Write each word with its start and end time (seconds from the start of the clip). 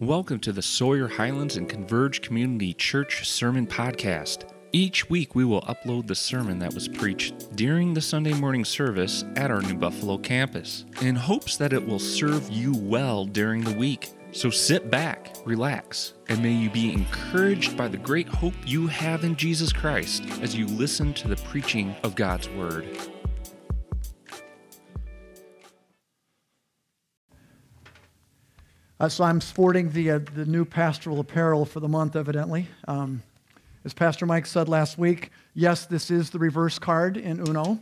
Welcome 0.00 0.40
to 0.40 0.52
the 0.52 0.60
Sawyer 0.60 1.06
Highlands 1.06 1.56
and 1.56 1.68
Converge 1.68 2.20
Community 2.20 2.74
Church 2.74 3.28
Sermon 3.28 3.64
Podcast. 3.64 4.50
Each 4.72 5.08
week 5.08 5.36
we 5.36 5.44
will 5.44 5.60
upload 5.62 6.08
the 6.08 6.16
sermon 6.16 6.58
that 6.58 6.74
was 6.74 6.88
preached 6.88 7.54
during 7.54 7.94
the 7.94 8.00
Sunday 8.00 8.32
morning 8.32 8.64
service 8.64 9.24
at 9.36 9.52
our 9.52 9.62
New 9.62 9.76
Buffalo 9.76 10.18
campus 10.18 10.84
in 11.00 11.14
hopes 11.14 11.56
that 11.58 11.72
it 11.72 11.86
will 11.86 12.00
serve 12.00 12.50
you 12.50 12.74
well 12.76 13.24
during 13.24 13.62
the 13.62 13.78
week. 13.78 14.10
So 14.32 14.50
sit 14.50 14.90
back, 14.90 15.36
relax, 15.46 16.14
and 16.28 16.42
may 16.42 16.52
you 16.52 16.70
be 16.70 16.92
encouraged 16.92 17.76
by 17.76 17.86
the 17.86 17.96
great 17.96 18.26
hope 18.26 18.54
you 18.66 18.88
have 18.88 19.22
in 19.22 19.36
Jesus 19.36 19.72
Christ 19.72 20.24
as 20.42 20.56
you 20.56 20.66
listen 20.66 21.14
to 21.14 21.28
the 21.28 21.36
preaching 21.36 21.94
of 22.02 22.16
God's 22.16 22.48
Word. 22.48 22.98
Uh, 29.04 29.08
so 29.10 29.22
I'm 29.22 29.38
sporting 29.38 29.90
the, 29.90 30.12
uh, 30.12 30.20
the 30.34 30.46
new 30.46 30.64
pastoral 30.64 31.20
apparel 31.20 31.66
for 31.66 31.78
the 31.78 31.88
month, 31.88 32.16
evidently. 32.16 32.68
Um, 32.88 33.22
as 33.84 33.92
Pastor 33.92 34.24
Mike 34.24 34.46
said 34.46 34.66
last 34.66 34.96
week, 34.96 35.30
yes, 35.52 35.84
this 35.84 36.10
is 36.10 36.30
the 36.30 36.38
reverse 36.38 36.78
card 36.78 37.18
in 37.18 37.46
Uno. 37.46 37.80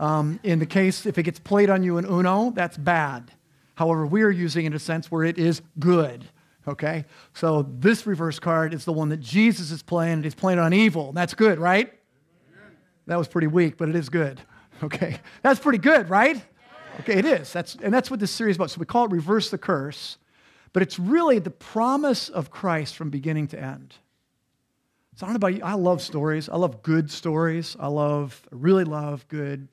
Um, 0.00 0.40
in 0.42 0.58
the 0.58 0.66
case, 0.66 1.06
if 1.06 1.16
it 1.16 1.22
gets 1.22 1.38
played 1.38 1.70
on 1.70 1.84
you 1.84 1.96
in 1.98 2.04
Uno, 2.04 2.50
that's 2.50 2.76
bad. 2.76 3.30
However, 3.76 4.04
we 4.04 4.22
are 4.22 4.32
using 4.32 4.64
it 4.64 4.70
in 4.70 4.72
a 4.72 4.80
sense 4.80 5.12
where 5.12 5.22
it 5.22 5.38
is 5.38 5.62
good. 5.78 6.24
Okay? 6.66 7.04
So 7.34 7.64
this 7.78 8.04
reverse 8.04 8.40
card 8.40 8.74
is 8.74 8.84
the 8.84 8.92
one 8.92 9.10
that 9.10 9.20
Jesus 9.20 9.70
is 9.70 9.84
playing, 9.84 10.14
and 10.14 10.24
he's 10.24 10.34
playing 10.34 10.58
on 10.58 10.72
evil. 10.72 11.12
That's 11.12 11.34
good, 11.34 11.60
right? 11.60 11.92
That 13.06 13.16
was 13.16 13.28
pretty 13.28 13.46
weak, 13.46 13.76
but 13.76 13.88
it 13.88 13.94
is 13.94 14.08
good. 14.08 14.40
Okay? 14.80 15.18
That's 15.42 15.58
pretty 15.58 15.78
good, 15.78 16.08
right? 16.08 16.40
Okay, 17.00 17.14
it 17.14 17.24
is. 17.24 17.52
That's, 17.52 17.74
and 17.82 17.92
that's 17.92 18.12
what 18.12 18.20
this 18.20 18.30
series 18.30 18.52
is 18.52 18.56
about. 18.56 18.70
So 18.70 18.78
we 18.78 18.86
call 18.86 19.06
it 19.06 19.10
Reverse 19.10 19.50
the 19.50 19.58
Curse, 19.58 20.18
but 20.72 20.82
it's 20.82 20.98
really 20.98 21.38
the 21.38 21.50
promise 21.50 22.28
of 22.28 22.50
Christ 22.50 22.96
from 22.96 23.10
beginning 23.10 23.48
to 23.48 23.60
end. 23.60 23.94
So 25.16 25.26
I 25.26 25.28
don't 25.28 25.34
know 25.34 25.48
about 25.48 25.54
you. 25.54 25.64
I 25.64 25.74
love 25.74 26.00
stories. 26.00 26.48
I 26.48 26.56
love 26.56 26.82
good 26.82 27.10
stories. 27.10 27.76
I 27.80 27.88
love, 27.88 28.40
really 28.50 28.84
love 28.84 29.26
good, 29.28 29.68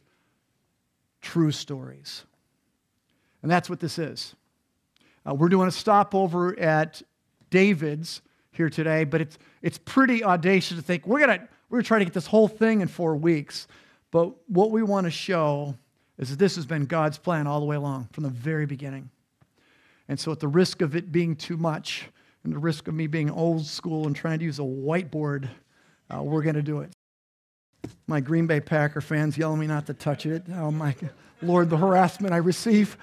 true 1.21 1.51
stories. 1.51 2.23
And 3.43 3.51
that's 3.51 3.69
what 3.69 3.79
this 3.79 3.99
is. 3.99 4.35
Uh, 5.27 5.35
we're 5.35 5.49
doing 5.49 5.67
a 5.67 5.71
stopover 5.71 6.57
at 6.59 7.01
David's 7.51 8.21
here 8.51 8.69
today, 8.69 9.03
but 9.03 9.21
it's, 9.21 9.37
it's 9.61 9.77
pretty 9.77 10.23
audacious 10.23 10.77
to 10.77 10.83
think 10.83 11.05
we're 11.05 11.19
going 11.19 11.39
to 11.39 11.47
we're 11.69 11.79
gonna 11.79 11.87
try 11.87 11.99
to 11.99 12.05
get 12.05 12.13
this 12.13 12.27
whole 12.27 12.47
thing 12.47 12.81
in 12.81 12.87
four 12.87 13.15
weeks. 13.15 13.67
But 14.11 14.33
what 14.49 14.71
we 14.71 14.83
want 14.83 15.05
to 15.05 15.11
show 15.11 15.75
is 16.17 16.29
that 16.29 16.39
this 16.39 16.55
has 16.55 16.65
been 16.65 16.85
God's 16.85 17.17
plan 17.17 17.47
all 17.47 17.59
the 17.59 17.65
way 17.65 17.75
along 17.75 18.09
from 18.11 18.23
the 18.23 18.29
very 18.29 18.65
beginning. 18.65 19.09
And 20.07 20.19
so, 20.19 20.31
at 20.31 20.39
the 20.39 20.47
risk 20.47 20.81
of 20.81 20.95
it 20.95 21.11
being 21.11 21.35
too 21.35 21.57
much, 21.57 22.09
and 22.43 22.53
the 22.53 22.59
risk 22.59 22.87
of 22.87 22.93
me 22.93 23.07
being 23.07 23.31
old 23.31 23.65
school 23.65 24.05
and 24.05 24.15
trying 24.15 24.39
to 24.39 24.45
use 24.45 24.59
a 24.59 24.63
whiteboard, 24.63 25.49
uh, 26.13 26.21
we're 26.21 26.43
going 26.43 26.55
to 26.55 26.61
do 26.61 26.81
it. 26.81 26.91
My 28.07 28.19
Green 28.19 28.45
Bay 28.45 28.59
Packer 28.59 29.01
fans 29.01 29.37
yelling 29.37 29.59
me 29.59 29.67
not 29.67 29.87
to 29.87 29.93
touch 29.93 30.25
it. 30.25 30.43
Oh, 30.53 30.69
my 30.69 30.95
Lord, 31.41 31.69
the 31.69 31.77
harassment 31.77 32.33
I 32.33 32.37
receive. 32.37 32.97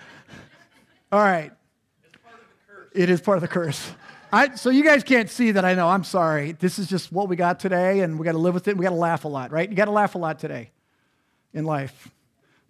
All 1.10 1.20
right. 1.20 1.52
It 2.92 3.10
is 3.10 3.20
part 3.20 3.36
of 3.36 3.42
the 3.42 3.48
curse. 3.48 3.90
I, 4.32 4.54
so 4.54 4.70
you 4.70 4.84
guys 4.84 5.02
can't 5.04 5.28
see 5.28 5.50
that 5.52 5.64
I 5.64 5.74
know. 5.74 5.88
I'm 5.88 6.04
sorry. 6.04 6.52
This 6.52 6.78
is 6.78 6.86
just 6.86 7.12
what 7.12 7.28
we 7.28 7.36
got 7.36 7.60
today, 7.60 8.00
and 8.00 8.18
we 8.18 8.24
got 8.24 8.32
to 8.32 8.38
live 8.38 8.54
with 8.54 8.68
it. 8.68 8.76
We 8.76 8.82
got 8.84 8.90
to 8.90 8.96
laugh 8.96 9.24
a 9.24 9.28
lot, 9.28 9.50
right? 9.50 9.68
You 9.68 9.76
got 9.76 9.86
to 9.86 9.90
laugh 9.90 10.14
a 10.14 10.18
lot 10.18 10.38
today 10.38 10.70
in 11.52 11.64
life. 11.64 12.08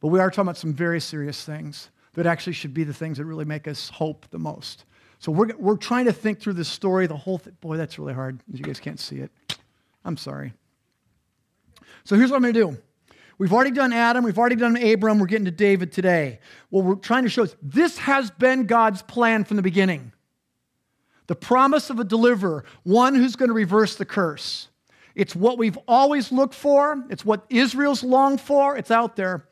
But 0.00 0.08
we 0.08 0.18
are 0.18 0.30
talking 0.30 0.42
about 0.42 0.56
some 0.56 0.72
very 0.72 1.00
serious 1.00 1.44
things 1.44 1.90
that 2.14 2.26
actually 2.26 2.52
should 2.52 2.74
be 2.74 2.84
the 2.84 2.94
things 2.94 3.18
that 3.18 3.24
really 3.24 3.44
make 3.44 3.66
us 3.66 3.88
hope 3.88 4.26
the 4.30 4.38
most. 4.38 4.84
So 5.18 5.30
we're, 5.32 5.54
we're 5.56 5.76
trying 5.76 6.06
to 6.06 6.12
think 6.12 6.40
through 6.40 6.54
this 6.54 6.68
story, 6.68 7.06
the 7.06 7.16
whole 7.16 7.38
thing. 7.38 7.56
Boy, 7.60 7.76
that's 7.76 7.98
really 7.98 8.14
hard. 8.14 8.40
You 8.52 8.64
guys 8.64 8.80
can't 8.80 8.98
see 8.98 9.18
it. 9.18 9.30
I'm 10.04 10.16
sorry. 10.16 10.52
So 12.04 12.16
here's 12.16 12.30
what 12.30 12.36
I'm 12.36 12.42
going 12.42 12.54
to 12.54 12.72
do. 12.72 12.82
We've 13.38 13.52
already 13.52 13.70
done 13.70 13.92
Adam, 13.92 14.24
we've 14.24 14.38
already 14.38 14.56
done 14.56 14.76
Abram, 14.76 15.18
we're 15.18 15.26
getting 15.26 15.46
to 15.46 15.50
David 15.50 15.90
today. 15.90 16.38
What 16.70 16.84
we're 16.84 16.94
trying 16.94 17.24
to 17.24 17.28
show 17.28 17.42
is 17.42 17.56
this 17.62 17.98
has 17.98 18.30
been 18.30 18.66
God's 18.66 19.02
plan 19.02 19.44
from 19.44 19.56
the 19.56 19.62
beginning. 19.62 20.12
The 21.26 21.34
promise 21.34 21.90
of 21.90 21.98
a 21.98 22.04
deliverer, 22.04 22.64
one 22.82 23.14
who's 23.14 23.36
going 23.36 23.48
to 23.48 23.54
reverse 23.54 23.96
the 23.96 24.04
curse. 24.04 24.68
It's 25.14 25.34
what 25.34 25.58
we've 25.58 25.78
always 25.88 26.30
looked 26.30 26.54
for, 26.54 27.04
it's 27.10 27.24
what 27.24 27.44
Israel's 27.48 28.02
longed 28.04 28.40
for, 28.40 28.76
it's 28.76 28.90
out 28.90 29.16
there. 29.16 29.46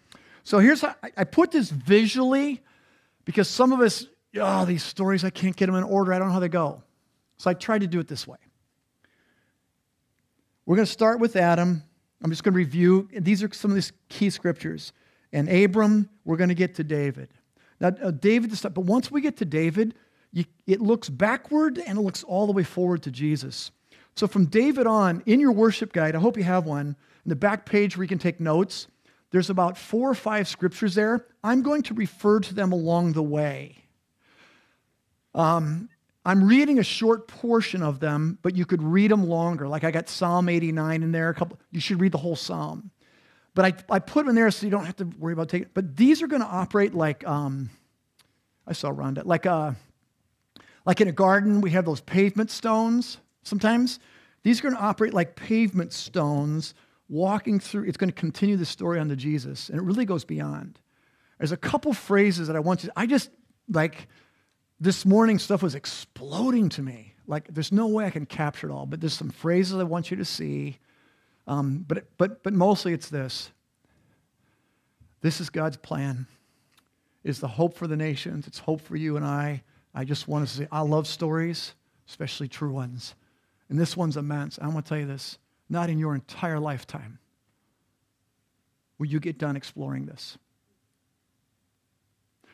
So 0.45 0.59
here's 0.59 0.81
how 0.81 0.95
I 1.17 1.25
put 1.25 1.51
this 1.51 1.71
visually 1.71 2.63
because 3.25 3.49
some 3.49 3.73
of 3.73 3.81
us, 3.81 4.07
oh, 4.37 4.65
these 4.65 4.83
stories, 4.83 5.25
I 5.25 5.31
can't 5.31 5.57
get 5.57 5.67
them 5.67 5.75
in 5.75 5.85
order. 5.85 6.13
I 6.13 6.19
don't 6.19 6.29
know 6.29 6.35
how 6.35 6.41
they 6.41 6.49
go. 6.49 6.83
So 7.37 7.51
I 7.51 7.55
tried 7.55 7.81
to 7.81 7.87
do 7.87 8.01
it 8.01 8.09
this 8.09 8.27
way. 8.27 8.39
We're 10.67 10.77
going 10.77 10.87
to 10.87 10.93
start 10.93 11.21
with 11.21 11.37
Adam. 11.37 11.83
I'm 12.23 12.31
just 12.31 12.45
going 12.45 12.53
to 12.53 12.59
review. 12.59 13.09
These 13.13 13.43
are 13.43 13.53
some 13.53 13.71
of 13.71 13.75
these 13.75 13.93
key 14.09 14.31
scriptures. 14.31 14.93
And 15.33 15.49
Abram, 15.49 16.09
we're 16.25 16.37
going 16.37 16.49
to 16.49 16.55
get 16.55 16.75
to 16.77 16.85
David. 16.85 17.29
Now, 17.81 17.89
uh, 18.03 18.11
David, 18.11 18.53
but 18.63 18.79
once 18.79 19.11
we 19.11 19.21
get 19.21 19.39
to 19.39 19.45
David, 19.45 19.95
you, 20.33 20.45
it 20.67 20.81
looks 20.81 21.09
backward 21.09 21.79
and 21.79 21.99
it 21.99 22.03
looks 22.03 22.23
all 22.23 22.47
the 22.47 22.53
way 22.53 22.63
forward 22.63 23.03
to 23.05 23.11
Jesus. 23.11 23.71
So 24.17 24.27
from 24.27 24.47
David 24.47 24.87
on, 24.87 25.23
in 25.27 25.41
your 25.41 25.53
worship 25.53 25.93
guide, 25.93 26.15
I 26.15 26.19
hope 26.19 26.37
you 26.37 26.45
have 26.45 26.67
one, 26.67 26.89
in 27.25 27.29
the 27.29 27.37
back 27.37 27.65
page 27.65 27.97
where 27.97 28.05
you 28.05 28.09
can 28.09 28.19
take 28.19 28.39
notes, 28.39 28.87
there's 29.31 29.51
about 29.51 29.79
four 29.79 30.11
or 30.11 30.15
five 30.15 30.49
scriptures 30.49 30.95
there. 30.95 31.27
I'm 31.43 31.63
going 31.63 31.83
to 31.83 31.95
refer 31.95 32.41
to 32.41 32.55
them 32.55 32.73
along 32.73 33.13
the 33.13 33.23
way. 33.23 33.77
Um, 35.35 35.89
I'm 36.25 36.45
reading 36.45 36.79
a 36.79 36.83
short 36.83 37.29
portion 37.29 37.83
of 37.83 38.01
them, 38.01 38.39
but 38.43 38.57
you 38.57 38.67
could 38.67 38.83
read 38.83 39.11
them 39.11 39.27
longer. 39.27 39.69
Like 39.69 39.85
I 39.85 39.91
got 39.91 40.09
Psalm 40.09 40.49
89 40.49 41.03
in 41.03 41.13
there. 41.13 41.31
A 41.31 41.35
couple. 41.35 41.59
You 41.71 41.81
should 41.81 42.01
read 42.01 42.13
the 42.13 42.19
whole 42.19 42.37
psalm. 42.37 42.91
But 43.55 43.65
I, 43.65 43.95
I 43.95 43.99
put 44.01 44.21
them 44.21 44.31
in 44.31 44.35
there 44.35 44.51
so 44.51 44.67
you 44.67 44.71
don't 44.71 44.85
have 44.85 44.97
to 44.97 45.05
worry 45.19 45.33
about 45.33 45.49
taking. 45.49 45.69
But 45.75 45.97
these 45.97 46.23
are 46.23 46.27
going 46.27 46.43
to 46.43 46.49
operate 46.49 46.95
like 46.95 47.27
um, 47.27 47.71
I 48.67 48.73
saw 48.73 48.91
Rhonda, 48.91 49.25
like 49.25 49.47
a, 49.47 49.53
uh, 49.53 49.75
like 50.87 51.01
in 51.01 51.09
a 51.09 51.13
garden 51.13 51.61
we 51.61 51.71
have 51.71 51.85
those 51.85 52.01
pavement 52.01 52.51
stones. 52.51 53.19
Sometimes 53.43 54.01
these 54.43 54.61
are 54.61 54.63
going 54.63 54.75
to 54.75 54.81
operate 54.81 55.15
like 55.15 55.37
pavement 55.37 55.93
stones 55.93 56.75
walking 57.11 57.61
through, 57.61 57.85
it's 57.85 57.97
going 57.97 58.09
to 58.09 58.15
continue 58.15 58.57
the 58.57 58.65
story 58.65 58.99
on 58.99 59.09
to 59.09 59.17
Jesus, 59.17 59.69
and 59.69 59.79
it 59.79 59.83
really 59.83 60.07
goes 60.07 60.25
beyond. 60.25 60.79
There's 61.39 61.53
a 61.53 61.57
couple 61.57 61.93
phrases 61.93 62.47
that 62.47 62.57
I 62.57 62.61
want 62.61 62.85
you, 62.85 62.91
I 62.97 63.07
just, 63.07 63.31
like, 63.69 64.09
this 64.79 65.05
morning 65.05 65.39
stuff 65.39 65.63
was 65.63 65.75
exploding 65.75 66.69
to 66.71 66.83
me. 66.83 67.15
Like, 67.27 67.53
there's 67.53 67.73
no 67.73 67.89
way 67.89 68.07
I 68.07 68.11
can 68.11 68.27
capture 68.27 68.69
it 68.69 68.73
all, 68.73 68.87
but 68.87 69.01
there's 69.01 69.15
some 69.15 69.31
phrases 69.31 69.79
I 69.79 69.83
want 69.83 70.11
you 70.11 70.17
to 70.17 70.25
see. 70.25 70.79
Um, 71.47 71.85
but, 71.87 72.07
but, 72.17 72.43
but 72.43 72.55
mostly 72.55 72.93
it's 72.93 73.09
this. 73.09 73.51
This 75.21 75.41
is 75.41 75.51
God's 75.51 75.77
plan. 75.77 76.27
Is 77.23 77.41
the 77.41 77.49
hope 77.49 77.77
for 77.77 77.87
the 77.87 77.97
nations. 77.97 78.47
It's 78.47 78.59
hope 78.59 78.81
for 78.81 78.97
you 78.97 79.17
and 79.17 79.27
I. 79.27 79.63
I 79.95 80.05
just 80.05 80.27
want 80.27 80.49
to 80.49 80.55
say, 80.55 80.67
I 80.73 80.81
love 80.81 81.07
stories, 81.07 81.75
especially 82.09 82.49
true 82.49 82.73
ones. 82.73 83.15
And 83.69 83.79
this 83.79 83.97
one's 83.97 84.17
immense. 84.17 84.59
I 84.61 84.69
want 84.69 84.87
to 84.87 84.89
tell 84.89 84.99
you 84.99 85.07
this 85.07 85.39
not 85.71 85.89
in 85.89 85.99
your 85.99 86.15
entire 86.15 86.59
lifetime 86.59 87.19
will 88.99 89.07
you 89.07 89.21
get 89.21 89.39
done 89.39 89.57
exploring 89.57 90.05
this. 90.05 90.37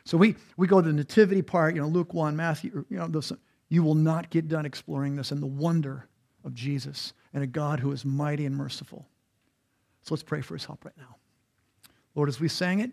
So 0.05 0.15
we, 0.15 0.35
we 0.55 0.67
go 0.67 0.81
to 0.81 0.87
the 0.87 0.93
nativity 0.93 1.41
part, 1.41 1.75
you 1.75 1.81
know, 1.81 1.87
Luke 1.87 2.13
1, 2.13 2.37
Matthew, 2.37 2.85
you 2.89 2.97
know, 2.97 3.07
those, 3.07 3.33
you 3.67 3.83
will 3.83 3.95
not 3.95 4.29
get 4.29 4.47
done 4.47 4.65
exploring 4.65 5.17
this 5.17 5.31
and 5.31 5.41
the 5.41 5.47
wonder 5.47 6.07
of 6.45 6.53
Jesus 6.53 7.11
and 7.33 7.43
a 7.43 7.47
God 7.47 7.81
who 7.81 7.91
is 7.91 8.05
mighty 8.05 8.45
and 8.45 8.55
merciful. 8.55 9.05
So 10.03 10.13
let's 10.13 10.23
pray 10.23 10.39
for 10.39 10.53
his 10.53 10.63
help 10.63 10.85
right 10.85 10.97
now. 10.97 11.17
Lord, 12.15 12.29
as 12.29 12.39
we 12.39 12.47
sang 12.47 12.79
it, 12.79 12.91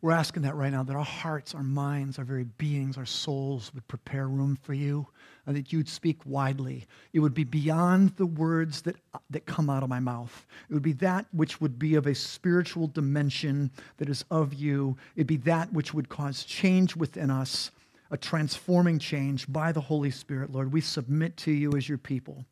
we're 0.00 0.12
asking 0.12 0.42
that 0.42 0.54
right 0.54 0.70
now, 0.70 0.84
that 0.84 0.94
our 0.94 1.04
hearts, 1.04 1.54
our 1.54 1.62
minds, 1.62 2.18
our 2.18 2.24
very 2.24 2.44
beings, 2.44 2.96
our 2.96 3.06
souls 3.06 3.72
would 3.74 3.86
prepare 3.88 4.28
room 4.28 4.56
for 4.62 4.72
you, 4.72 5.06
and 5.46 5.56
that 5.56 5.72
you'd 5.72 5.88
speak 5.88 6.24
widely. 6.24 6.86
It 7.12 7.20
would 7.20 7.34
be 7.34 7.44
beyond 7.44 8.16
the 8.16 8.26
words 8.26 8.82
that, 8.82 8.96
that 9.30 9.46
come 9.46 9.68
out 9.68 9.82
of 9.82 9.88
my 9.88 9.98
mouth. 9.98 10.46
It 10.70 10.74
would 10.74 10.82
be 10.82 10.92
that 10.94 11.26
which 11.32 11.60
would 11.60 11.78
be 11.78 11.96
of 11.96 12.06
a 12.06 12.14
spiritual 12.14 12.86
dimension 12.86 13.72
that 13.96 14.08
is 14.08 14.24
of 14.30 14.54
you. 14.54 14.96
It'd 15.16 15.26
be 15.26 15.36
that 15.38 15.72
which 15.72 15.92
would 15.92 16.08
cause 16.08 16.44
change 16.44 16.94
within 16.94 17.30
us, 17.30 17.72
a 18.10 18.16
transforming 18.16 18.98
change 19.00 19.50
by 19.52 19.72
the 19.72 19.80
Holy 19.80 20.10
Spirit, 20.10 20.52
Lord. 20.52 20.72
We 20.72 20.80
submit 20.80 21.36
to 21.38 21.50
you 21.50 21.72
as 21.76 21.88
your 21.88 21.98
people. 21.98 22.44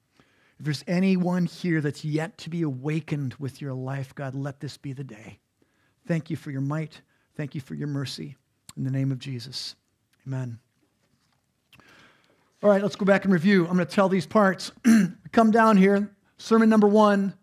If 0.59 0.65
there's 0.65 0.85
anyone 0.89 1.47
here 1.47 1.81
that's 1.81 2.05
yet 2.05 2.39
to 2.39 2.51
be 2.51 2.63
awakened 2.63 3.35
with 3.35 3.61
your 3.61 3.75
life, 3.75 4.15
God, 4.15 4.35
let 4.35 4.61
this 4.61 4.77
be 4.77 4.93
the 4.93 5.05
day. 5.05 5.39
Thank 6.07 6.31
you 6.31 6.37
for 6.37 6.51
your 6.51 6.61
might. 6.61 7.03
Thank 7.37 7.55
you 7.55 7.61
for 7.61 7.75
your 7.75 7.89
mercy. 7.89 8.35
In 8.79 8.85
the 8.85 8.91
name 8.91 9.13
of 9.13 9.19
Jesus, 9.19 9.77
amen. 10.27 10.59
All 12.63 12.71
right, 12.71 12.83
let's 12.83 12.97
go 12.97 13.05
back 13.05 13.25
and 13.25 13.33
review. 13.33 13.67
I'm 13.67 13.75
going 13.75 13.87
to 13.87 13.95
tell 13.95 14.09
these 14.09 14.27
parts. 14.27 14.73
Come 15.33 15.51
down 15.51 15.77
here. 15.77 16.11
Sermon 16.39 16.71
number 16.71 16.87
one 16.87 17.35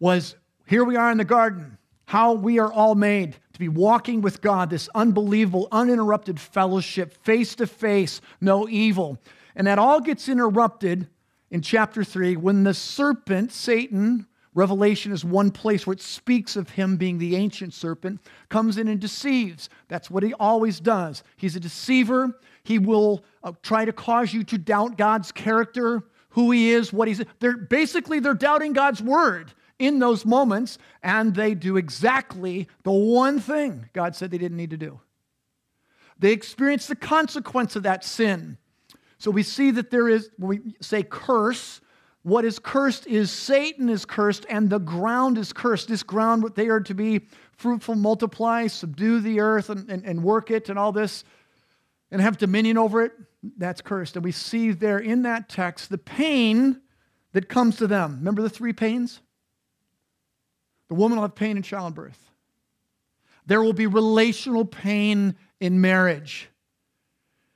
was 0.00 0.34
here 0.66 0.82
we 0.82 0.96
are 0.96 1.12
in 1.12 1.18
the 1.18 1.24
garden, 1.24 1.78
how 2.06 2.32
we 2.32 2.58
are 2.58 2.72
all 2.72 2.96
made. 2.96 3.36
to 3.52 3.58
be 3.60 3.68
walking 3.68 4.20
with 4.20 4.40
God, 4.40 4.68
this 4.70 4.88
unbelievable, 4.96 5.68
uninterrupted 5.70 6.40
fellowship, 6.40 7.14
face 7.24 7.54
to 7.54 7.68
face, 7.68 8.20
no 8.40 8.68
evil. 8.68 9.18
And 9.54 9.68
that 9.68 9.78
all 9.78 10.00
gets 10.00 10.28
interrupted 10.28 11.08
in 11.52 11.62
chapter 11.62 12.02
3 12.02 12.36
when 12.36 12.64
the 12.64 12.74
serpent, 12.74 13.52
Satan, 13.52 14.26
Revelation 14.54 15.10
is 15.10 15.24
one 15.24 15.50
place 15.50 15.86
where 15.86 15.94
it 15.94 16.00
speaks 16.00 16.54
of 16.54 16.70
him 16.70 16.96
being 16.96 17.18
the 17.18 17.34
ancient 17.34 17.74
serpent, 17.74 18.20
comes 18.48 18.78
in 18.78 18.86
and 18.86 19.00
deceives. 19.00 19.68
That's 19.88 20.10
what 20.10 20.22
he 20.22 20.32
always 20.34 20.78
does. 20.78 21.24
He's 21.36 21.56
a 21.56 21.60
deceiver. 21.60 22.38
He 22.62 22.78
will 22.78 23.24
uh, 23.42 23.52
try 23.62 23.84
to 23.84 23.92
cause 23.92 24.32
you 24.32 24.44
to 24.44 24.58
doubt 24.58 24.96
God's 24.96 25.32
character, 25.32 26.04
who 26.30 26.52
he 26.52 26.70
is, 26.70 26.92
what 26.92 27.08
he's. 27.08 27.20
They're 27.40 27.56
basically 27.56 28.20
they're 28.20 28.34
doubting 28.34 28.72
God's 28.72 29.02
word 29.02 29.52
in 29.80 29.98
those 29.98 30.24
moments, 30.24 30.78
and 31.02 31.34
they 31.34 31.54
do 31.54 31.76
exactly 31.76 32.68
the 32.84 32.92
one 32.92 33.40
thing 33.40 33.90
God 33.92 34.14
said 34.14 34.30
they 34.30 34.38
didn't 34.38 34.56
need 34.56 34.70
to 34.70 34.76
do. 34.76 35.00
They 36.18 36.30
experience 36.30 36.86
the 36.86 36.96
consequence 36.96 37.74
of 37.74 37.82
that 37.82 38.04
sin. 38.04 38.56
So 39.18 39.32
we 39.32 39.42
see 39.42 39.72
that 39.72 39.90
there 39.90 40.08
is, 40.08 40.30
when 40.38 40.48
we 40.48 40.74
say 40.80 41.02
curse, 41.02 41.80
what 42.24 42.46
is 42.46 42.58
cursed 42.58 43.06
is 43.06 43.30
Satan 43.30 43.90
is 43.90 44.06
cursed 44.06 44.46
and 44.48 44.70
the 44.70 44.78
ground 44.78 45.36
is 45.36 45.52
cursed. 45.52 45.88
This 45.88 46.02
ground, 46.02 46.42
what 46.42 46.54
they 46.54 46.68
are 46.68 46.80
to 46.80 46.94
be 46.94 47.26
fruitful, 47.52 47.96
multiply, 47.96 48.66
subdue 48.66 49.20
the 49.20 49.40
earth 49.40 49.68
and, 49.68 49.88
and, 49.90 50.04
and 50.06 50.24
work 50.24 50.50
it 50.50 50.70
and 50.70 50.78
all 50.78 50.90
this 50.90 51.22
and 52.10 52.22
have 52.22 52.38
dominion 52.38 52.78
over 52.78 53.02
it. 53.02 53.12
That's 53.58 53.82
cursed. 53.82 54.16
And 54.16 54.24
we 54.24 54.32
see 54.32 54.72
there 54.72 54.98
in 54.98 55.22
that 55.22 55.50
text 55.50 55.90
the 55.90 55.98
pain 55.98 56.80
that 57.32 57.50
comes 57.50 57.76
to 57.76 57.86
them. 57.86 58.16
Remember 58.20 58.40
the 58.40 58.48
three 58.48 58.72
pains? 58.72 59.20
The 60.88 60.94
woman 60.94 61.18
will 61.18 61.24
have 61.24 61.34
pain 61.34 61.58
in 61.58 61.62
childbirth. 61.62 62.30
There 63.44 63.62
will 63.62 63.74
be 63.74 63.86
relational 63.86 64.64
pain 64.64 65.36
in 65.60 65.82
marriage. 65.82 66.48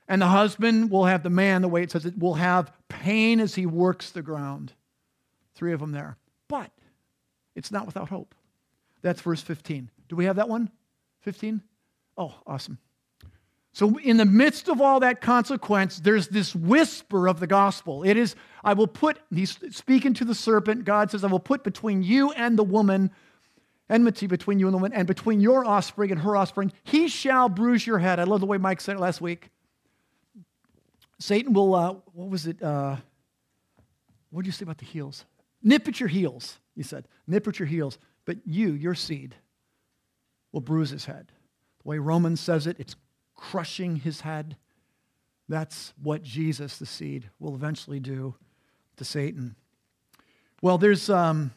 And 0.06 0.20
the 0.20 0.26
husband 0.26 0.90
will 0.90 1.06
have 1.06 1.22
the 1.22 1.30
man, 1.30 1.62
the 1.62 1.68
way 1.68 1.82
it 1.82 1.90
says 1.90 2.04
it, 2.04 2.18
will 2.18 2.34
have 2.34 2.70
pain 2.88 3.40
as 3.40 3.54
he 3.54 3.66
works 3.66 4.10
the 4.10 4.22
ground. 4.22 4.72
Three 5.54 5.72
of 5.72 5.80
them 5.80 5.92
there. 5.92 6.16
But 6.48 6.70
it's 7.54 7.72
not 7.72 7.86
without 7.86 8.08
hope. 8.08 8.34
That's 9.02 9.20
verse 9.20 9.42
15. 9.42 9.90
Do 10.08 10.16
we 10.16 10.24
have 10.24 10.36
that 10.36 10.48
one? 10.48 10.70
15? 11.20 11.62
Oh, 12.16 12.34
awesome. 12.46 12.78
So, 13.72 13.96
in 13.98 14.16
the 14.16 14.24
midst 14.24 14.68
of 14.68 14.80
all 14.80 15.00
that 15.00 15.20
consequence, 15.20 16.00
there's 16.00 16.28
this 16.28 16.54
whisper 16.54 17.28
of 17.28 17.38
the 17.38 17.46
gospel. 17.46 18.02
It 18.02 18.16
is, 18.16 18.34
I 18.64 18.72
will 18.72 18.88
put, 18.88 19.18
he's 19.32 19.56
speaking 19.70 20.14
to 20.14 20.24
the 20.24 20.34
serpent. 20.34 20.84
God 20.84 21.10
says, 21.10 21.22
I 21.22 21.28
will 21.28 21.38
put 21.38 21.62
between 21.62 22.02
you 22.02 22.32
and 22.32 22.58
the 22.58 22.64
woman 22.64 23.12
enmity 23.90 24.26
between 24.26 24.58
you 24.58 24.66
and 24.66 24.74
the 24.74 24.78
woman, 24.78 24.92
and 24.92 25.06
between 25.06 25.40
your 25.40 25.64
offspring 25.64 26.10
and 26.10 26.20
her 26.20 26.36
offspring. 26.36 26.72
He 26.84 27.08
shall 27.08 27.48
bruise 27.48 27.86
your 27.86 27.98
head. 27.98 28.20
I 28.20 28.24
love 28.24 28.40
the 28.40 28.46
way 28.46 28.58
Mike 28.58 28.80
said 28.80 28.96
it 28.96 29.00
last 29.00 29.20
week. 29.20 29.50
Satan 31.18 31.52
will, 31.52 31.74
uh, 31.74 31.94
what 32.12 32.30
was 32.30 32.46
it? 32.46 32.62
Uh, 32.62 32.96
what 34.30 34.42
did 34.42 34.46
you 34.46 34.52
say 34.52 34.64
about 34.64 34.78
the 34.78 34.84
heels? 34.84 35.24
Nip 35.62 35.88
at 35.88 36.00
your 36.00 36.08
heels, 36.08 36.58
he 36.76 36.82
said. 36.82 37.08
Nip 37.26 37.46
at 37.48 37.58
your 37.58 37.66
heels. 37.66 37.98
But 38.24 38.38
you, 38.44 38.72
your 38.72 38.94
seed, 38.94 39.34
will 40.52 40.60
bruise 40.60 40.90
his 40.90 41.06
head. 41.06 41.32
The 41.82 41.88
way 41.88 41.98
Romans 41.98 42.40
says 42.40 42.66
it, 42.66 42.76
it's 42.78 42.94
crushing 43.34 43.96
his 43.96 44.20
head. 44.20 44.56
That's 45.48 45.94
what 46.02 46.22
Jesus, 46.22 46.78
the 46.78 46.86
seed, 46.86 47.30
will 47.38 47.54
eventually 47.54 48.00
do 48.00 48.34
to 48.96 49.04
Satan. 49.04 49.56
Well, 50.60 50.76
there's, 50.76 51.08
um, 51.08 51.52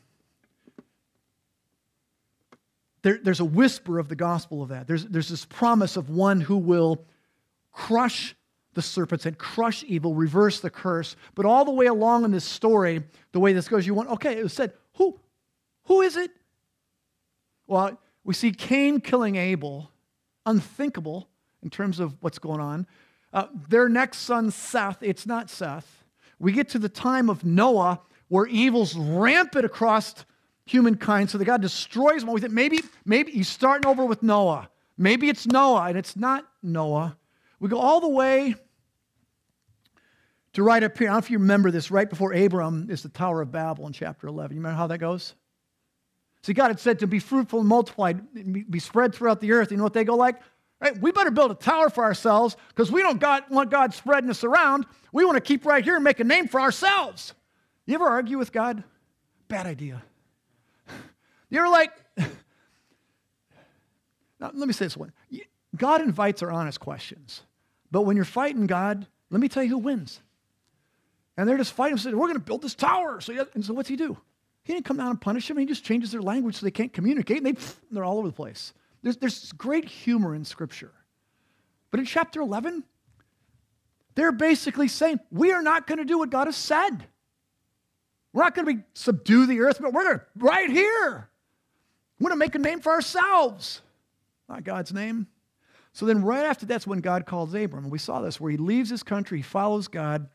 there, 3.02 3.20
there's 3.22 3.40
a 3.40 3.46
whisper 3.46 4.00
of 4.00 4.08
the 4.08 4.16
gospel 4.16 4.62
of 4.62 4.70
that. 4.70 4.88
There's, 4.88 5.06
there's 5.06 5.30
this 5.30 5.46
promise 5.46 5.98
of 5.98 6.10
one 6.10 6.40
who 6.40 6.58
will 6.58 7.06
crush 7.72 8.36
the 8.74 8.82
serpents 8.82 9.26
and 9.26 9.38
crush 9.38 9.84
evil, 9.88 10.16
reverse 10.16 10.60
the 10.60 10.70
curse. 10.70 11.16
But 11.36 11.46
all 11.46 11.66
the 11.66 11.72
way 11.72 11.88
along 11.88 12.26
in 12.26 12.32
this 12.32 12.46
story, 12.46 13.04
the 13.32 13.40
way 13.40 13.54
this 13.54 13.68
goes, 13.68 13.86
you 13.86 13.94
want, 13.94 14.10
okay, 14.10 14.38
it 14.38 14.44
was 14.44 14.54
said, 14.54 14.74
who, 14.96 15.20
who 15.84 16.02
is 16.02 16.16
it? 16.16 16.32
Well, 17.68 18.00
we 18.24 18.34
see 18.34 18.52
Cain 18.52 19.02
killing 19.02 19.36
Abel, 19.36 19.92
unthinkable 20.46 21.28
in 21.64 21.70
terms 21.70 22.00
of 22.00 22.16
what's 22.22 22.40
going 22.40 22.62
on. 22.62 22.88
Uh, 23.34 23.48
their 23.70 23.88
next 23.88 24.20
son, 24.20 24.52
Seth, 24.52 24.98
it's 25.02 25.26
not 25.26 25.50
Seth. 25.50 26.04
We 26.40 26.52
get 26.52 26.70
to 26.70 26.80
the 26.80 26.90
time 26.90 27.30
of 27.30 27.46
Noah 27.46 28.02
where 28.28 28.46
evil's 28.46 28.96
rampant 28.96 29.66
across 29.66 30.26
humankind, 30.66 31.30
so 31.30 31.38
that 31.38 31.44
God 31.46 31.62
destroys 31.62 32.22
them. 32.22 32.32
We 32.32 32.40
think 32.40 32.54
maybe, 32.54 32.80
maybe 33.04 33.32
he's 33.32 33.50
starting 33.50 33.90
over 33.90 34.06
with 34.06 34.24
Noah. 34.24 34.70
Maybe 34.98 35.28
it's 35.28 35.46
Noah, 35.46 35.88
and 35.88 35.98
it's 35.98 36.16
not 36.16 36.48
Noah. 36.64 37.18
We 37.62 37.70
go 37.70 37.80
all 37.80 38.02
the 38.02 38.10
way 38.10 38.56
to 40.54 40.64
right 40.64 40.84
up 40.84 40.98
here. 40.98 41.08
I 41.08 41.12
don't 41.12 41.14
know 41.14 41.20
if 41.20 41.30
you 41.30 41.38
remember 41.38 41.70
this, 41.70 41.92
right 41.92 42.10
before 42.10 42.34
Abram 42.34 42.90
is 42.90 43.04
the 43.04 43.10
Tower 43.10 43.40
of 43.40 43.52
Babel 43.52 43.86
in 43.86 43.94
chapter 43.94 44.28
11. 44.28 44.58
You 44.58 44.62
remember 44.62 44.78
how 44.78 44.88
that 44.88 44.98
goes? 44.98 45.36
See, 46.42 46.54
God 46.54 46.70
had 46.70 46.80
said 46.80 46.98
to 47.00 47.08
be 47.08 47.20
fruitful 47.20 47.60
and 47.60 47.70
multiply, 47.70 48.14
be 48.14 48.80
spread 48.80 49.14
throughout 49.14 49.42
the 49.42 49.52
earth. 49.52 49.70
You 49.70 49.78
know 49.78 49.84
what 49.84 49.94
they 49.94 50.04
go 50.04 50.16
like? 50.16 50.42
Hey, 50.82 50.94
we 51.00 51.12
better 51.12 51.30
build 51.30 51.52
a 51.52 51.56
tower 51.56 51.92
for 51.92 52.04
ourselves 52.04 52.58
because 52.70 52.92
we 52.92 53.04
don't 53.04 53.20
got, 53.20 53.52
want 53.52 53.70
God 53.70 53.94
spreading 53.94 54.32
us 54.32 54.44
around. 54.44 54.88
We 55.14 55.24
want 55.24 55.36
to 55.36 55.42
keep 55.42 55.64
right 55.64 55.84
here 55.84 55.94
and 55.94 56.04
make 56.04 56.20
a 56.20 56.24
name 56.24 56.48
for 56.48 56.60
ourselves. 56.60 57.36
You 57.86 57.94
ever 57.94 58.08
argue 58.08 58.40
with 58.40 58.52
God? 58.52 58.84
Bad 59.48 59.68
idea. 59.68 60.02
You 61.52 61.60
ever 61.60 61.68
like, 61.68 61.92
now, 62.18 62.28
let 64.40 64.56
me 64.56 64.72
say 64.72 64.86
this 64.86 64.96
one. 64.96 65.12
God 65.76 66.00
invites 66.00 66.42
our 66.42 66.50
honest 66.50 66.80
questions. 66.80 67.42
But 67.92 68.04
when 68.04 68.16
you're 68.16 68.26
fighting 68.26 68.68
God, 68.68 69.06
let 69.30 69.42
me 69.42 69.50
tell 69.50 69.64
you 69.64 69.70
who 69.70 69.78
wins. 69.78 70.22
And 71.38 71.48
they're 71.48 71.58
just 71.58 71.74
fighting. 71.74 71.98
Saying, 71.98 72.18
We're 72.18 72.28
going 72.28 72.40
to 72.40 72.46
build 72.46 72.62
this 72.62 72.76
tower. 72.76 73.22
So, 73.22 73.48
and 73.54 73.66
so 73.66 73.74
what's 73.74 73.90
he 73.90 73.96
do? 73.96 74.18
He 74.64 74.74
didn't 74.74 74.86
come 74.86 74.98
down 74.98 75.10
and 75.10 75.20
punish 75.20 75.48
them. 75.48 75.58
He 75.58 75.66
just 75.66 75.84
changes 75.84 76.12
their 76.12 76.22
language 76.22 76.56
so 76.56 76.66
they 76.66 76.72
can't 76.72 76.94
communicate. 76.94 77.38
And 77.38 77.48
they, 77.48 77.62
they're 77.92 78.04
all 78.04 78.20
over 78.20 78.28
the 78.28 78.34
place. 78.34 78.74
There's, 79.02 79.18
there's 79.18 79.52
great 79.54 79.86
humor 79.86 80.36
in 80.36 80.46
Scripture. 80.46 80.92
But 81.90 82.00
in 82.00 82.06
chapter 82.06 82.42
11, 82.42 82.84
they're 84.16 84.32
basically 84.32 84.88
saying, 84.88 85.20
We 85.32 85.52
are 85.52 85.62
not 85.62 85.88
going 85.88 85.98
to 85.98 86.06
do 86.06 86.20
what 86.20 86.30
God 86.30 86.48
has 86.48 86.56
said. 86.56 87.06
We're 88.34 88.44
not 88.44 88.56
going 88.56 88.68
to 88.68 88.74
be 88.76 88.84
subdue 88.94 89.46
the 89.46 89.60
earth, 89.62 89.80
but 89.82 89.92
we're 89.92 90.04
going 90.04 90.20
to, 90.20 90.26
right 90.38 90.70
here. 90.70 91.30
We're 92.20 92.30
going 92.30 92.40
to 92.40 92.46
make 92.46 92.56
a 92.56 92.60
name 92.60 92.80
for 92.82 92.92
ourselves. 92.92 93.82
Not 94.48 94.64
God's 94.64 94.94
name. 94.94 95.28
So 95.94 96.06
then, 96.06 96.24
right 96.24 96.46
after 96.46 96.66
that's 96.66 96.88
when 96.88 97.00
God 97.00 97.26
calls 97.26 97.54
Abram. 97.54 97.90
We 97.90 98.00
saw 98.00 98.22
this 98.22 98.40
where 98.40 98.52
he 98.52 98.58
leaves 98.58 98.90
his 98.90 99.04
country, 99.04 99.40
he 99.40 99.44
follows 99.44 99.88
God. 99.88 100.30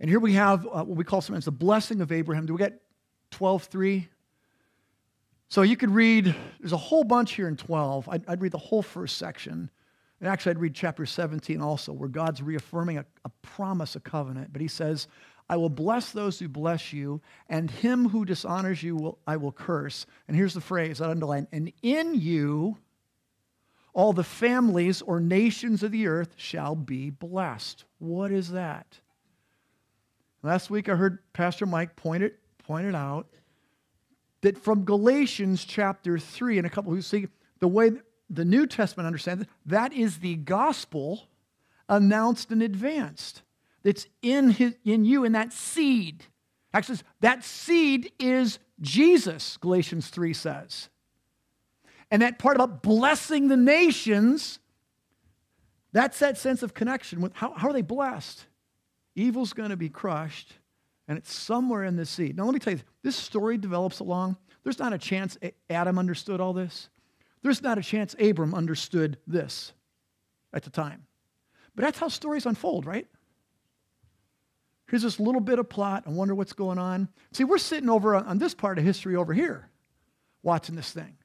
And 0.00 0.10
here 0.10 0.20
we 0.20 0.34
have 0.34 0.66
uh, 0.66 0.84
what 0.84 0.96
we 0.96 1.04
call 1.04 1.20
sometimes 1.20 1.46
the 1.46 1.52
blessing 1.52 2.00
of 2.00 2.12
Abraham. 2.12 2.44
Do 2.46 2.52
we 2.52 2.58
get 2.58 2.82
12.3? 3.32 4.08
So 5.48 5.62
you 5.62 5.76
could 5.76 5.90
read, 5.90 6.34
there's 6.60 6.72
a 6.72 6.76
whole 6.76 7.04
bunch 7.04 7.32
here 7.32 7.48
in 7.48 7.56
12. 7.56 8.08
I'd, 8.08 8.28
I'd, 8.28 8.42
read 8.42 8.52
the 8.52 8.58
whole 8.58 8.82
first 8.82 9.16
section. 9.16 9.70
And 10.20 10.28
actually, 10.28 10.50
I'd 10.50 10.58
read 10.58 10.74
chapter 10.74 11.06
17 11.06 11.60
also, 11.60 11.92
where 11.92 12.08
God's 12.08 12.42
reaffirming 12.42 12.98
a, 12.98 13.06
a 13.24 13.28
promise, 13.42 13.96
a 13.96 14.00
covenant. 14.00 14.52
But 14.52 14.60
he 14.60 14.68
says, 14.68 15.06
I 15.48 15.56
will 15.56 15.70
bless 15.70 16.10
those 16.10 16.38
who 16.38 16.48
bless 16.48 16.92
you, 16.92 17.20
and 17.48 17.70
him 17.70 18.08
who 18.08 18.24
dishonors 18.24 18.82
you 18.82 18.96
will, 18.96 19.18
I 19.26 19.36
will 19.36 19.52
curse. 19.52 20.04
And 20.26 20.36
here's 20.36 20.54
the 20.54 20.60
phrase 20.60 21.00
I 21.00 21.10
underline, 21.10 21.46
and 21.52 21.72
in 21.82 22.14
you 22.14 22.76
all 23.96 24.12
the 24.12 24.22
families 24.22 25.00
or 25.00 25.20
nations 25.20 25.82
of 25.82 25.90
the 25.90 26.06
earth 26.06 26.34
shall 26.36 26.76
be 26.76 27.08
blessed. 27.08 27.82
What 27.98 28.30
is 28.30 28.50
that? 28.50 29.00
Last 30.42 30.68
week 30.68 30.90
I 30.90 30.96
heard 30.96 31.18
Pastor 31.32 31.64
Mike 31.64 31.96
point 31.96 32.22
it, 32.22 32.38
point 32.58 32.86
it 32.86 32.94
out 32.94 33.26
that 34.42 34.58
from 34.58 34.84
Galatians 34.84 35.64
chapter 35.64 36.18
3, 36.18 36.58
and 36.58 36.66
a 36.66 36.70
couple 36.70 36.92
who 36.92 37.00
see 37.00 37.28
the 37.58 37.68
way 37.68 37.92
the 38.28 38.44
New 38.44 38.66
Testament 38.66 39.06
understands 39.06 39.44
it, 39.44 39.48
that 39.64 39.94
is 39.94 40.18
the 40.18 40.36
gospel 40.36 41.22
announced 41.88 42.50
and 42.50 42.62
advanced. 42.62 43.40
That's 43.82 44.06
in, 44.20 44.50
his, 44.50 44.74
in 44.84 45.06
you, 45.06 45.24
in 45.24 45.32
that 45.32 45.54
seed. 45.54 46.26
Actually, 46.74 46.98
that 47.20 47.44
seed 47.44 48.12
is 48.18 48.58
Jesus, 48.78 49.56
Galatians 49.56 50.08
3 50.08 50.34
says. 50.34 50.90
And 52.10 52.22
that 52.22 52.38
part 52.38 52.56
about 52.56 52.82
blessing 52.82 53.48
the 53.48 53.56
nations, 53.56 54.58
that's 55.92 56.18
that 56.20 56.38
sense 56.38 56.62
of 56.62 56.74
connection 56.74 57.20
with 57.20 57.34
how, 57.34 57.52
how 57.52 57.68
are 57.68 57.72
they 57.72 57.82
blessed? 57.82 58.44
Evil's 59.14 59.52
going 59.52 59.70
to 59.70 59.76
be 59.76 59.88
crushed, 59.88 60.52
and 61.08 61.18
it's 61.18 61.32
somewhere 61.32 61.84
in 61.84 61.96
the 61.96 62.06
seed. 62.06 62.36
Now, 62.36 62.44
let 62.44 62.54
me 62.54 62.60
tell 62.60 62.74
you, 62.74 62.80
this 63.02 63.16
story 63.16 63.56
develops 63.58 64.00
along. 64.00 64.36
There's 64.62 64.78
not 64.78 64.92
a 64.92 64.98
chance 64.98 65.38
Adam 65.70 65.98
understood 65.98 66.40
all 66.40 66.52
this. 66.52 66.88
There's 67.42 67.62
not 67.62 67.78
a 67.78 67.82
chance 67.82 68.14
Abram 68.18 68.54
understood 68.54 69.18
this 69.26 69.72
at 70.52 70.64
the 70.64 70.70
time. 70.70 71.06
But 71.74 71.84
that's 71.84 71.98
how 71.98 72.08
stories 72.08 72.46
unfold, 72.46 72.86
right? 72.86 73.06
Here's 74.88 75.02
this 75.02 75.18
little 75.18 75.40
bit 75.40 75.58
of 75.58 75.68
plot. 75.68 76.04
I 76.06 76.10
wonder 76.10 76.34
what's 76.34 76.52
going 76.52 76.78
on. 76.78 77.08
See, 77.32 77.44
we're 77.44 77.58
sitting 77.58 77.88
over 77.88 78.14
on 78.14 78.38
this 78.38 78.54
part 78.54 78.78
of 78.78 78.84
history 78.84 79.16
over 79.16 79.32
here 79.32 79.68
watching 80.42 80.76
this 80.76 80.92
thing. 80.92 81.16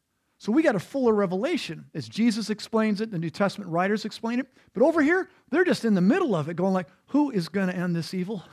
So 0.42 0.52
we 0.52 0.64
got 0.64 0.74
a 0.74 0.80
fuller 0.80 1.14
revelation 1.14 1.86
as 1.94 2.10
Jesus 2.10 2.50
explains 2.50 3.00
it, 3.00 3.12
the 3.12 3.20
New 3.20 3.30
Testament 3.30 3.70
writers 3.70 4.06
explain 4.06 4.40
it. 4.40 4.48
But 4.74 4.82
over 4.82 5.04
here, 5.04 5.30
they're 5.52 5.64
just 5.64 5.86
in 5.86 5.94
the 5.94 6.02
middle 6.02 6.34
of 6.34 6.50
it, 6.50 6.56
going 6.56 6.74
like, 6.74 6.88
who 7.10 7.30
is 7.30 7.48
going 7.48 7.68
to 7.68 7.76
end 7.76 7.96
this 7.96 8.12
evil? 8.12 8.44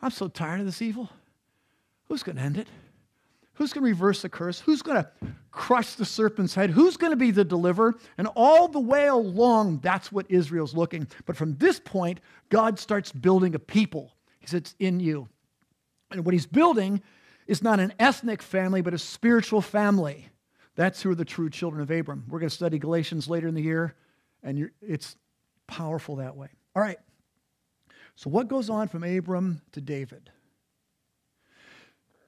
I'm 0.00 0.12
so 0.12 0.28
tired 0.28 0.60
of 0.60 0.66
this 0.66 0.80
evil. 0.80 1.10
Who's 2.04 2.22
going 2.22 2.36
to 2.36 2.42
end 2.42 2.58
it? 2.58 2.68
Who's 3.54 3.72
going 3.72 3.82
to 3.82 3.90
reverse 3.90 4.22
the 4.22 4.28
curse? 4.28 4.60
Who's 4.60 4.82
going 4.82 5.02
to 5.02 5.10
crush 5.50 5.94
the 5.94 6.04
serpent's 6.04 6.54
head? 6.54 6.70
Who's 6.70 6.96
going 6.96 7.10
to 7.10 7.16
be 7.16 7.32
the 7.32 7.44
deliverer? 7.44 7.96
And 8.18 8.28
all 8.36 8.68
the 8.68 8.78
way 8.78 9.08
along, 9.08 9.80
that's 9.80 10.12
what 10.12 10.26
Israel's 10.28 10.76
looking. 10.76 11.08
But 11.24 11.36
from 11.36 11.56
this 11.56 11.80
point, 11.80 12.20
God 12.50 12.78
starts 12.78 13.10
building 13.10 13.56
a 13.56 13.58
people. 13.58 14.12
He 14.38 14.46
says, 14.46 14.60
It's 14.60 14.74
in 14.78 15.00
you. 15.00 15.28
And 16.12 16.24
what 16.24 16.34
he's 16.34 16.46
building 16.46 17.02
is 17.48 17.64
not 17.64 17.80
an 17.80 17.94
ethnic 17.98 18.42
family, 18.42 18.80
but 18.80 18.94
a 18.94 18.98
spiritual 18.98 19.60
family. 19.60 20.28
That's 20.76 21.02
who 21.02 21.10
are 21.10 21.14
the 21.14 21.24
true 21.24 21.50
children 21.50 21.82
of 21.82 21.90
Abram. 21.90 22.24
We're 22.28 22.38
going 22.38 22.50
to 22.50 22.54
study 22.54 22.78
Galatians 22.78 23.28
later 23.28 23.48
in 23.48 23.54
the 23.54 23.62
year, 23.62 23.94
and 24.42 24.70
it's 24.80 25.16
powerful 25.66 26.16
that 26.16 26.36
way. 26.36 26.48
All 26.76 26.82
right. 26.82 26.98
So, 28.14 28.30
what 28.30 28.48
goes 28.48 28.70
on 28.70 28.88
from 28.88 29.02
Abram 29.02 29.62
to 29.72 29.80
David? 29.80 30.30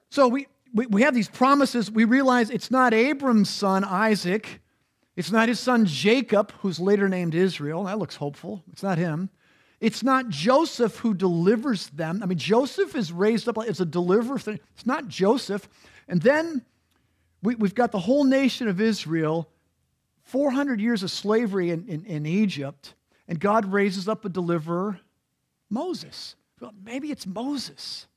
So, 0.09 0.27
we, 0.27 0.47
we, 0.73 0.87
we 0.87 1.01
have 1.03 1.13
these 1.13 1.29
promises. 1.29 1.89
We 1.91 2.05
realize 2.05 2.49
it's 2.49 2.71
not 2.71 2.93
Abram's 2.93 3.49
son, 3.49 3.83
Isaac. 3.83 4.61
It's 5.15 5.31
not 5.31 5.47
his 5.47 5.59
son, 5.59 5.85
Jacob, 5.85 6.51
who's 6.61 6.79
later 6.79 7.07
named 7.07 7.35
Israel. 7.35 7.83
That 7.83 7.99
looks 7.99 8.15
hopeful. 8.15 8.63
It's 8.71 8.83
not 8.83 8.97
him. 8.97 9.29
It's 9.79 10.03
not 10.03 10.29
Joseph 10.29 10.97
who 10.97 11.13
delivers 11.13 11.87
them. 11.89 12.21
I 12.23 12.25
mean, 12.25 12.37
Joseph 12.37 12.95
is 12.95 13.11
raised 13.11 13.47
up 13.47 13.57
as 13.57 13.79
a 13.79 13.85
deliverer. 13.85 14.37
It's 14.45 14.85
not 14.85 15.07
Joseph. 15.07 15.69
And 16.07 16.21
then 16.21 16.65
we, 17.41 17.55
have 17.55 17.75
got 17.75 17.91
the 17.91 17.99
whole 17.99 18.23
nation 18.23 18.67
of 18.67 18.81
Israel, 18.81 19.49
400 20.23 20.79
years 20.81 21.03
of 21.03 21.11
slavery 21.11 21.71
in, 21.71 21.87
in, 21.87 22.05
in 22.05 22.25
Egypt, 22.25 22.93
and 23.27 23.39
God 23.39 23.71
raises 23.71 24.07
up 24.07 24.25
a 24.25 24.29
deliverer, 24.29 24.99
Moses. 25.69 26.35
Well, 26.59 26.73
maybe 26.83 27.11
it's 27.11 27.25
Moses, 27.25 28.07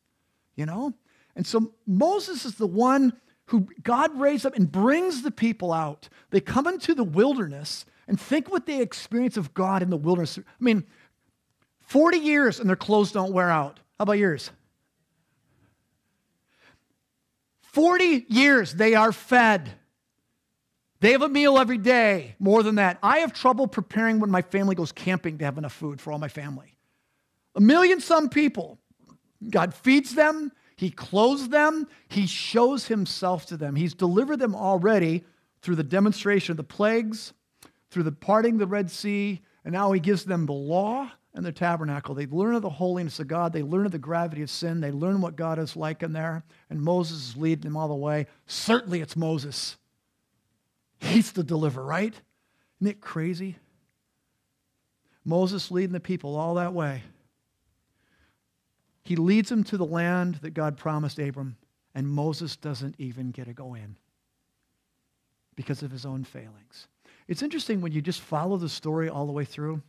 you 0.56 0.66
know? 0.66 0.94
And 1.36 1.46
so 1.46 1.72
Moses 1.86 2.44
is 2.44 2.56
the 2.56 2.66
one 2.66 3.12
who 3.46 3.68
God 3.82 4.18
raised 4.18 4.46
up 4.46 4.56
and 4.56 4.70
brings 4.70 5.22
the 5.22 5.30
people 5.30 5.72
out. 5.72 6.08
They 6.30 6.40
come 6.40 6.66
into 6.66 6.94
the 6.94 7.04
wilderness 7.04 7.84
and 8.08 8.20
think 8.20 8.50
what 8.50 8.66
they 8.66 8.80
experience 8.80 9.36
of 9.36 9.54
God 9.54 9.82
in 9.82 9.90
the 9.90 9.96
wilderness. 9.96 10.38
I 10.38 10.42
mean, 10.58 10.84
40 11.80 12.18
years 12.18 12.60
and 12.60 12.68
their 12.68 12.76
clothes 12.76 13.12
don't 13.12 13.32
wear 13.32 13.50
out. 13.50 13.78
How 13.98 14.04
about 14.04 14.18
yours? 14.18 14.50
40 17.72 18.26
years 18.28 18.74
they 18.74 18.94
are 18.94 19.12
fed. 19.12 19.72
They 21.00 21.12
have 21.12 21.22
a 21.22 21.28
meal 21.28 21.58
every 21.58 21.78
day, 21.78 22.36
more 22.38 22.62
than 22.62 22.76
that. 22.76 22.98
I 23.02 23.18
have 23.18 23.32
trouble 23.32 23.66
preparing 23.66 24.20
when 24.20 24.30
my 24.30 24.42
family 24.42 24.76
goes 24.76 24.92
camping 24.92 25.38
to 25.38 25.44
have 25.44 25.58
enough 25.58 25.72
food 25.72 26.00
for 26.00 26.12
all 26.12 26.18
my 26.18 26.28
family. 26.28 26.76
A 27.56 27.60
million 27.60 28.00
some 28.00 28.28
people. 28.28 28.78
God 29.50 29.74
feeds 29.74 30.14
them, 30.14 30.52
He 30.76 30.90
clothes 30.90 31.48
them, 31.48 31.88
He 32.08 32.26
shows 32.26 32.86
Himself 32.86 33.46
to 33.46 33.56
them. 33.56 33.74
He's 33.74 33.94
delivered 33.94 34.38
them 34.38 34.54
already 34.54 35.24
through 35.60 35.76
the 35.76 35.82
demonstration 35.82 36.52
of 36.52 36.56
the 36.56 36.62
plagues, 36.62 37.32
through 37.90 38.04
the 38.04 38.12
parting 38.12 38.54
of 38.54 38.60
the 38.60 38.66
Red 38.68 38.90
Sea, 38.90 39.40
and 39.64 39.72
now 39.72 39.90
He 39.90 39.98
gives 39.98 40.24
them 40.24 40.46
the 40.46 40.52
law 40.52 41.10
and 41.34 41.44
the 41.44 41.52
tabernacle. 41.52 42.14
They 42.14 42.26
learn 42.26 42.54
of 42.54 42.62
the 42.62 42.70
holiness 42.70 43.18
of 43.18 43.28
God. 43.28 43.52
They 43.52 43.62
learn 43.62 43.86
of 43.86 43.92
the 43.92 43.98
gravity 43.98 44.42
of 44.42 44.50
sin. 44.50 44.80
They 44.80 44.90
learn 44.90 45.20
what 45.20 45.36
God 45.36 45.58
is 45.58 45.76
like 45.76 46.02
in 46.02 46.12
there. 46.12 46.44
And 46.68 46.82
Moses 46.82 47.30
is 47.30 47.36
leading 47.36 47.62
them 47.62 47.76
all 47.76 47.88
the 47.88 47.94
way. 47.94 48.26
Certainly 48.46 49.00
it's 49.00 49.16
Moses. 49.16 49.76
He's 51.00 51.32
the 51.32 51.42
deliverer, 51.42 51.84
right? 51.84 52.14
Isn't 52.80 52.90
it 52.90 53.00
crazy? 53.00 53.56
Moses 55.24 55.70
leading 55.70 55.92
the 55.92 56.00
people 56.00 56.36
all 56.36 56.54
that 56.56 56.74
way. 56.74 57.02
He 59.04 59.16
leads 59.16 59.48
them 59.48 59.64
to 59.64 59.76
the 59.76 59.84
land 59.84 60.36
that 60.42 60.54
God 60.54 60.76
promised 60.76 61.18
Abram, 61.18 61.56
and 61.94 62.06
Moses 62.08 62.56
doesn't 62.56 62.94
even 62.98 63.30
get 63.30 63.46
to 63.46 63.52
go 63.52 63.74
in 63.74 63.96
because 65.56 65.82
of 65.82 65.90
his 65.90 66.06
own 66.06 66.24
failings. 66.24 66.88
It's 67.28 67.42
interesting 67.42 67.80
when 67.80 67.92
you 67.92 68.00
just 68.00 68.20
follow 68.20 68.56
the 68.56 68.68
story 68.68 69.08
all 69.08 69.26
the 69.26 69.32
way 69.32 69.44
through. 69.44 69.82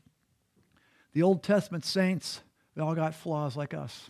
The 1.13 1.23
Old 1.23 1.43
Testament 1.43 1.85
saints, 1.85 2.41
they 2.75 2.81
all 2.81 2.95
got 2.95 3.13
flaws 3.13 3.55
like 3.55 3.73
us. 3.73 4.09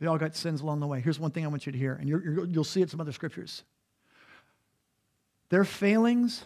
They 0.00 0.06
all 0.06 0.18
got 0.18 0.34
sins 0.34 0.60
along 0.60 0.80
the 0.80 0.86
way. 0.86 1.00
Here's 1.00 1.20
one 1.20 1.30
thing 1.30 1.44
I 1.44 1.48
want 1.48 1.66
you 1.66 1.72
to 1.72 1.78
hear, 1.78 1.94
and 1.94 2.08
you 2.08 2.48
will 2.54 2.64
see 2.64 2.80
it 2.80 2.84
in 2.84 2.88
some 2.88 3.00
other 3.00 3.12
scriptures. 3.12 3.62
Their 5.50 5.64
failings, 5.64 6.44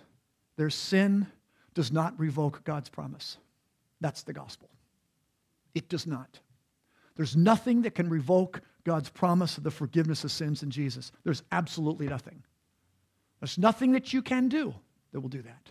their 0.57 0.71
sin, 0.71 1.27
does 1.75 1.91
not 1.91 2.19
revoke 2.19 2.65
God's 2.65 2.89
promise. 2.89 3.39
That's 4.01 4.23
the 4.23 4.33
gospel. 4.33 4.69
It 5.75 5.89
does 5.89 6.07
not. 6.07 6.41
There's 7.17 7.37
nothing 7.37 7.83
that 7.83 7.95
can 7.95 8.09
revoke 8.09 8.61
God's 8.85 9.09
promise 9.09 9.59
of 9.59 9.65
the 9.65 9.71
forgiveness 9.71 10.25
of 10.25 10.33
sins 10.33 10.63
in 10.63 10.71
Jesus. 10.71 11.11
There's 11.25 11.43
absolutely 11.53 12.07
nothing. 12.07 12.43
There's 13.41 13.59
nothing 13.59 13.93
that 13.93 14.13
you 14.13 14.23
can 14.23 14.49
do 14.49 14.75
that 15.13 15.21
will 15.21 15.29
do 15.29 15.43
that. 15.43 15.71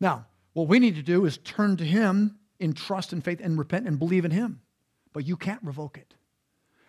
Now, 0.00 0.26
what 0.58 0.66
we 0.66 0.80
need 0.80 0.96
to 0.96 1.02
do 1.02 1.24
is 1.24 1.38
turn 1.38 1.76
to 1.76 1.84
Him 1.84 2.36
in 2.58 2.72
trust 2.72 3.12
and 3.12 3.22
faith 3.22 3.38
and 3.40 3.56
repent 3.56 3.86
and 3.86 3.96
believe 3.96 4.24
in 4.24 4.32
Him. 4.32 4.60
But 5.12 5.24
you 5.24 5.36
can't 5.36 5.62
revoke 5.62 5.96
it. 5.96 6.14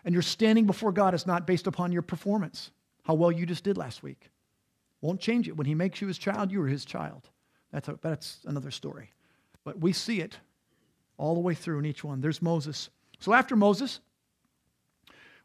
And 0.04 0.12
your 0.12 0.22
standing 0.22 0.66
before 0.66 0.90
God 0.90 1.14
is 1.14 1.24
not 1.24 1.46
based 1.46 1.68
upon 1.68 1.92
your 1.92 2.02
performance, 2.02 2.72
how 3.04 3.14
well 3.14 3.30
you 3.30 3.46
just 3.46 3.62
did 3.62 3.78
last 3.78 4.02
week. 4.02 4.28
Won't 5.02 5.20
change 5.20 5.46
it. 5.46 5.56
When 5.56 5.68
He 5.68 5.76
makes 5.76 6.00
you 6.00 6.08
His 6.08 6.18
child, 6.18 6.50
you 6.50 6.60
are 6.62 6.66
His 6.66 6.84
child. 6.84 7.28
That's, 7.70 7.86
a, 7.86 7.96
that's 8.02 8.40
another 8.44 8.72
story. 8.72 9.12
But 9.62 9.78
we 9.78 9.92
see 9.92 10.20
it 10.20 10.36
all 11.16 11.34
the 11.34 11.40
way 11.40 11.54
through 11.54 11.78
in 11.78 11.86
each 11.86 12.02
one. 12.02 12.20
There's 12.20 12.42
Moses. 12.42 12.90
So 13.20 13.32
after 13.32 13.54
Moses, 13.54 14.00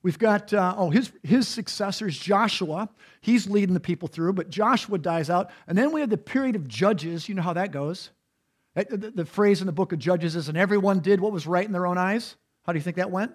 We've 0.06 0.20
got, 0.20 0.54
uh, 0.54 0.76
oh, 0.78 0.92
his, 0.92 1.12
his 1.24 1.48
successor 1.48 2.08
is 2.08 2.16
Joshua. 2.16 2.90
He's 3.22 3.50
leading 3.50 3.74
the 3.74 3.80
people 3.80 4.08
through, 4.08 4.34
but 4.34 4.52
Joshua 4.52 5.00
dies 5.00 5.32
out. 5.32 5.50
And 5.66 5.76
then 5.76 5.92
we 5.92 6.00
have 6.00 6.12
the 6.12 6.16
period 6.16 6.56
of 6.56 6.68
Judges. 6.68 7.28
You 7.28 7.34
know 7.34 7.42
how 7.42 7.54
that 7.54 7.72
goes. 7.72 8.12
The, 8.76 8.98
the, 8.98 9.12
the 9.12 9.26
phrase 9.26 9.62
in 9.62 9.68
the 9.68 9.74
book 9.74 9.94
of 9.94 10.00
Judges 10.00 10.36
is, 10.36 10.50
and 10.50 10.58
everyone 10.58 11.00
did 11.00 11.20
what 11.20 11.32
was 11.32 11.48
right 11.48 11.66
in 11.66 11.72
their 11.72 11.88
own 11.88 11.98
eyes. 11.98 12.36
How 12.64 12.74
do 12.74 12.78
you 12.78 12.84
think 12.84 12.98
that 12.98 13.10
went? 13.10 13.32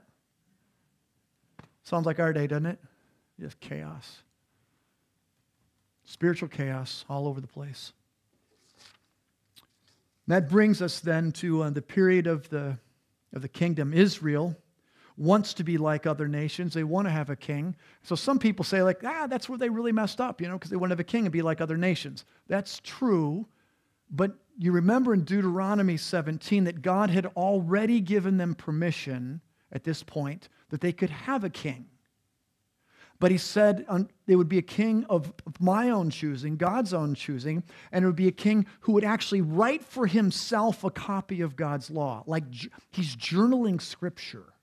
Sounds 1.82 2.06
like 2.06 2.20
our 2.20 2.32
day, 2.32 2.47
doesn't 2.47 2.66
it? 2.66 2.78
Just 3.40 3.59
chaos. 3.59 4.23
Spiritual 6.04 6.49
chaos 6.49 7.04
all 7.09 7.26
over 7.26 7.40
the 7.40 7.47
place. 7.47 7.92
And 10.26 10.37
that 10.37 10.50
brings 10.50 10.82
us 10.82 11.00
then 11.00 11.32
to 11.32 11.62
uh, 11.62 11.70
the 11.70 11.82
period 11.82 12.26
of 12.26 12.49
the, 12.50 12.78
of 13.32 13.40
the 13.40 13.49
kingdom. 13.49 13.94
Israel 13.94 14.56
wants 15.16 15.54
to 15.54 15.64
be 15.64 15.78
like 15.78 16.06
other 16.06 16.28
nations. 16.28 16.75
They 16.75 16.85
want 16.85 17.06
to 17.06 17.11
have 17.11 17.30
a 17.30 17.37
king. 17.37 17.76
So 18.02 18.14
some 18.14 18.38
people 18.38 18.64
say, 18.64 18.82
like, 18.82 19.02
ah, 19.04 19.26
that's 19.26 19.49
where 19.49 19.59
they 19.59 19.68
really 19.68 19.92
messed 19.92 20.20
up, 20.20 20.40
you 20.40 20.49
know, 20.49 20.54
because 20.54 20.70
they 20.70 20.76
want 20.76 20.90
to 20.90 20.94
have 20.94 21.00
a 21.00 21.04
king 21.04 21.25
and 21.25 21.32
be 21.32 21.42
like 21.42 21.61
other 21.61 21.76
nations. 21.76 22.25
That's 22.47 22.80
true. 22.85 23.47
But 24.10 24.32
you 24.58 24.72
remember 24.72 25.14
in 25.14 25.24
Deuteronomy 25.24 25.96
17 25.96 26.64
that 26.64 26.82
God 26.82 27.10
had 27.10 27.26
already 27.26 28.00
given 28.00 28.36
them 28.36 28.54
permission 28.54 29.40
at 29.72 29.84
this 29.84 30.02
point 30.02 30.48
that 30.70 30.80
they 30.80 30.92
could 30.92 31.10
have 31.10 31.44
a 31.44 31.50
king. 31.50 31.86
But 33.20 33.30
he 33.30 33.38
said 33.38 33.86
there 34.26 34.38
would 34.38 34.48
be 34.48 34.58
a 34.58 34.62
king 34.62 35.04
of 35.10 35.32
my 35.60 35.90
own 35.90 36.08
choosing, 36.08 36.56
God's 36.56 36.94
own 36.94 37.14
choosing, 37.14 37.62
and 37.92 38.02
it 38.02 38.06
would 38.06 38.16
be 38.16 38.28
a 38.28 38.32
king 38.32 38.66
who 38.80 38.92
would 38.92 39.04
actually 39.04 39.42
write 39.42 39.84
for 39.84 40.06
himself 40.06 40.84
a 40.84 40.90
copy 40.90 41.42
of 41.42 41.54
God's 41.54 41.90
law. 41.90 42.24
Like 42.26 42.44
he's 42.90 43.14
journaling 43.14 43.80
scripture. 43.80 44.54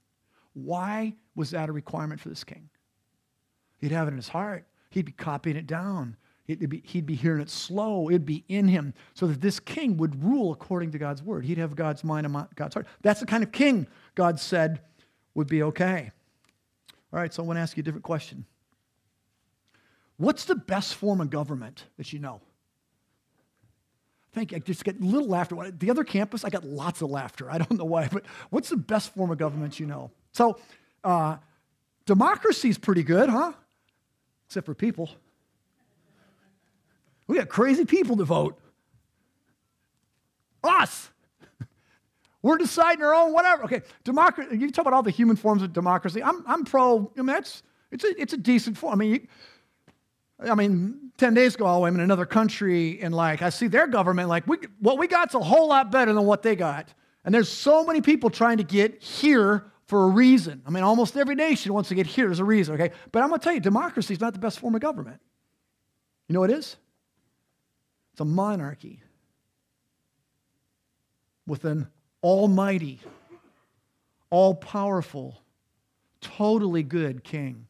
Why 0.53 1.13
was 1.35 1.51
that 1.51 1.69
a 1.69 1.71
requirement 1.71 2.19
for 2.19 2.29
this 2.29 2.43
king? 2.43 2.69
He'd 3.79 3.91
have 3.91 4.07
it 4.07 4.11
in 4.11 4.17
his 4.17 4.29
heart. 4.29 4.65
He'd 4.89 5.05
be 5.05 5.11
copying 5.11 5.55
it 5.55 5.67
down. 5.67 6.17
Be, 6.47 6.81
he'd 6.85 7.05
be 7.05 7.15
hearing 7.15 7.41
it 7.41 7.49
slow. 7.49 8.09
It'd 8.09 8.25
be 8.25 8.45
in 8.47 8.69
him 8.69 8.93
so 9.13 9.27
that 9.27 9.41
this 9.41 9.59
king 9.59 9.97
would 9.97 10.23
rule 10.23 10.53
according 10.53 10.91
to 10.91 10.97
God's 10.97 11.21
word. 11.21 11.43
He'd 11.43 11.57
have 11.57 11.75
God's 11.75 12.05
mind 12.05 12.25
and 12.25 12.47
God's 12.55 12.73
heart. 12.73 12.87
That's 13.01 13.19
the 13.19 13.25
kind 13.25 13.43
of 13.43 13.51
king 13.51 13.85
God 14.15 14.39
said 14.39 14.79
would 15.33 15.47
be 15.47 15.61
okay. 15.63 16.11
All 17.11 17.19
right, 17.19 17.33
so 17.33 17.43
I 17.43 17.45
want 17.45 17.57
to 17.57 17.61
ask 17.61 17.75
you 17.75 17.81
a 17.81 17.83
different 17.83 18.05
question. 18.05 18.45
What's 20.15 20.45
the 20.45 20.55
best 20.55 20.95
form 20.95 21.19
of 21.19 21.29
government 21.29 21.83
that 21.97 22.13
you 22.13 22.19
know? 22.19 22.41
Thank 24.31 24.51
you. 24.51 24.57
I 24.57 24.59
just 24.59 24.83
get 24.83 24.99
a 25.01 25.03
little 25.03 25.27
laughter. 25.27 25.71
The 25.71 25.89
other 25.89 26.03
campus, 26.03 26.45
I 26.45 26.49
got 26.49 26.63
lots 26.63 27.01
of 27.01 27.09
laughter. 27.09 27.51
I 27.51 27.57
don't 27.57 27.73
know 27.73 27.85
why, 27.85 28.07
but 28.11 28.25
what's 28.49 28.69
the 28.69 28.77
best 28.77 29.13
form 29.13 29.31
of 29.31 29.37
government 29.37 29.79
you 29.79 29.85
know? 29.85 30.11
So, 30.31 30.59
uh, 31.03 31.37
democracy 32.05 32.69
is 32.69 32.77
pretty 32.77 33.03
good, 33.03 33.29
huh? 33.29 33.53
Except 34.47 34.65
for 34.65 34.73
people. 34.73 35.09
We 37.27 37.37
got 37.37 37.49
crazy 37.49 37.85
people 37.85 38.17
to 38.17 38.23
vote. 38.23 38.57
Us. 40.63 41.09
We're 42.41 42.57
deciding 42.57 43.03
our 43.03 43.13
own 43.13 43.33
whatever. 43.33 43.63
Okay, 43.65 43.81
democracy. 44.03 44.57
You 44.57 44.71
talk 44.71 44.83
about 44.83 44.93
all 44.93 45.03
the 45.03 45.11
human 45.11 45.35
forms 45.35 45.61
of 45.61 45.73
democracy. 45.73 46.23
I'm, 46.23 46.43
I'm 46.47 46.63
pro. 46.65 47.11
I 47.15 47.21
mean, 47.21 47.27
that's 47.27 47.63
it's 47.91 48.03
a, 48.03 48.21
it's 48.21 48.33
a 48.33 48.37
decent 48.37 48.77
form. 48.77 48.93
I 48.93 48.95
mean, 48.95 49.11
you, 49.11 49.27
I 50.39 50.55
mean, 50.55 51.11
10 51.17 51.33
days 51.33 51.55
ago, 51.55 51.85
I'm 51.85 51.95
in 51.95 52.01
another 52.01 52.25
country 52.25 53.01
and 53.01 53.13
like 53.13 53.41
I 53.41 53.49
see 53.49 53.67
their 53.67 53.87
government, 53.87 54.29
like 54.29 54.45
we, 54.47 54.57
what 54.79 54.97
we 54.97 55.07
got's 55.07 55.33
a 55.33 55.39
whole 55.39 55.67
lot 55.67 55.91
better 55.91 56.13
than 56.13 56.25
what 56.25 56.43
they 56.43 56.55
got. 56.55 56.93
And 57.25 57.33
there's 57.33 57.49
so 57.49 57.83
many 57.83 58.01
people 58.01 58.29
trying 58.29 58.57
to 58.57 58.63
get 58.63 59.01
here 59.01 59.65
for 59.87 60.03
a 60.03 60.07
reason. 60.07 60.61
I 60.65 60.69
mean, 60.69 60.83
almost 60.83 61.17
every 61.17 61.35
nation 61.35 61.73
wants 61.73 61.89
to 61.89 61.95
get 61.95 62.05
here. 62.05 62.25
There's 62.27 62.39
a 62.39 62.45
reason, 62.45 62.75
okay? 62.75 62.91
But 63.11 63.23
I'm 63.23 63.29
going 63.29 63.39
to 63.39 63.43
tell 63.43 63.53
you, 63.53 63.59
democracy 63.59 64.13
is 64.13 64.19
not 64.19 64.33
the 64.33 64.39
best 64.39 64.59
form 64.59 64.75
of 64.75 64.81
government. 64.81 65.19
You 66.27 66.33
know 66.33 66.41
what 66.41 66.51
it 66.51 66.57
is? 66.57 66.77
It's 68.17 68.21
a 68.23 68.25
monarchy 68.25 68.99
with 71.45 71.65
an 71.65 71.87
almighty, 72.23 72.99
all 74.31 74.55
powerful, 74.55 75.39
totally 76.19 76.81
good 76.81 77.23
king, 77.23 77.67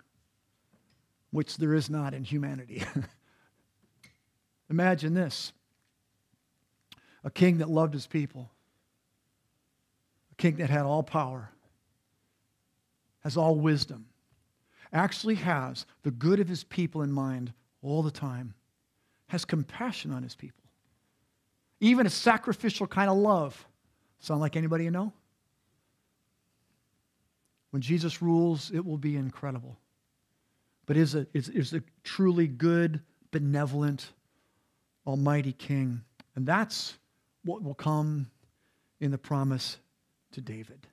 which 1.32 1.58
there 1.58 1.74
is 1.74 1.90
not 1.90 2.14
in 2.14 2.24
humanity. 2.24 2.82
Imagine 4.70 5.14
this. 5.14 5.52
A 7.26 7.30
king 7.30 7.58
that 7.58 7.70
loved 7.70 7.94
his 7.94 8.08
people, 8.08 8.50
a 10.32 10.36
king 10.36 10.56
that 10.56 10.70
had 10.70 10.86
all 10.86 11.04
power, 11.04 11.50
has 13.20 13.36
all 13.36 13.56
wisdom, 13.56 14.06
actually 14.94 15.36
has 15.36 15.86
the 16.04 16.12
good 16.12 16.40
of 16.40 16.48
his 16.48 16.64
people 16.64 17.02
in 17.02 17.12
mind 17.12 17.52
all 17.82 18.02
the 18.02 18.12
time, 18.12 18.54
has 19.28 19.46
compassion 19.46 20.12
on 20.12 20.24
his 20.24 20.36
people, 20.36 20.64
even 21.80 22.06
a 22.06 22.10
sacrificial 22.10 22.88
kind 22.88 23.10
of 23.10 23.18
love. 23.18 23.68
Sound 24.20 24.42
like 24.42 24.56
anybody 24.56 24.86
you 24.86 24.92
know? 24.92 25.14
When 27.72 27.82
Jesus 27.82 28.22
rules, 28.22 28.72
it 28.72 28.84
will 28.86 28.98
be 28.98 29.16
incredible. 29.16 29.78
But 30.86 30.98
is 30.98 31.16
a, 31.16 31.28
is, 31.34 31.50
is 31.50 31.74
a 31.74 31.84
truly 32.04 32.48
good, 32.48 33.02
benevolent, 33.32 34.14
almighty 35.06 35.52
king. 35.54 36.02
And 36.36 36.46
that's 36.46 36.98
what 37.44 37.62
will 37.62 37.74
come 37.74 38.28
in 39.00 39.12
the 39.12 39.18
promise 39.18 39.78
to 40.32 40.42
David. 40.42 40.88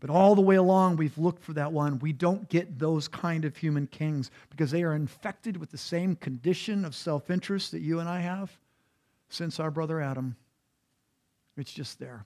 But 0.00 0.10
all 0.10 0.34
the 0.34 0.42
way 0.42 0.56
along, 0.56 0.96
we've 0.96 1.18
looked 1.18 1.42
for 1.42 1.52
that 1.54 1.72
one. 1.72 1.98
We 1.98 2.12
don't 2.12 2.48
get 2.48 2.78
those 2.78 3.08
kind 3.08 3.44
of 3.44 3.56
human 3.56 3.88
kings 3.88 4.30
because 4.50 4.70
they 4.70 4.84
are 4.84 4.94
infected 4.94 5.56
with 5.56 5.70
the 5.70 5.78
same 5.78 6.14
condition 6.14 6.84
of 6.84 6.94
self 6.94 7.30
interest 7.30 7.72
that 7.72 7.80
you 7.80 7.98
and 7.98 8.08
I 8.08 8.20
have 8.20 8.56
since 9.28 9.58
our 9.58 9.70
brother 9.70 10.00
Adam. 10.00 10.36
It's 11.56 11.72
just 11.72 11.98
there. 11.98 12.24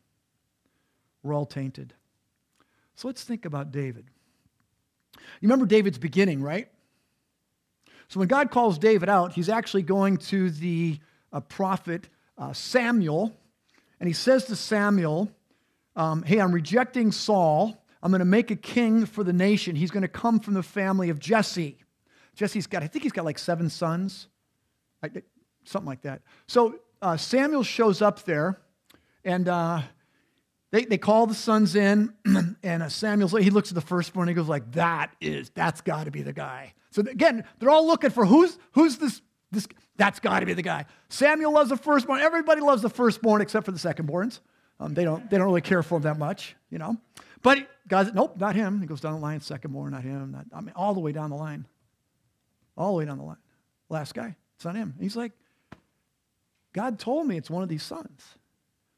We're 1.22 1.34
all 1.34 1.46
tainted. 1.46 1.94
So 2.94 3.08
let's 3.08 3.24
think 3.24 3.46
about 3.46 3.72
David. 3.72 4.04
You 5.40 5.48
remember 5.48 5.66
David's 5.66 5.98
beginning, 5.98 6.42
right? 6.42 6.68
So 8.08 8.20
when 8.20 8.28
God 8.28 8.50
calls 8.50 8.78
David 8.78 9.08
out, 9.08 9.32
he's 9.32 9.48
actually 9.48 9.82
going 9.82 10.18
to 10.18 10.50
the 10.50 10.98
uh, 11.32 11.40
prophet 11.40 12.08
uh, 12.36 12.52
Samuel, 12.52 13.34
and 13.98 14.06
he 14.06 14.12
says 14.12 14.44
to 14.44 14.56
Samuel, 14.56 15.30
um, 15.96 16.22
Hey, 16.22 16.40
I'm 16.40 16.52
rejecting 16.52 17.12
Saul. 17.12 17.82
I'm 18.02 18.10
going 18.10 18.20
to 18.20 18.24
make 18.24 18.50
a 18.50 18.56
king 18.56 19.06
for 19.06 19.22
the 19.22 19.32
nation. 19.32 19.76
He's 19.76 19.90
going 19.90 20.02
to 20.02 20.08
come 20.08 20.40
from 20.40 20.54
the 20.54 20.62
family 20.62 21.10
of 21.10 21.18
Jesse. 21.18 21.78
Jesse's 22.34 22.66
got, 22.66 22.82
I 22.82 22.86
think 22.86 23.04
he's 23.04 23.12
got 23.12 23.24
like 23.24 23.38
seven 23.38 23.70
sons, 23.70 24.28
something 25.64 25.86
like 25.86 26.02
that. 26.02 26.22
So 26.48 26.76
uh, 27.00 27.16
Samuel 27.16 27.62
shows 27.62 28.02
up 28.02 28.24
there, 28.24 28.58
and 29.24 29.48
uh, 29.48 29.82
they, 30.70 30.84
they 30.84 30.98
call 30.98 31.26
the 31.26 31.34
sons 31.34 31.76
in, 31.76 32.12
and 32.62 32.82
uh, 32.82 32.88
Samuel, 32.88 33.28
he 33.36 33.50
looks 33.50 33.70
at 33.70 33.74
the 33.74 33.80
firstborn, 33.80 34.28
and 34.28 34.36
he 34.36 34.40
goes 34.40 34.48
like, 34.48 34.72
that 34.72 35.14
is, 35.20 35.50
that's 35.50 35.80
got 35.80 36.04
to 36.04 36.10
be 36.10 36.22
the 36.22 36.32
guy. 36.32 36.74
So 36.90 37.02
again, 37.02 37.44
they're 37.58 37.70
all 37.70 37.86
looking 37.86 38.10
for 38.10 38.24
who's, 38.24 38.58
who's 38.72 38.96
this, 38.96 39.20
this, 39.50 39.68
that's 39.96 40.18
got 40.18 40.40
to 40.40 40.46
be 40.46 40.54
the 40.54 40.62
guy. 40.62 40.86
Samuel 41.08 41.52
loves 41.52 41.70
the 41.70 41.76
firstborn. 41.76 42.20
Everybody 42.20 42.62
loves 42.62 42.82
the 42.82 42.90
firstborn 42.90 43.42
except 43.42 43.66
for 43.66 43.72
the 43.72 43.78
secondborns. 43.78 44.40
Um, 44.82 44.94
they, 44.94 45.04
don't, 45.04 45.30
they 45.30 45.38
don't 45.38 45.46
really 45.46 45.60
care 45.60 45.82
for 45.82 45.96
him 45.96 46.02
that 46.02 46.18
much, 46.18 46.56
you 46.68 46.78
know. 46.78 46.96
But 47.42 47.68
God, 47.86 48.14
nope, 48.14 48.36
not 48.36 48.56
him. 48.56 48.80
He 48.80 48.86
goes 48.86 49.00
down 49.00 49.14
the 49.14 49.20
line, 49.20 49.38
secondborn, 49.40 49.90
not 49.90 50.02
him. 50.02 50.32
Not, 50.32 50.46
I 50.52 50.60
mean, 50.60 50.72
all 50.74 50.92
the 50.92 51.00
way 51.00 51.12
down 51.12 51.30
the 51.30 51.36
line. 51.36 51.66
All 52.76 52.92
the 52.92 52.98
way 52.98 53.04
down 53.04 53.18
the 53.18 53.24
line. 53.24 53.36
Last 53.88 54.14
guy, 54.14 54.34
it's 54.56 54.64
not 54.64 54.74
him. 54.74 54.94
He's 54.98 55.14
like, 55.14 55.32
God 56.72 56.98
told 56.98 57.26
me 57.26 57.36
it's 57.36 57.50
one 57.50 57.62
of 57.62 57.68
these 57.68 57.82
sons. 57.82 58.22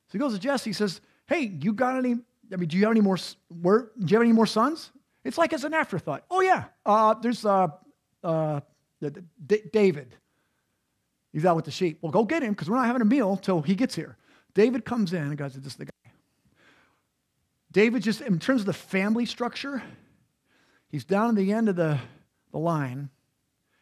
So 0.07 0.13
he 0.13 0.19
goes 0.19 0.33
to 0.33 0.39
Jesse, 0.39 0.71
he 0.71 0.75
says, 0.75 1.01
hey, 1.27 1.41
you 1.61 1.73
got 1.73 1.99
any, 1.99 2.17
I 2.53 2.57
mean, 2.57 2.69
do 2.69 2.77
you 2.77 2.85
have 2.85 2.93
any 2.93 3.01
more, 3.01 3.19
where, 3.49 3.91
do 3.99 4.07
you 4.07 4.17
have 4.17 4.23
any 4.23 4.33
more 4.33 4.47
sons? 4.47 4.91
It's 5.25 5.37
like 5.37 5.53
it's 5.53 5.65
an 5.65 5.75
afterthought. 5.75 6.25
Oh, 6.31 6.41
yeah, 6.41 6.65
uh, 6.87 7.15
there's 7.15 7.45
uh, 7.45 7.69
uh, 8.23 8.61
David. 9.73 10.15
He's 11.33 11.45
out 11.45 11.57
with 11.57 11.65
the 11.65 11.71
sheep. 11.73 11.99
Well, 12.01 12.13
go 12.13 12.25
get 12.25 12.43
him 12.43 12.53
because 12.53 12.71
we're 12.71 12.77
not 12.77 12.87
having 12.87 13.03
a 13.03 13.07
meal 13.07 13.33
until 13.33 13.61
he 13.61 13.75
gets 13.75 13.95
here. 13.95 14.17
David 14.55 14.85
comes 14.85 15.13
in 15.13 15.23
and 15.23 15.37
goes, 15.37 15.55
this 15.55 15.73
is 15.73 15.77
the 15.77 15.87
guy. 15.87 15.91
David 17.73 18.03
just, 18.03 18.21
in 18.21 18.39
terms 18.39 18.61
of 18.61 18.67
the 18.67 18.73
family 18.73 19.27
structure, 19.27 19.83
he's 20.89 21.05
down 21.05 21.31
at 21.31 21.37
the 21.37 21.53
end 21.53 21.69
of 21.69 21.77
the, 21.77 21.99
the 22.53 22.59
line. 22.59 23.11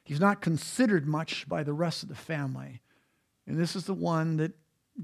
He's 0.02 0.20
not 0.20 0.40
considered 0.40 1.06
much 1.06 1.46
by 1.48 1.62
the 1.62 1.74
rest 1.74 2.02
of 2.02 2.08
the 2.08 2.14
family. 2.14 2.80
And 3.46 3.58
this 3.58 3.76
is 3.76 3.84
the 3.84 3.94
one 3.94 4.38
that 4.38 4.52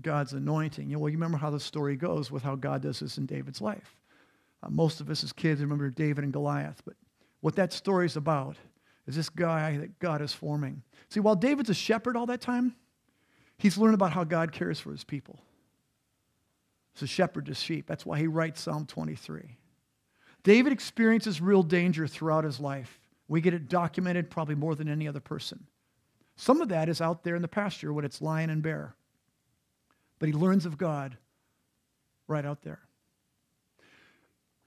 God's 0.01 0.33
anointing. 0.33 0.89
You 0.89 0.97
know, 0.97 1.01
well, 1.01 1.11
you 1.11 1.17
remember 1.17 1.39
how 1.39 1.51
the 1.51 1.61
story 1.61 1.97
goes 1.97 2.31
with 2.31 2.43
how 2.43 2.57
God 2.57 2.83
does 2.83 3.01
this 3.01 3.19
in 3.19 3.27
David's 3.27 3.61
life. 3.61 3.97
Uh, 4.63 4.71
most 4.71 5.01
of 5.01 5.11
us 5.11 5.23
as 5.23 5.33
kids 5.33 5.61
remember 5.61 5.91
David 5.91 6.25
and 6.25 6.33
Goliath, 6.33 6.83
but 6.85 6.95
what 7.41 7.57
that 7.57 7.73
story 7.73 8.07
is 8.07 8.17
about 8.17 8.57
is 9.07 9.15
this 9.15 9.29
guy 9.29 9.77
that 9.79 9.99
God 9.99 10.21
is 10.21 10.33
forming. 10.33 10.83
See, 11.09 11.21
while 11.21 11.37
David's 11.37 11.71
a 11.71 11.75
shepherd 11.75 12.17
all 12.17 12.27
that 12.27 12.41
time, 12.41 12.75
he's 13.57 13.79
learned 13.79 13.95
about 13.95 14.13
how 14.13 14.25
God 14.25 14.53
cares 14.53 14.81
for 14.81 14.91
his 14.91 15.05
people. 15.05 15.41
A 17.03 17.07
shepherd 17.07 17.47
to 17.47 17.55
sheep. 17.55 17.87
That's 17.87 18.05
why 18.05 18.19
he 18.19 18.27
writes 18.27 18.61
Psalm 18.61 18.87
23. 18.87 19.57
David 20.43 20.73
experiences 20.73 21.41
real 21.41 21.63
danger 21.63 22.07
throughout 22.07 22.45
his 22.45 22.59
life. 22.61 23.01
We 23.29 23.41
get 23.41 23.55
it 23.55 23.69
documented 23.69 24.31
probably 24.31 24.55
more 24.55 24.75
than 24.75 24.89
any 24.89 25.07
other 25.07 25.21
person. 25.21 25.67
Some 26.37 26.61
of 26.61 26.69
that 26.69 26.89
is 26.89 27.01
out 27.01 27.25
there 27.25 27.37
in 27.37 27.43
the 27.43 27.49
pasture 27.49 27.93
when 27.93 28.05
it's 28.05 28.23
lion 28.23 28.51
and 28.51 28.63
bear 28.63 28.95
but 30.19 30.29
he 30.29 30.33
learns 30.33 30.67
of 30.67 30.79
God 30.79 31.17
right 32.27 32.45
out 32.45 32.63
there. 32.63 32.81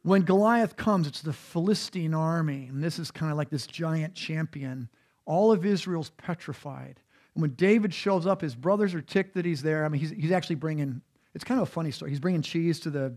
When 0.03 0.23
Goliath 0.23 0.75
comes, 0.77 1.07
it's 1.07 1.21
the 1.21 1.33
Philistine 1.33 2.13
army, 2.13 2.67
and 2.69 2.83
this 2.83 2.97
is 2.97 3.11
kind 3.11 3.31
of 3.31 3.37
like 3.37 3.49
this 3.49 3.67
giant 3.67 4.15
champion. 4.15 4.89
All 5.25 5.51
of 5.51 5.65
Israel's 5.65 6.09
petrified. 6.11 6.99
And 7.35 7.41
when 7.41 7.51
David 7.51 7.93
shows 7.93 8.25
up, 8.25 8.41
his 8.41 8.55
brothers 8.55 8.95
are 8.95 9.01
ticked 9.01 9.35
that 9.35 9.45
he's 9.45 9.61
there. 9.61 9.85
I 9.85 9.89
mean, 9.89 10.01
he's, 10.01 10.09
he's 10.09 10.31
actually 10.31 10.55
bringing, 10.55 11.01
it's 11.33 11.43
kind 11.43 11.61
of 11.61 11.67
a 11.67 11.71
funny 11.71 11.91
story. 11.91 12.11
He's 12.11 12.19
bringing 12.19 12.41
cheese 12.41 12.79
to 12.81 12.89
the, 12.89 13.15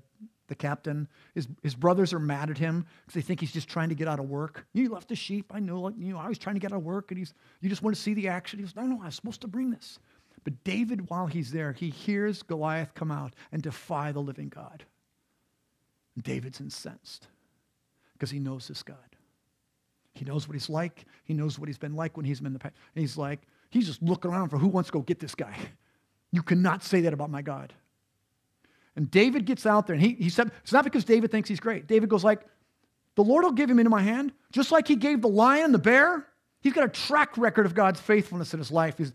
the 0.48 0.54
captain. 0.54 1.08
His, 1.34 1.48
his 1.62 1.74
brothers 1.74 2.12
are 2.12 2.18
mad 2.18 2.50
at 2.50 2.58
him 2.58 2.86
because 3.00 3.14
they 3.14 3.26
think 3.26 3.40
he's 3.40 3.52
just 3.52 3.68
trying 3.68 3.88
to 3.88 3.94
get 3.94 4.08
out 4.08 4.20
of 4.20 4.28
work. 4.28 4.66
You 4.72 4.88
left 4.90 5.08
the 5.08 5.16
sheep. 5.16 5.52
I 5.54 5.60
know, 5.60 5.88
you 5.90 6.12
know, 6.12 6.18
I 6.18 6.28
was 6.28 6.38
trying 6.38 6.56
to 6.56 6.60
get 6.60 6.72
out 6.72 6.78
of 6.78 6.84
work, 6.84 7.10
and 7.10 7.18
he's, 7.18 7.34
you 7.60 7.68
just 7.68 7.82
want 7.82 7.96
to 7.96 8.02
see 8.02 8.14
the 8.14 8.28
action. 8.28 8.58
He 8.58 8.64
goes, 8.64 8.76
no, 8.76 8.82
no, 8.82 9.00
I 9.02 9.06
was 9.06 9.14
supposed 9.16 9.40
to 9.42 9.48
bring 9.48 9.70
this. 9.70 9.98
But 10.44 10.62
David, 10.62 11.08
while 11.08 11.26
he's 11.26 11.50
there, 11.50 11.72
he 11.72 11.88
hears 11.88 12.42
Goliath 12.42 12.94
come 12.94 13.10
out 13.10 13.34
and 13.50 13.62
defy 13.62 14.12
the 14.12 14.20
living 14.20 14.50
God. 14.50 14.84
David's 16.22 16.60
incensed 16.60 17.26
because 18.12 18.30
he 18.30 18.38
knows 18.38 18.68
this 18.68 18.82
God. 18.82 18.96
He 20.12 20.24
knows 20.24 20.46
what 20.46 20.54
he's 20.54 20.70
like. 20.70 21.06
He 21.24 21.34
knows 21.34 21.58
what 21.58 21.68
he's 21.68 21.78
been 21.78 21.96
like 21.96 22.16
when 22.16 22.24
he's 22.24 22.38
been 22.38 22.48
in 22.48 22.52
the 22.52 22.58
past. 22.60 22.76
And 22.94 23.00
he's 23.00 23.16
like, 23.16 23.40
he's 23.70 23.86
just 23.86 24.00
looking 24.02 24.30
around 24.30 24.50
for 24.50 24.58
who 24.58 24.68
wants 24.68 24.90
to 24.90 24.92
go 24.92 25.00
get 25.00 25.18
this 25.18 25.34
guy. 25.34 25.56
You 26.30 26.42
cannot 26.42 26.84
say 26.84 27.00
that 27.00 27.12
about 27.12 27.30
my 27.30 27.42
God. 27.42 27.72
And 28.96 29.10
David 29.10 29.44
gets 29.44 29.66
out 29.66 29.86
there, 29.86 29.94
and 29.94 30.02
he, 30.02 30.14
he 30.14 30.30
said, 30.30 30.52
it's 30.62 30.72
not 30.72 30.84
because 30.84 31.04
David 31.04 31.30
thinks 31.30 31.48
he's 31.48 31.60
great. 31.60 31.86
David 31.86 32.08
goes 32.08 32.22
like, 32.22 32.42
the 33.16 33.24
Lord 33.24 33.44
will 33.44 33.52
give 33.52 33.68
him 33.68 33.78
into 33.78 33.90
my 33.90 34.02
hand, 34.02 34.32
just 34.52 34.72
like 34.72 34.86
he 34.86 34.96
gave 34.96 35.22
the 35.22 35.28
lion, 35.28 35.66
and 35.66 35.74
the 35.74 35.78
bear. 35.78 36.26
He's 36.60 36.72
got 36.72 36.84
a 36.84 36.88
track 36.88 37.36
record 37.36 37.66
of 37.66 37.74
God's 37.74 38.00
faithfulness 38.00 38.54
in 38.54 38.58
his 38.58 38.70
life. 38.70 38.98
He's, 38.98 39.12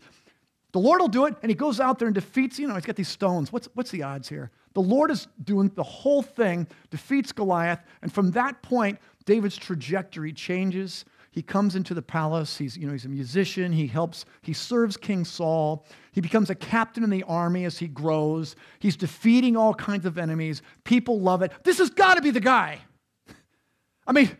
the 0.72 0.78
Lord 0.78 1.00
will 1.00 1.08
do 1.08 1.26
it, 1.26 1.34
and 1.42 1.50
he 1.50 1.54
goes 1.54 1.80
out 1.80 1.98
there 1.98 2.08
and 2.08 2.14
defeats, 2.14 2.58
you 2.58 2.68
know, 2.68 2.74
he's 2.74 2.84
got 2.84 2.96
these 2.96 3.08
stones. 3.08 3.52
What's, 3.52 3.68
what's 3.74 3.90
the 3.90 4.02
odds 4.02 4.28
here? 4.28 4.50
The 4.74 4.82
Lord 4.82 5.10
is 5.10 5.26
doing 5.44 5.70
the 5.74 5.82
whole 5.82 6.22
thing, 6.22 6.66
defeats 6.90 7.32
Goliath, 7.32 7.80
and 8.02 8.12
from 8.12 8.30
that 8.32 8.62
point, 8.62 8.98
David's 9.24 9.56
trajectory 9.56 10.32
changes. 10.32 11.04
He 11.32 11.42
comes 11.42 11.76
into 11.76 11.94
the 11.94 12.02
palace. 12.02 12.56
He's, 12.56 12.76
you 12.76 12.86
know, 12.86 12.92
he's 12.92 13.04
a 13.04 13.08
musician. 13.08 13.72
He 13.72 13.86
helps, 13.86 14.24
he 14.42 14.52
serves 14.52 14.96
King 14.96 15.24
Saul. 15.24 15.86
He 16.12 16.20
becomes 16.20 16.50
a 16.50 16.56
captain 16.56 17.04
in 17.04 17.10
the 17.10 17.22
army 17.22 17.64
as 17.64 17.78
he 17.78 17.86
grows. 17.86 18.56
He's 18.80 18.96
defeating 18.96 19.56
all 19.56 19.72
kinds 19.72 20.06
of 20.06 20.18
enemies. 20.18 20.60
People 20.82 21.20
love 21.20 21.42
it. 21.42 21.52
This 21.62 21.78
has 21.78 21.90
got 21.90 22.14
to 22.14 22.22
be 22.22 22.30
the 22.30 22.40
guy. 22.40 22.80
I 24.06 24.12
mean, 24.12 24.36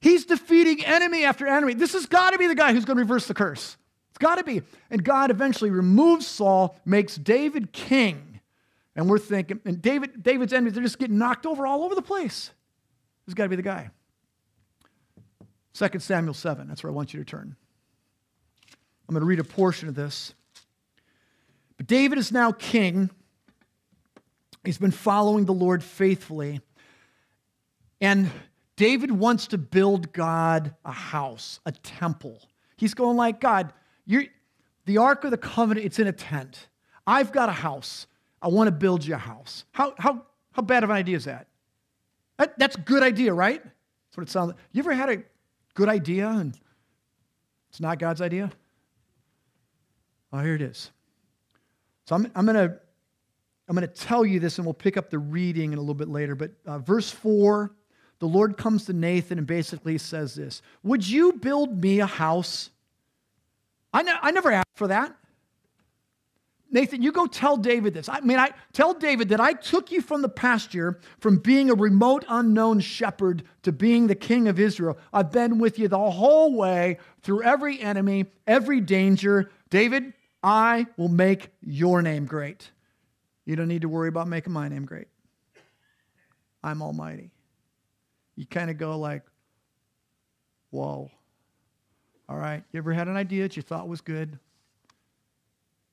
he's 0.00 0.24
defeating 0.24 0.82
enemy 0.84 1.24
after 1.24 1.46
enemy. 1.46 1.74
This 1.74 1.92
has 1.92 2.06
got 2.06 2.30
to 2.30 2.38
be 2.38 2.46
the 2.46 2.54
guy 2.54 2.72
who's 2.72 2.86
going 2.86 2.96
to 2.96 3.02
reverse 3.02 3.26
the 3.26 3.34
curse. 3.34 3.76
It's 4.08 4.18
got 4.18 4.36
to 4.36 4.44
be. 4.44 4.62
And 4.90 5.04
God 5.04 5.30
eventually 5.30 5.70
removes 5.70 6.26
Saul, 6.26 6.78
makes 6.86 7.16
David 7.16 7.72
king. 7.72 8.40
And 8.96 9.10
we're 9.10 9.18
thinking, 9.18 9.60
and 9.66 9.80
David, 9.82 10.22
David's 10.22 10.54
enemies, 10.54 10.72
they're 10.72 10.82
just 10.82 10.98
getting 10.98 11.18
knocked 11.18 11.44
over 11.44 11.66
all 11.66 11.84
over 11.84 11.94
the 11.94 12.02
place. 12.02 12.50
This 13.26 13.32
has 13.32 13.34
got 13.34 13.44
to 13.44 13.50
be 13.50 13.56
the 13.56 13.62
guy. 13.62 13.90
2 15.74 15.98
Samuel 15.98 16.34
7, 16.34 16.68
that's 16.68 16.82
where 16.82 16.90
I 16.90 16.94
want 16.94 17.14
you 17.14 17.20
to 17.20 17.24
turn. 17.24 17.56
I'm 19.08 19.14
going 19.14 19.20
to 19.20 19.26
read 19.26 19.40
a 19.40 19.44
portion 19.44 19.88
of 19.88 19.94
this. 19.94 20.34
But 21.76 21.86
David 21.86 22.18
is 22.18 22.30
now 22.30 22.52
king. 22.52 23.10
He's 24.64 24.78
been 24.78 24.90
following 24.90 25.46
the 25.46 25.52
Lord 25.52 25.82
faithfully. 25.82 26.60
And 28.00 28.30
David 28.76 29.10
wants 29.10 29.48
to 29.48 29.58
build 29.58 30.12
God 30.12 30.74
a 30.84 30.92
house, 30.92 31.60
a 31.66 31.72
temple. 31.72 32.40
He's 32.76 32.94
going 32.94 33.16
like, 33.16 33.40
God, 33.40 33.72
you're, 34.06 34.24
the 34.86 34.98
Ark 34.98 35.24
of 35.24 35.30
the 35.30 35.38
Covenant, 35.38 35.86
it's 35.86 35.98
in 35.98 36.06
a 36.06 36.12
tent. 36.12 36.68
I've 37.06 37.32
got 37.32 37.48
a 37.48 37.52
house. 37.52 38.06
I 38.40 38.48
want 38.48 38.68
to 38.68 38.72
build 38.72 39.04
you 39.04 39.14
a 39.14 39.18
house. 39.18 39.64
How, 39.72 39.94
how, 39.98 40.24
how 40.52 40.62
bad 40.62 40.84
of 40.84 40.90
an 40.90 40.96
idea 40.96 41.16
is 41.16 41.24
that? 41.24 41.48
that? 42.38 42.58
That's 42.58 42.76
a 42.76 42.80
good 42.80 43.02
idea, 43.02 43.34
right? 43.34 43.62
That's 43.62 44.16
what 44.16 44.22
it 44.22 44.30
sounds 44.30 44.48
like. 44.48 44.56
You 44.72 44.80
ever 44.80 44.94
had 44.94 45.10
a 45.10 45.22
good 45.80 45.88
idea 45.88 46.28
and 46.28 46.54
it's 47.70 47.80
not 47.80 47.98
God's 47.98 48.20
idea? 48.20 48.50
Oh, 50.30 50.40
here 50.40 50.54
it 50.54 50.60
is. 50.60 50.90
So 52.04 52.14
I'm, 52.14 52.30
I'm 52.34 52.44
going 52.44 52.68
to 52.68 52.78
I'm 53.66 53.76
going 53.76 53.88
to 53.88 53.94
tell 53.94 54.26
you 54.26 54.40
this 54.40 54.58
and 54.58 54.66
we'll 54.66 54.74
pick 54.74 54.96
up 54.96 55.10
the 55.10 55.18
reading 55.18 55.72
in 55.72 55.78
a 55.78 55.80
little 55.80 55.94
bit 55.94 56.08
later. 56.08 56.34
But 56.34 56.50
uh, 56.66 56.80
verse 56.80 57.08
4, 57.10 57.72
the 58.18 58.26
Lord 58.26 58.56
comes 58.56 58.84
to 58.86 58.92
Nathan 58.92 59.38
and 59.38 59.46
basically 59.46 59.96
says 59.96 60.34
this 60.34 60.60
Would 60.82 61.08
you 61.08 61.32
build 61.34 61.80
me 61.80 62.00
a 62.00 62.06
house? 62.06 62.68
I, 63.94 64.02
ne- 64.02 64.18
I 64.20 64.32
never 64.32 64.50
asked 64.50 64.66
for 64.74 64.88
that. 64.88 65.16
Nathan, 66.72 67.02
you 67.02 67.10
go 67.10 67.26
tell 67.26 67.56
David 67.56 67.94
this. 67.94 68.08
I 68.08 68.20
mean, 68.20 68.38
I 68.38 68.50
tell 68.72 68.94
David 68.94 69.30
that 69.30 69.40
I 69.40 69.54
took 69.54 69.90
you 69.90 70.00
from 70.00 70.22
the 70.22 70.28
pasture, 70.28 71.00
from 71.18 71.38
being 71.38 71.68
a 71.68 71.74
remote, 71.74 72.24
unknown 72.28 72.78
shepherd 72.80 73.42
to 73.62 73.72
being 73.72 74.06
the 74.06 74.14
king 74.14 74.46
of 74.46 74.60
Israel. 74.60 74.96
I've 75.12 75.32
been 75.32 75.58
with 75.58 75.78
you 75.78 75.88
the 75.88 75.98
whole 75.98 76.54
way 76.54 76.98
through 77.22 77.42
every 77.42 77.80
enemy, 77.80 78.26
every 78.46 78.80
danger. 78.80 79.50
David, 79.68 80.12
I 80.42 80.86
will 80.96 81.08
make 81.08 81.50
your 81.60 82.02
name 82.02 82.26
great. 82.26 82.70
You 83.44 83.56
don't 83.56 83.68
need 83.68 83.82
to 83.82 83.88
worry 83.88 84.08
about 84.08 84.28
making 84.28 84.52
my 84.52 84.68
name 84.68 84.84
great. 84.84 85.08
I'm 86.62 86.82
almighty. 86.82 87.32
You 88.36 88.46
kind 88.46 88.70
of 88.70 88.78
go 88.78 88.96
like, 88.96 89.22
whoa. 90.70 91.10
All 92.28 92.36
right. 92.36 92.62
You 92.72 92.78
ever 92.78 92.92
had 92.92 93.08
an 93.08 93.16
idea 93.16 93.42
that 93.42 93.56
you 93.56 93.62
thought 93.62 93.88
was 93.88 94.00
good? 94.00 94.38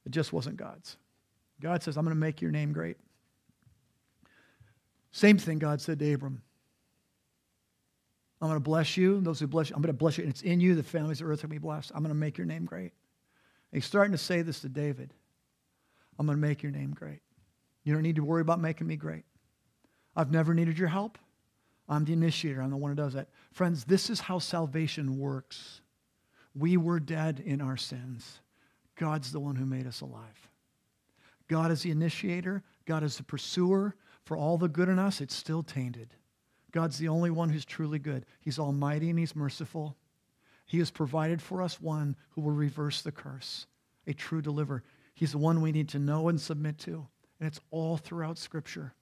It 0.08 0.12
just 0.12 0.32
wasn't 0.32 0.56
God's. 0.56 0.96
God 1.60 1.84
says, 1.84 1.98
I'm 1.98 2.06
going 2.06 2.16
to 2.16 2.20
make 2.20 2.42
your 2.42 2.50
name 2.50 2.72
great. 2.72 2.96
Same 5.12 5.38
thing 5.38 5.60
God 5.60 5.82
said 5.82 6.00
to 6.00 6.14
Abram. 6.14 6.42
I'm 8.40 8.48
going 8.48 8.56
to 8.56 8.64
bless 8.64 8.96
you. 8.96 9.20
Those 9.20 9.42
who 9.42 9.48
bless 9.48 9.70
you, 9.70 9.76
I'm 9.76 9.82
going 9.82 9.94
to 9.94 9.98
bless 9.98 10.18
you. 10.18 10.24
And 10.24 10.32
it's 10.32 10.44
in 10.44 10.62
you, 10.62 10.76
the 10.76 10.84
families 10.84 11.20
of 11.20 11.28
earth 11.28 11.42
will 11.42 11.50
be 11.50 11.58
blessed. 11.58 11.92
I'm 11.94 12.04
going 12.04 12.16
to 12.16 12.16
make 12.16 12.38
your 12.38 12.48
name 12.48 12.64
great. 12.64 12.94
And 13.72 13.74
he's 13.74 13.86
starting 13.86 14.14
to 14.14 14.18
say 14.18 14.44
this 14.44 14.62
to 14.62 14.70
David. 14.70 15.14
I'm 16.18 16.26
going 16.26 16.38
to 16.38 16.48
make 16.48 16.64
your 16.64 16.72
name 16.72 16.94
great. 16.94 17.20
You 17.84 17.94
don't 17.94 18.02
need 18.02 18.16
to 18.16 18.24
worry 18.24 18.42
about 18.42 18.62
making 18.62 18.88
me 18.88 18.96
great. 18.96 19.26
I've 20.16 20.32
never 20.32 20.54
needed 20.54 20.80
your 20.80 20.88
help. 20.88 21.18
I'm 21.90 22.06
the 22.06 22.14
initiator. 22.14 22.62
I'm 22.62 22.70
the 22.70 22.78
one 22.78 22.92
who 22.92 22.96
does 22.96 23.14
that. 23.14 23.28
Friends, 23.52 23.84
this 23.84 24.10
is 24.10 24.22
how 24.22 24.40
salvation 24.40 25.18
works. 25.18 25.82
We 26.56 26.78
were 26.78 27.02
dead 27.02 27.44
in 27.46 27.60
our 27.60 27.76
sins. 27.76 28.40
God's 28.98 29.32
the 29.32 29.40
one 29.40 29.56
who 29.56 29.66
made 29.66 29.88
us 29.88 30.02
alive. 30.02 30.50
God 31.48 31.72
is 31.72 31.84
the 31.84 31.92
initiator, 31.92 32.64
God 32.86 33.04
is 33.04 33.18
the 33.18 33.24
pursuer. 33.24 33.96
For 34.26 34.36
all 34.36 34.58
the 34.58 34.68
good 34.68 34.90
in 34.90 35.00
us, 35.00 35.22
it's 35.22 35.34
still 35.34 35.64
tainted. 35.64 36.14
God's 36.74 36.98
the 36.98 37.08
only 37.08 37.32
one 37.32 37.48
who's 37.48 37.64
truly 37.64 37.98
good. 37.98 38.26
He's 38.42 38.60
almighty 38.60 39.10
and 39.10 39.18
he's 39.18 39.38
merciful. 39.38 39.96
He 40.66 40.80
has 40.80 40.92
provided 40.92 41.42
for 41.42 41.62
us 41.62 41.80
one 41.80 42.18
who 42.32 42.42
will 42.42 42.52
reverse 42.52 43.02
the 43.02 43.12
curse, 43.14 43.68
a 44.06 44.14
true 44.14 44.42
deliverer. 44.42 44.84
He's 45.14 45.32
the 45.32 45.38
one 45.38 45.62
we 45.62 45.72
need 45.72 45.88
to 45.90 46.00
know 46.00 46.28
and 46.28 46.42
submit 46.42 46.78
to. 46.80 47.08
And 47.40 47.48
it's 47.48 47.62
all 47.72 47.96
throughout 47.96 48.38
Scripture. 48.38 48.94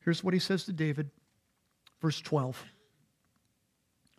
Here's 0.00 0.22
what 0.22 0.34
he 0.34 0.40
says 0.40 0.64
to 0.64 0.72
David, 0.72 1.10
verse 2.02 2.20
12. 2.20 2.62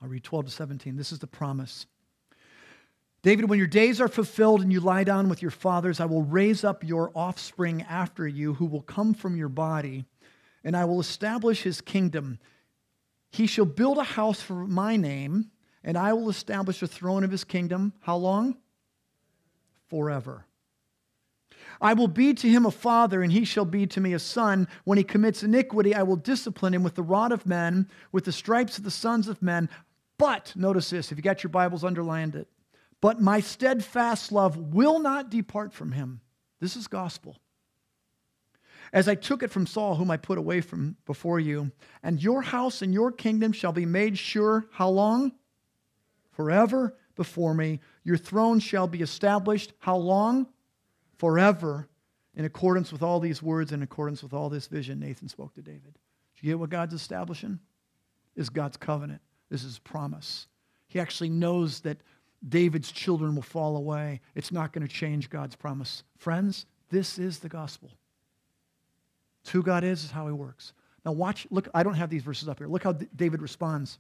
I'll 0.01 0.09
read 0.09 0.23
12 0.23 0.45
to 0.45 0.51
17. 0.51 0.95
This 0.95 1.11
is 1.11 1.19
the 1.19 1.27
promise. 1.27 1.85
David, 3.23 3.49
when 3.49 3.59
your 3.59 3.67
days 3.67 4.01
are 4.01 4.07
fulfilled 4.07 4.61
and 4.61 4.71
you 4.71 4.79
lie 4.79 5.03
down 5.03 5.29
with 5.29 5.41
your 5.43 5.51
fathers, 5.51 5.99
I 5.99 6.05
will 6.05 6.23
raise 6.23 6.63
up 6.63 6.83
your 6.83 7.11
offspring 7.13 7.83
after 7.83 8.27
you 8.27 8.55
who 8.55 8.65
will 8.65 8.81
come 8.81 9.13
from 9.13 9.35
your 9.35 9.49
body, 9.49 10.05
and 10.63 10.75
I 10.75 10.85
will 10.85 10.99
establish 10.99 11.61
his 11.61 11.81
kingdom. 11.81 12.39
He 13.31 13.45
shall 13.45 13.65
build 13.65 13.99
a 13.99 14.03
house 14.03 14.41
for 14.41 14.65
my 14.65 14.95
name, 14.95 15.51
and 15.83 15.97
I 15.97 16.13
will 16.13 16.29
establish 16.29 16.79
the 16.79 16.87
throne 16.87 17.23
of 17.23 17.31
his 17.31 17.43
kingdom. 17.43 17.93
How 17.99 18.17
long? 18.17 18.57
Forever. 19.87 20.45
I 21.79 21.93
will 21.93 22.07
be 22.07 22.33
to 22.33 22.49
him 22.49 22.65
a 22.65 22.71
father, 22.71 23.21
and 23.21 23.31
he 23.31 23.45
shall 23.45 23.65
be 23.65 23.85
to 23.87 24.01
me 24.01 24.13
a 24.13 24.19
son. 24.19 24.67
When 24.83 24.97
he 24.97 25.03
commits 25.03 25.43
iniquity, 25.43 25.93
I 25.93 26.03
will 26.03 26.15
discipline 26.15 26.73
him 26.73 26.83
with 26.83 26.95
the 26.95 27.03
rod 27.03 27.31
of 27.31 27.45
men, 27.45 27.87
with 28.11 28.25
the 28.25 28.31
stripes 28.31 28.79
of 28.79 28.83
the 28.83 28.91
sons 28.91 29.27
of 29.27 29.41
men. 29.43 29.69
But, 30.17 30.53
notice 30.55 30.89
this, 30.89 31.11
if 31.11 31.17
you 31.17 31.23
got 31.23 31.43
your 31.43 31.49
Bibles, 31.49 31.83
underlined 31.83 32.35
it. 32.35 32.47
But 33.01 33.19
my 33.19 33.39
steadfast 33.39 34.31
love 34.31 34.55
will 34.55 34.99
not 34.99 35.31
depart 35.31 35.73
from 35.73 35.91
him. 35.91 36.21
This 36.59 36.75
is 36.75 36.87
gospel. 36.87 37.37
As 38.93 39.07
I 39.07 39.15
took 39.15 39.41
it 39.41 39.51
from 39.51 39.65
Saul, 39.65 39.95
whom 39.95 40.11
I 40.11 40.17
put 40.17 40.37
away 40.37 40.61
from 40.61 40.97
before 41.05 41.39
you, 41.39 41.71
and 42.03 42.21
your 42.21 42.41
house 42.41 42.81
and 42.81 42.93
your 42.93 43.11
kingdom 43.11 43.53
shall 43.53 43.71
be 43.71 43.85
made 43.85 44.17
sure. 44.17 44.67
How 44.71 44.89
long? 44.89 45.31
Forever 46.31 46.95
before 47.15 47.53
me. 47.53 47.79
Your 48.03 48.17
throne 48.17 48.59
shall 48.59 48.87
be 48.87 49.01
established. 49.01 49.73
How 49.79 49.97
long? 49.97 50.47
Forever. 51.17 51.87
In 52.35 52.45
accordance 52.45 52.91
with 52.91 53.01
all 53.01 53.19
these 53.19 53.41
words, 53.41 53.71
in 53.71 53.81
accordance 53.81 54.23
with 54.23 54.33
all 54.33 54.49
this 54.49 54.67
vision, 54.67 54.99
Nathan 54.99 55.27
spoke 55.27 55.53
to 55.55 55.61
David. 55.61 55.93
Do 55.93 56.47
you 56.47 56.51
get 56.53 56.59
what 56.59 56.69
God's 56.69 56.93
establishing? 56.93 57.59
Is 58.35 58.49
God's 58.49 58.77
covenant. 58.77 59.21
This 59.49 59.63
is 59.63 59.79
promise. 59.79 60.47
He 60.87 60.99
actually 60.99 61.29
knows 61.29 61.81
that 61.81 61.97
David's 62.47 62.91
children 62.91 63.35
will 63.35 63.41
fall 63.41 63.77
away. 63.77 64.21
It's 64.35 64.51
not 64.51 64.73
going 64.73 64.87
to 64.87 64.93
change 64.93 65.29
God's 65.29 65.55
promise. 65.55 66.03
Friends, 66.17 66.65
this 66.89 67.19
is 67.19 67.39
the 67.39 67.49
gospel. 67.49 67.89
It's 69.41 69.51
who 69.51 69.63
God 69.63 69.83
is, 69.83 70.03
is 70.03 70.11
how 70.11 70.27
he 70.27 70.33
works. 70.33 70.73
Now, 71.05 71.13
watch, 71.13 71.47
look, 71.49 71.67
I 71.73 71.83
don't 71.83 71.95
have 71.95 72.09
these 72.09 72.23
verses 72.23 72.47
up 72.47 72.59
here. 72.59 72.67
Look 72.67 72.83
how 72.83 72.93
D- 72.93 73.07
David 73.15 73.41
responds. 73.41 73.97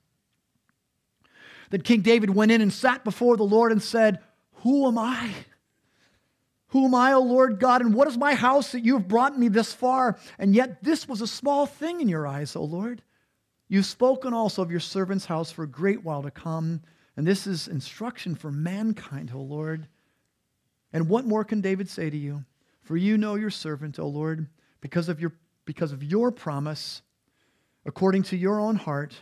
Then 1.69 1.81
King 1.81 2.01
David 2.01 2.29
went 2.29 2.51
in 2.51 2.61
and 2.61 2.71
sat 2.71 3.03
before 3.03 3.37
the 3.37 3.43
Lord 3.43 3.71
and 3.71 3.81
said, 3.81 4.19
Who 4.57 4.87
am 4.87 4.97
I? 4.97 5.31
Who 6.67 6.85
am 6.85 6.95
I, 6.95 7.13
O 7.13 7.21
Lord 7.21 7.59
God, 7.59 7.81
and 7.81 7.93
what 7.93 8.07
is 8.07 8.17
my 8.17 8.33
house 8.33 8.71
that 8.71 8.85
you 8.85 8.93
have 8.93 9.07
brought 9.07 9.37
me 9.37 9.49
this 9.49 9.73
far? 9.73 10.17
And 10.39 10.55
yet 10.55 10.81
this 10.83 11.07
was 11.07 11.21
a 11.21 11.27
small 11.27 11.65
thing 11.65 11.99
in 11.99 12.07
your 12.07 12.25
eyes, 12.25 12.55
O 12.55 12.63
Lord. 12.63 13.01
You've 13.67 13.85
spoken 13.85 14.33
also 14.33 14.61
of 14.61 14.71
your 14.71 14.79
servant's 14.79 15.25
house 15.25 15.51
for 15.51 15.63
a 15.63 15.67
great 15.67 16.03
while 16.03 16.23
to 16.23 16.31
come 16.31 16.81
and 17.17 17.27
this 17.27 17.45
is 17.45 17.67
instruction 17.67 18.35
for 18.35 18.51
mankind, 18.51 19.31
O 19.33 19.39
Lord. 19.39 19.87
And 20.93 21.09
what 21.09 21.25
more 21.25 21.43
can 21.43 21.61
David 21.61 21.89
say 21.89 22.09
to 22.09 22.17
you? 22.17 22.45
For 22.83 22.97
you 22.97 23.17
know 23.17 23.35
your 23.35 23.49
servant, 23.49 23.99
O 23.99 24.07
Lord, 24.07 24.47
because 24.79 25.09
of 25.09 25.19
your, 25.19 25.33
because 25.65 25.91
of 25.91 26.03
your 26.03 26.31
promise, 26.31 27.01
according 27.85 28.23
to 28.23 28.37
your 28.37 28.59
own 28.59 28.75
heart, 28.75 29.13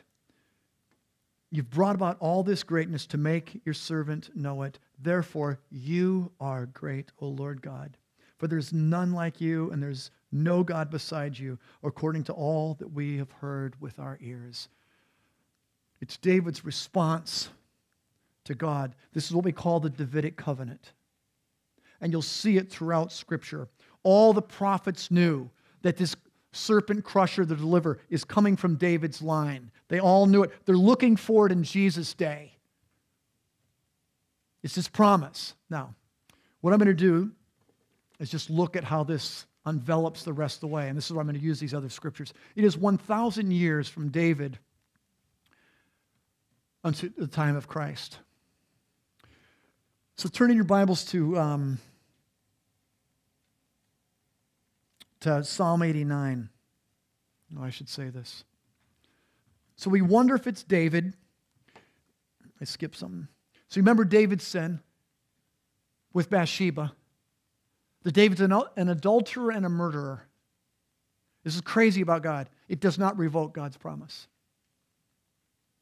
you've 1.52 1.70
brought 1.70 1.96
about 1.96 2.18
all 2.20 2.44
this 2.44 2.64
greatness 2.64 3.06
to 3.08 3.18
make 3.18 3.62
your 3.66 3.74
servant 3.74 4.30
know 4.36 4.62
it. 4.64 4.80
Therefore, 5.00 5.60
you 5.70 6.32
are 6.40 6.68
great, 6.68 7.12
O 7.20 7.28
Lord 7.28 7.62
God. 7.62 7.98
For 8.38 8.48
there's 8.48 8.72
none 8.72 9.12
like 9.12 9.42
you, 9.42 9.70
and 9.72 9.84
there's 9.84 10.12
no 10.32 10.64
God 10.64 10.90
beside 10.90 11.38
you, 11.38 11.58
according 11.84 12.24
to 12.26 12.34
all 12.34 12.76
that 12.76 12.94
we 12.94 13.18
have 13.18 13.32
heard 13.32 13.76
with 13.82 14.00
our 14.00 14.18
ears. 14.22 14.70
It's 16.02 16.18
David's 16.18 16.64
response 16.64 17.50
to 18.50 18.56
God. 18.56 18.94
This 19.14 19.26
is 19.26 19.34
what 19.34 19.46
we 19.46 19.52
call 19.52 19.80
the 19.80 19.90
Davidic 19.90 20.36
covenant. 20.36 20.92
And 22.02 22.12
you'll 22.12 22.22
see 22.22 22.58
it 22.58 22.70
throughout 22.70 23.12
Scripture. 23.12 23.68
All 24.04 24.34
the 24.34 24.42
prophets 24.42 25.10
knew 25.10 25.50
that 25.82 25.98
this 25.98 26.16
serpent 26.52 27.04
crusher, 27.04 27.46
the 27.46 27.56
deliverer, 27.56 28.00
is 28.10 28.24
coming 28.24 28.56
from 28.56 28.76
David's 28.76 29.22
line. 29.22 29.72
They 29.88 30.00
all 30.00 30.26
knew 30.26 30.44
it. 30.44 30.52
They're 30.66 30.76
looking 30.76 31.16
for 31.16 31.46
it 31.46 31.52
in 31.52 31.64
Jesus' 31.64 32.14
day. 32.14 32.54
It's 34.64 34.76
his 34.76 34.88
promise. 34.88 35.54
Now, 35.70 35.96
what 36.62 36.74
I'm 36.74 36.80
going 36.80 36.88
to 36.88 36.94
do 36.94 37.32
is 38.20 38.30
just 38.30 38.50
look 38.50 38.76
at 38.76 38.84
how 38.84 39.04
this 39.04 39.46
envelops 39.66 40.24
the 40.24 40.34
rest 40.34 40.58
of 40.58 40.62
the 40.62 40.68
way. 40.68 40.90
And 40.90 40.98
this 40.98 41.06
is 41.06 41.14
where 41.14 41.22
I'm 41.22 41.28
going 41.28 41.40
to 41.40 41.46
use 41.46 41.60
these 41.60 41.74
other 41.74 41.90
scriptures. 41.90 42.34
It 42.56 42.64
is 42.64 42.78
1,000 42.78 43.52
years 43.52 43.88
from 43.88 44.10
David 44.10 44.58
unto 46.84 47.10
the 47.18 47.28
time 47.28 47.56
of 47.56 47.68
Christ. 47.68 48.20
So 50.20 50.28
turn 50.28 50.52
in 50.52 50.58
your 50.58 50.66
Bibles 50.66 51.06
to, 51.12 51.40
um, 51.40 51.80
to 55.22 55.46
Psalm 55.46 55.82
89. 55.82 56.50
Oh, 57.58 57.64
I 57.64 57.70
should 57.70 57.88
say 57.88 58.10
this. 58.10 58.44
So 59.78 59.90
we 59.90 60.02
wonder 60.02 60.36
if 60.36 60.46
it's 60.46 60.62
David. 60.62 61.14
I 62.60 62.66
skipped 62.66 62.98
something. 62.98 63.30
So 63.70 63.78
you 63.78 63.84
remember 63.84 64.04
David's 64.04 64.46
sin. 64.46 64.82
with 66.12 66.30
Bathsheba, 66.30 66.92
that 68.04 68.12
David's 68.12 68.42
an, 68.42 68.52
an 68.76 68.90
adulterer 68.90 69.52
and 69.52 69.66
a 69.66 69.70
murderer. 69.70 70.28
This 71.46 71.56
is 71.56 71.62
crazy 71.62 72.02
about 72.02 72.24
God. 72.24 72.50
It 72.68 72.82
does 72.82 73.00
not 73.00 73.18
revoke 73.18 73.54
God's 73.54 73.78
promise. 73.78 74.28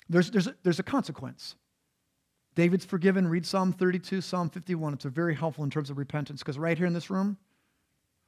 There's, 0.08 0.30
there's, 0.30 0.46
a, 0.46 0.56
there's 0.62 0.78
a 0.78 0.84
consequence. 0.84 1.56
David's 2.58 2.86
forgiven. 2.86 3.28
Read 3.28 3.46
Psalm 3.46 3.72
32, 3.72 4.20
Psalm 4.20 4.50
51. 4.50 4.96
It's 4.96 5.06
a 5.06 5.10
very 5.10 5.36
helpful 5.36 5.64
in 5.64 5.70
terms 5.70 5.92
of 5.92 6.00
repentance 6.00 6.40
because 6.40 6.58
right 6.58 6.76
here 6.76 6.88
in 6.88 6.94
this 6.94 7.12
room, 7.12 7.38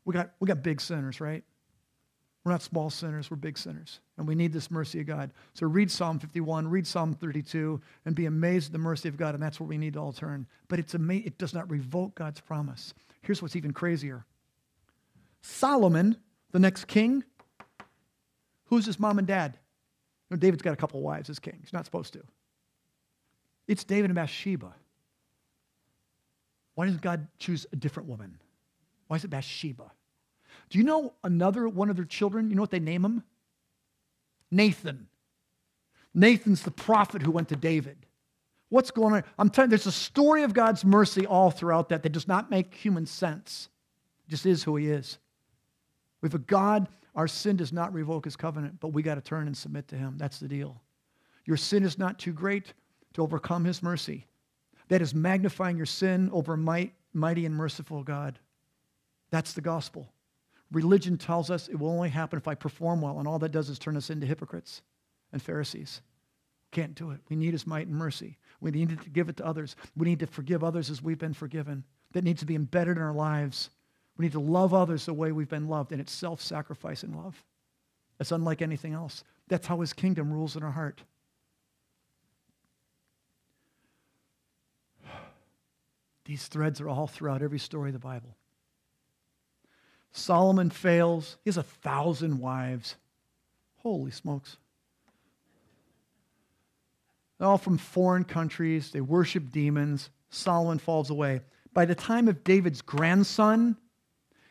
we 0.05 0.13
got, 0.13 0.33
we 0.39 0.45
got 0.45 0.61
big 0.61 0.79
sinners, 0.79 1.19
right? 1.19 1.43
We're 2.43 2.51
not 2.51 2.61
small 2.61 2.91
sinners, 2.91 3.31
we're 3.31 3.37
big 3.37 3.57
sinners. 3.57 4.01
And 4.17 4.27
we 4.27 4.35
need 4.35 4.53
this 4.53 4.69
mercy 4.69 5.01
of 5.01 5.07
God. 5.07 5.31
So 5.55 5.65
read 5.65 5.89
Psalm 5.89 6.19
51, 6.19 6.67
read 6.67 6.85
Psalm 6.85 7.15
32, 7.15 7.81
and 8.05 8.13
be 8.13 8.27
amazed 8.27 8.67
at 8.67 8.73
the 8.73 8.77
mercy 8.77 9.09
of 9.09 9.17
God. 9.17 9.33
And 9.33 9.41
that's 9.41 9.59
where 9.59 9.67
we 9.67 9.79
need 9.79 9.93
to 9.93 9.99
all 9.99 10.13
turn. 10.13 10.45
But 10.67 10.77
it's 10.77 10.93
ama- 10.93 11.13
it 11.15 11.39
does 11.39 11.55
not 11.55 11.67
revoke 11.67 12.13
God's 12.13 12.39
promise. 12.39 12.93
Here's 13.23 13.41
what's 13.41 13.55
even 13.55 13.73
crazier 13.73 14.27
Solomon, 15.41 16.15
the 16.51 16.59
next 16.59 16.85
king, 16.85 17.23
who's 18.65 18.85
his 18.85 18.99
mom 18.99 19.17
and 19.17 19.27
dad? 19.27 19.57
You 20.29 20.35
know, 20.35 20.39
David's 20.39 20.61
got 20.61 20.73
a 20.73 20.77
couple 20.77 21.01
wives 21.01 21.31
as 21.31 21.39
king. 21.39 21.57
He's 21.61 21.73
not 21.73 21.85
supposed 21.85 22.13
to. 22.13 22.21
It's 23.69 23.83
David 23.83 24.05
and 24.05 24.15
Bathsheba. 24.15 24.73
Why 26.73 26.85
doesn't 26.85 27.03
God 27.03 27.27
choose 27.37 27.67
a 27.71 27.75
different 27.75 28.09
woman? 28.09 28.39
Why 29.07 29.17
is 29.17 29.23
it 29.23 29.29
Bathsheba? 29.29 29.91
Do 30.71 30.79
you 30.79 30.83
know 30.83 31.13
another 31.23 31.69
one 31.69 31.91
of 31.91 31.95
their 31.95 32.05
children? 32.05 32.49
You 32.49 32.55
know 32.55 32.63
what 32.63 32.71
they 32.71 32.79
name 32.79 33.05
him? 33.05 33.23
Nathan. 34.49 35.07
Nathan's 36.15 36.63
the 36.63 36.71
prophet 36.71 37.21
who 37.21 37.29
went 37.29 37.49
to 37.49 37.55
David. 37.55 37.97
What's 38.69 38.89
going 38.89 39.13
on? 39.13 39.23
I'm 39.37 39.51
telling 39.51 39.69
you, 39.69 39.77
there's 39.77 39.85
a 39.85 39.91
story 39.91 40.41
of 40.41 40.55
God's 40.55 40.83
mercy 40.83 41.27
all 41.27 41.51
throughout 41.51 41.89
that 41.89 42.01
that 42.01 42.11
does 42.11 42.27
not 42.27 42.49
make 42.49 42.73
human 42.73 43.05
sense. 43.05 43.69
It 44.27 44.31
just 44.31 44.47
is 44.47 44.63
who 44.63 44.77
he 44.77 44.89
is. 44.89 45.19
Have 46.23 46.33
a 46.33 46.39
God, 46.39 46.87
our 47.15 47.27
sin 47.27 47.55
does 47.55 47.71
not 47.71 47.93
revoke 47.93 48.25
his 48.25 48.35
covenant, 48.35 48.79
but 48.79 48.93
we 48.93 49.03
got 49.03 49.15
to 49.15 49.21
turn 49.21 49.45
and 49.45 49.55
submit 49.55 49.87
to 49.89 49.95
him. 49.95 50.15
That's 50.17 50.39
the 50.39 50.47
deal. 50.47 50.81
Your 51.45 51.57
sin 51.57 51.83
is 51.83 51.99
not 51.99 52.17
too 52.17 52.33
great 52.33 52.73
to 53.13 53.21
overcome 53.21 53.65
his 53.65 53.83
mercy. 53.83 54.25
That 54.89 55.01
is 55.01 55.13
magnifying 55.13 55.77
your 55.77 55.85
sin 55.85 56.29
over 56.31 56.57
might, 56.57 56.93
mighty 57.13 57.45
and 57.45 57.55
merciful 57.55 58.03
God. 58.03 58.39
That's 59.31 59.53
the 59.53 59.61
gospel. 59.61 60.11
Religion 60.71 61.17
tells 61.17 61.49
us 61.49 61.67
it 61.67 61.79
will 61.79 61.89
only 61.89 62.09
happen 62.09 62.37
if 62.37 62.47
I 62.47 62.55
perform 62.55 63.01
well, 63.01 63.19
and 63.19 63.27
all 63.27 63.39
that 63.39 63.51
does 63.51 63.69
is 63.69 63.79
turn 63.79 63.97
us 63.97 64.09
into 64.09 64.27
hypocrites 64.27 64.81
and 65.31 65.41
Pharisees. 65.41 66.01
Can't 66.71 66.95
do 66.95 67.11
it. 67.11 67.19
We 67.29 67.35
need 67.35 67.53
His 67.53 67.65
might 67.65 67.87
and 67.87 67.95
mercy. 67.95 68.37
We 68.61 68.71
need 68.71 68.89
to 68.89 69.09
give 69.09 69.29
it 69.29 69.37
to 69.37 69.45
others. 69.45 69.75
We 69.95 70.07
need 70.07 70.19
to 70.19 70.27
forgive 70.27 70.63
others 70.63 70.89
as 70.89 71.01
we've 71.01 71.17
been 71.17 71.33
forgiven. 71.33 71.83
That 72.13 72.23
needs 72.23 72.39
to 72.41 72.45
be 72.45 72.55
embedded 72.55 72.97
in 72.97 73.03
our 73.03 73.13
lives. 73.13 73.69
We 74.17 74.25
need 74.25 74.33
to 74.33 74.39
love 74.39 74.73
others 74.73 75.05
the 75.05 75.13
way 75.13 75.31
we've 75.31 75.49
been 75.49 75.67
loved, 75.67 75.91
and 75.91 76.01
it's 76.01 76.11
self 76.11 76.41
sacrificing 76.41 77.15
love. 77.15 77.43
It's 78.19 78.31
unlike 78.31 78.61
anything 78.61 78.93
else. 78.93 79.23
That's 79.47 79.65
how 79.65 79.79
His 79.79 79.93
kingdom 79.93 80.31
rules 80.31 80.55
in 80.55 80.63
our 80.63 80.71
heart. 80.71 81.01
These 86.29 86.45
threads 86.45 86.79
are 86.79 86.87
all 86.87 87.07
throughout 87.07 87.41
every 87.41 87.57
story 87.57 87.89
of 87.89 87.93
the 87.93 87.99
Bible. 87.99 88.35
Solomon 90.11 90.69
fails. 90.69 91.37
He 91.43 91.49
has 91.49 91.57
a 91.57 91.63
thousand 91.63 92.37
wives. 92.37 92.97
Holy 93.77 94.11
smokes. 94.11 94.57
They're 97.39 97.47
all 97.47 97.57
from 97.57 97.79
foreign 97.79 98.25
countries. 98.25 98.91
They 98.91 99.01
worship 99.01 99.49
demons. 99.51 100.11
Solomon 100.29 100.77
falls 100.77 101.09
away. 101.09 101.41
By 101.73 101.85
the 101.85 101.95
time 101.95 102.27
of 102.27 102.43
David's 102.43 102.83
grandson, 102.83 103.75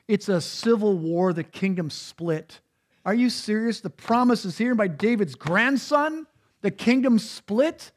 it's 0.08 0.28
a 0.28 0.40
civil 0.40 0.98
war. 0.98 1.32
The 1.32 1.44
kingdom 1.44 1.90
split. 1.90 2.58
Are 3.04 3.14
you 3.14 3.30
serious? 3.30 3.78
The 3.78 3.88
promise 3.88 4.44
is 4.44 4.58
here 4.58 4.74
by 4.74 4.88
David's 4.88 5.36
grandson. 5.36 6.26
The 6.60 6.72
kingdom 6.72 7.20
split. 7.20 7.92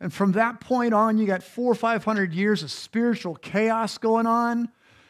And 0.00 0.12
from 0.12 0.32
that 0.32 0.60
point 0.60 0.92
on, 0.92 1.18
you 1.18 1.26
got 1.26 1.42
four 1.42 1.72
or 1.72 1.74
five 1.74 2.04
hundred 2.04 2.34
years 2.34 2.62
of 2.62 2.70
spiritual 2.70 3.34
chaos 3.34 3.98
going 3.98 4.26
on. 4.26 4.68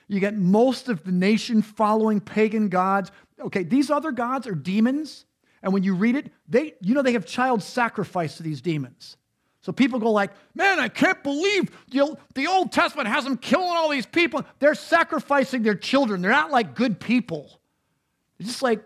You 0.09 0.20
get 0.20 0.37
most 0.37 0.88
of 0.88 1.03
the 1.03 1.12
nation 1.12 1.62
following 1.62 2.20
pagan 2.20 2.68
gods. 2.68 3.11
Okay, 3.40 3.64
these 3.64 3.90
other 3.90 4.12
gods 4.12 4.46
are 4.46 4.55
demons. 4.55 5.25
And 5.62 5.72
when 5.72 5.83
you 5.83 5.94
read 5.94 6.14
it, 6.14 6.31
they, 6.49 6.75
you 6.81 6.94
know, 6.94 7.03
they 7.03 7.12
have 7.12 7.27
child 7.27 7.62
sacrifice 7.62 8.37
to 8.37 8.44
these 8.44 8.61
demons. 8.61 9.16
So 9.62 9.72
people 9.72 9.99
go 9.99 10.12
like, 10.12 10.31
man, 10.55 10.79
I 10.79 10.87
can't 10.87 11.20
believe 11.25 11.72
the 11.90 12.46
Old 12.46 12.70
Testament 12.70 13.09
has 13.09 13.25
them 13.25 13.37
killing 13.37 13.77
all 13.77 13.88
these 13.88 14.07
people. 14.07 14.44
They're 14.61 14.77
sacrificing 14.77 15.64
their 15.64 15.75
children. 15.75 16.22
They're 16.22 16.31
not 16.31 16.53
like 16.53 16.77
good 16.77 17.01
people. 17.01 17.61
It's 18.38 18.49
just 18.49 18.62
like, 18.62 18.85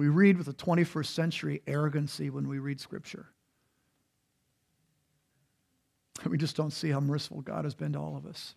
we 0.00 0.08
read 0.08 0.38
with 0.38 0.48
a 0.48 0.54
21st 0.54 1.06
century 1.06 1.62
arrogancy 1.66 2.30
when 2.30 2.48
we 2.48 2.58
read 2.58 2.80
Scripture. 2.80 3.26
We 6.24 6.38
just 6.38 6.56
don't 6.56 6.70
see 6.70 6.88
how 6.88 7.00
merciful 7.00 7.42
God 7.42 7.64
has 7.64 7.74
been 7.74 7.92
to 7.92 7.98
all 7.98 8.16
of 8.16 8.24
us. 8.24 8.54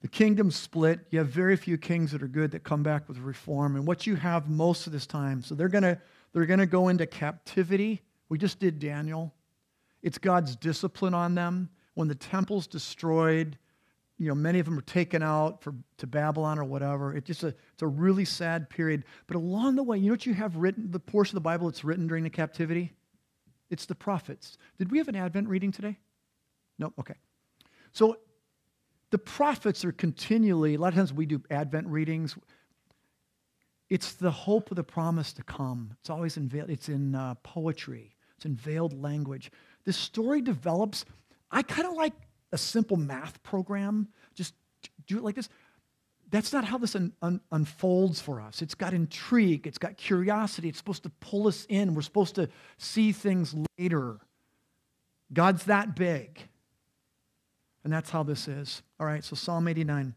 The 0.00 0.08
kingdom 0.08 0.50
split. 0.50 1.00
You 1.10 1.18
have 1.18 1.28
very 1.28 1.56
few 1.56 1.76
kings 1.76 2.12
that 2.12 2.22
are 2.22 2.26
good 2.28 2.52
that 2.52 2.64
come 2.64 2.82
back 2.82 3.06
with 3.06 3.18
reform. 3.18 3.76
And 3.76 3.86
what 3.86 4.06
you 4.06 4.16
have 4.16 4.48
most 4.48 4.86
of 4.86 4.94
this 4.94 5.06
time, 5.06 5.42
so 5.42 5.54
they're 5.54 5.68
going 5.68 5.84
to 5.84 6.00
they're 6.32 6.46
going 6.46 6.60
to 6.60 6.64
go 6.64 6.88
into 6.88 7.06
captivity. 7.06 8.00
We 8.30 8.38
just 8.38 8.58
did 8.58 8.78
Daniel. 8.78 9.34
It's 10.02 10.16
God's 10.16 10.56
discipline 10.56 11.12
on 11.12 11.34
them. 11.34 11.68
When 11.92 12.08
the 12.08 12.14
temple's 12.14 12.66
destroyed, 12.66 13.58
you 14.18 14.28
know, 14.28 14.34
many 14.34 14.58
of 14.58 14.66
them 14.66 14.78
are 14.78 14.82
taken 14.82 15.22
out 15.22 15.62
for, 15.62 15.74
to 15.98 16.06
Babylon 16.06 16.58
or 16.58 16.64
whatever. 16.64 17.14
It's 17.14 17.26
just 17.26 17.42
a, 17.42 17.48
it's 17.48 17.82
a 17.82 17.86
really 17.86 18.24
sad 18.24 18.70
period. 18.70 19.04
But 19.26 19.36
along 19.36 19.76
the 19.76 19.82
way, 19.82 19.98
you 19.98 20.06
know 20.06 20.14
what 20.14 20.24
you 20.24 20.34
have 20.34 20.56
written, 20.56 20.90
the 20.90 21.00
portion 21.00 21.36
of 21.36 21.42
the 21.42 21.46
Bible 21.46 21.68
that's 21.68 21.84
written 21.84 22.06
during 22.06 22.24
the 22.24 22.30
captivity? 22.30 22.92
It's 23.68 23.84
the 23.84 23.94
prophets. 23.94 24.56
Did 24.78 24.90
we 24.90 24.98
have 24.98 25.08
an 25.08 25.16
Advent 25.16 25.48
reading 25.48 25.70
today? 25.70 25.98
No? 26.78 26.92
Okay. 26.98 27.14
So 27.92 28.18
the 29.10 29.18
prophets 29.18 29.84
are 29.84 29.92
continually, 29.92 30.74
a 30.74 30.78
lot 30.78 30.88
of 30.88 30.94
times 30.94 31.12
we 31.12 31.26
do 31.26 31.42
Advent 31.50 31.86
readings. 31.86 32.36
It's 33.90 34.14
the 34.14 34.30
hope 34.30 34.70
of 34.70 34.76
the 34.76 34.84
promise 34.84 35.32
to 35.34 35.42
come. 35.42 35.94
It's 36.00 36.10
always 36.10 36.36
in, 36.36 36.50
it's 36.68 36.88
in 36.88 37.14
uh, 37.14 37.34
poetry, 37.42 38.16
it's 38.36 38.46
in 38.46 38.56
veiled 38.56 39.00
language. 39.00 39.50
This 39.84 39.96
story 39.96 40.40
develops. 40.40 41.04
I 41.50 41.62
kind 41.62 41.86
of 41.86 41.94
like 41.94 42.14
a 42.56 42.58
simple 42.58 42.96
math 42.96 43.42
program. 43.42 44.08
Just 44.34 44.54
do 45.06 45.18
it 45.18 45.22
like 45.22 45.36
this 45.36 45.48
that's 46.30 46.52
not 46.52 46.64
how 46.64 46.78
this 46.78 46.96
un- 46.96 47.12
un- 47.22 47.40
unfolds 47.52 48.20
for 48.20 48.40
us. 48.40 48.62
It's 48.62 48.74
got 48.74 48.92
intrigue, 48.92 49.66
it's 49.66 49.78
got 49.78 49.96
curiosity, 49.96 50.68
it's 50.68 50.78
supposed 50.78 51.04
to 51.04 51.10
pull 51.20 51.46
us 51.46 51.66
in. 51.68 51.94
We're 51.94 52.02
supposed 52.02 52.34
to 52.34 52.48
see 52.78 53.12
things 53.12 53.54
later. 53.78 54.18
God's 55.32 55.64
that 55.64 55.94
big. 55.94 56.40
And 57.84 57.92
that's 57.92 58.10
how 58.10 58.24
this 58.24 58.48
is. 58.48 58.82
All 58.98 59.06
right, 59.06 59.22
so 59.22 59.36
Psalm 59.36 59.68
89. 59.68 60.14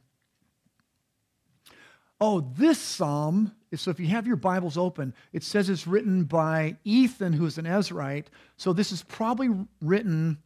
Oh, 2.22 2.42
this 2.58 2.80
psalm, 2.80 3.54
is 3.72 3.80
so 3.80 3.92
if 3.92 4.00
you 4.00 4.08
have 4.08 4.28
your 4.28 4.36
Bibles 4.36 4.78
open, 4.78 5.14
it 5.32 5.44
says 5.44 5.70
it's 5.70 5.88
written 5.88 6.24
by 6.24 6.78
Ethan, 6.84 7.34
who's 7.34 7.58
an 7.58 7.66
Ezrite. 7.66 8.26
So 8.58 8.74
this 8.74 8.92
is 8.92 9.04
probably 9.04 9.50
written, 9.82 10.40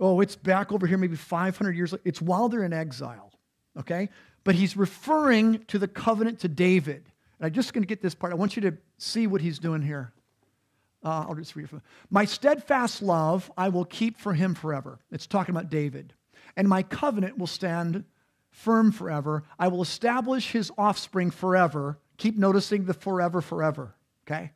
oh, 0.00 0.20
it's 0.20 0.36
back 0.36 0.72
over 0.72 0.86
here, 0.86 0.98
maybe 0.98 1.16
500 1.16 1.76
years. 1.76 1.94
It's 2.04 2.20
while 2.20 2.48
they're 2.48 2.64
in 2.64 2.72
exile, 2.72 3.32
okay? 3.78 4.08
but 4.44 4.54
he's 4.54 4.76
referring 4.76 5.64
to 5.64 5.78
the 5.78 5.88
covenant 5.88 6.40
to 6.40 6.48
David. 6.48 7.10
And 7.38 7.46
I'm 7.46 7.52
just 7.52 7.72
going 7.72 7.82
to 7.82 7.88
get 7.88 8.02
this 8.02 8.14
part. 8.14 8.32
I 8.32 8.36
want 8.36 8.56
you 8.56 8.62
to 8.62 8.76
see 8.98 9.26
what 9.26 9.40
he's 9.40 9.58
doing 9.58 9.82
here. 9.82 10.12
Uh, 11.02 11.26
I'll 11.28 11.34
just 11.34 11.56
read 11.56 11.68
it. 11.70 11.80
My 12.10 12.24
steadfast 12.24 13.02
love 13.02 13.50
I 13.58 13.70
will 13.70 13.84
keep 13.84 14.18
for 14.18 14.32
him 14.32 14.54
forever. 14.54 15.00
It's 15.10 15.26
talking 15.26 15.54
about 15.54 15.70
David. 15.70 16.12
And 16.56 16.68
my 16.68 16.82
covenant 16.82 17.36
will 17.36 17.46
stand 17.46 18.04
firm 18.50 18.92
forever. 18.92 19.42
I 19.58 19.68
will 19.68 19.82
establish 19.82 20.52
his 20.52 20.70
offspring 20.78 21.30
forever. 21.30 21.98
Keep 22.16 22.38
noticing 22.38 22.84
the 22.84 22.94
forever, 22.94 23.40
forever. 23.40 23.94
Okay? 24.26 24.52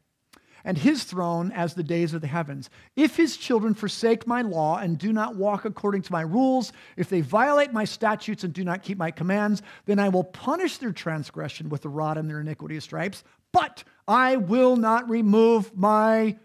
And 0.69 0.77
his 0.77 1.03
throne 1.05 1.51
as 1.53 1.73
the 1.73 1.83
days 1.83 2.13
of 2.13 2.21
the 2.21 2.27
heavens. 2.27 2.69
If 2.95 3.17
his 3.17 3.39
children 3.39 3.73
forsake 3.73 4.27
my 4.27 4.43
law 4.43 4.77
and 4.77 4.99
do 4.99 5.15
not 5.15 5.35
walk 5.35 5.65
according 5.65 6.03
to 6.03 6.13
my 6.13 6.21
rules, 6.21 6.75
if 6.95 7.09
they 7.09 7.23
violate 7.23 7.73
my 7.73 7.87
statutes 7.87 8.45
and 8.45 8.53
do 8.53 8.63
not 8.63 8.83
keep 8.83 8.99
my 8.99 9.11
commands, 9.11 9.63
then 9.87 9.99
I 9.99 10.11
will 10.11 10.25
punish 10.25 10.77
their 10.77 10.93
transgression 10.93 11.71
with 11.71 11.81
the 11.81 11.89
rod 11.89 12.19
and 12.19 12.29
their 12.29 12.41
iniquity 12.41 12.79
stripes. 12.81 13.25
But 13.51 13.83
I 14.07 14.37
will 14.37 14.77
not 14.77 15.09
remove 15.09 15.75
my 15.75 16.37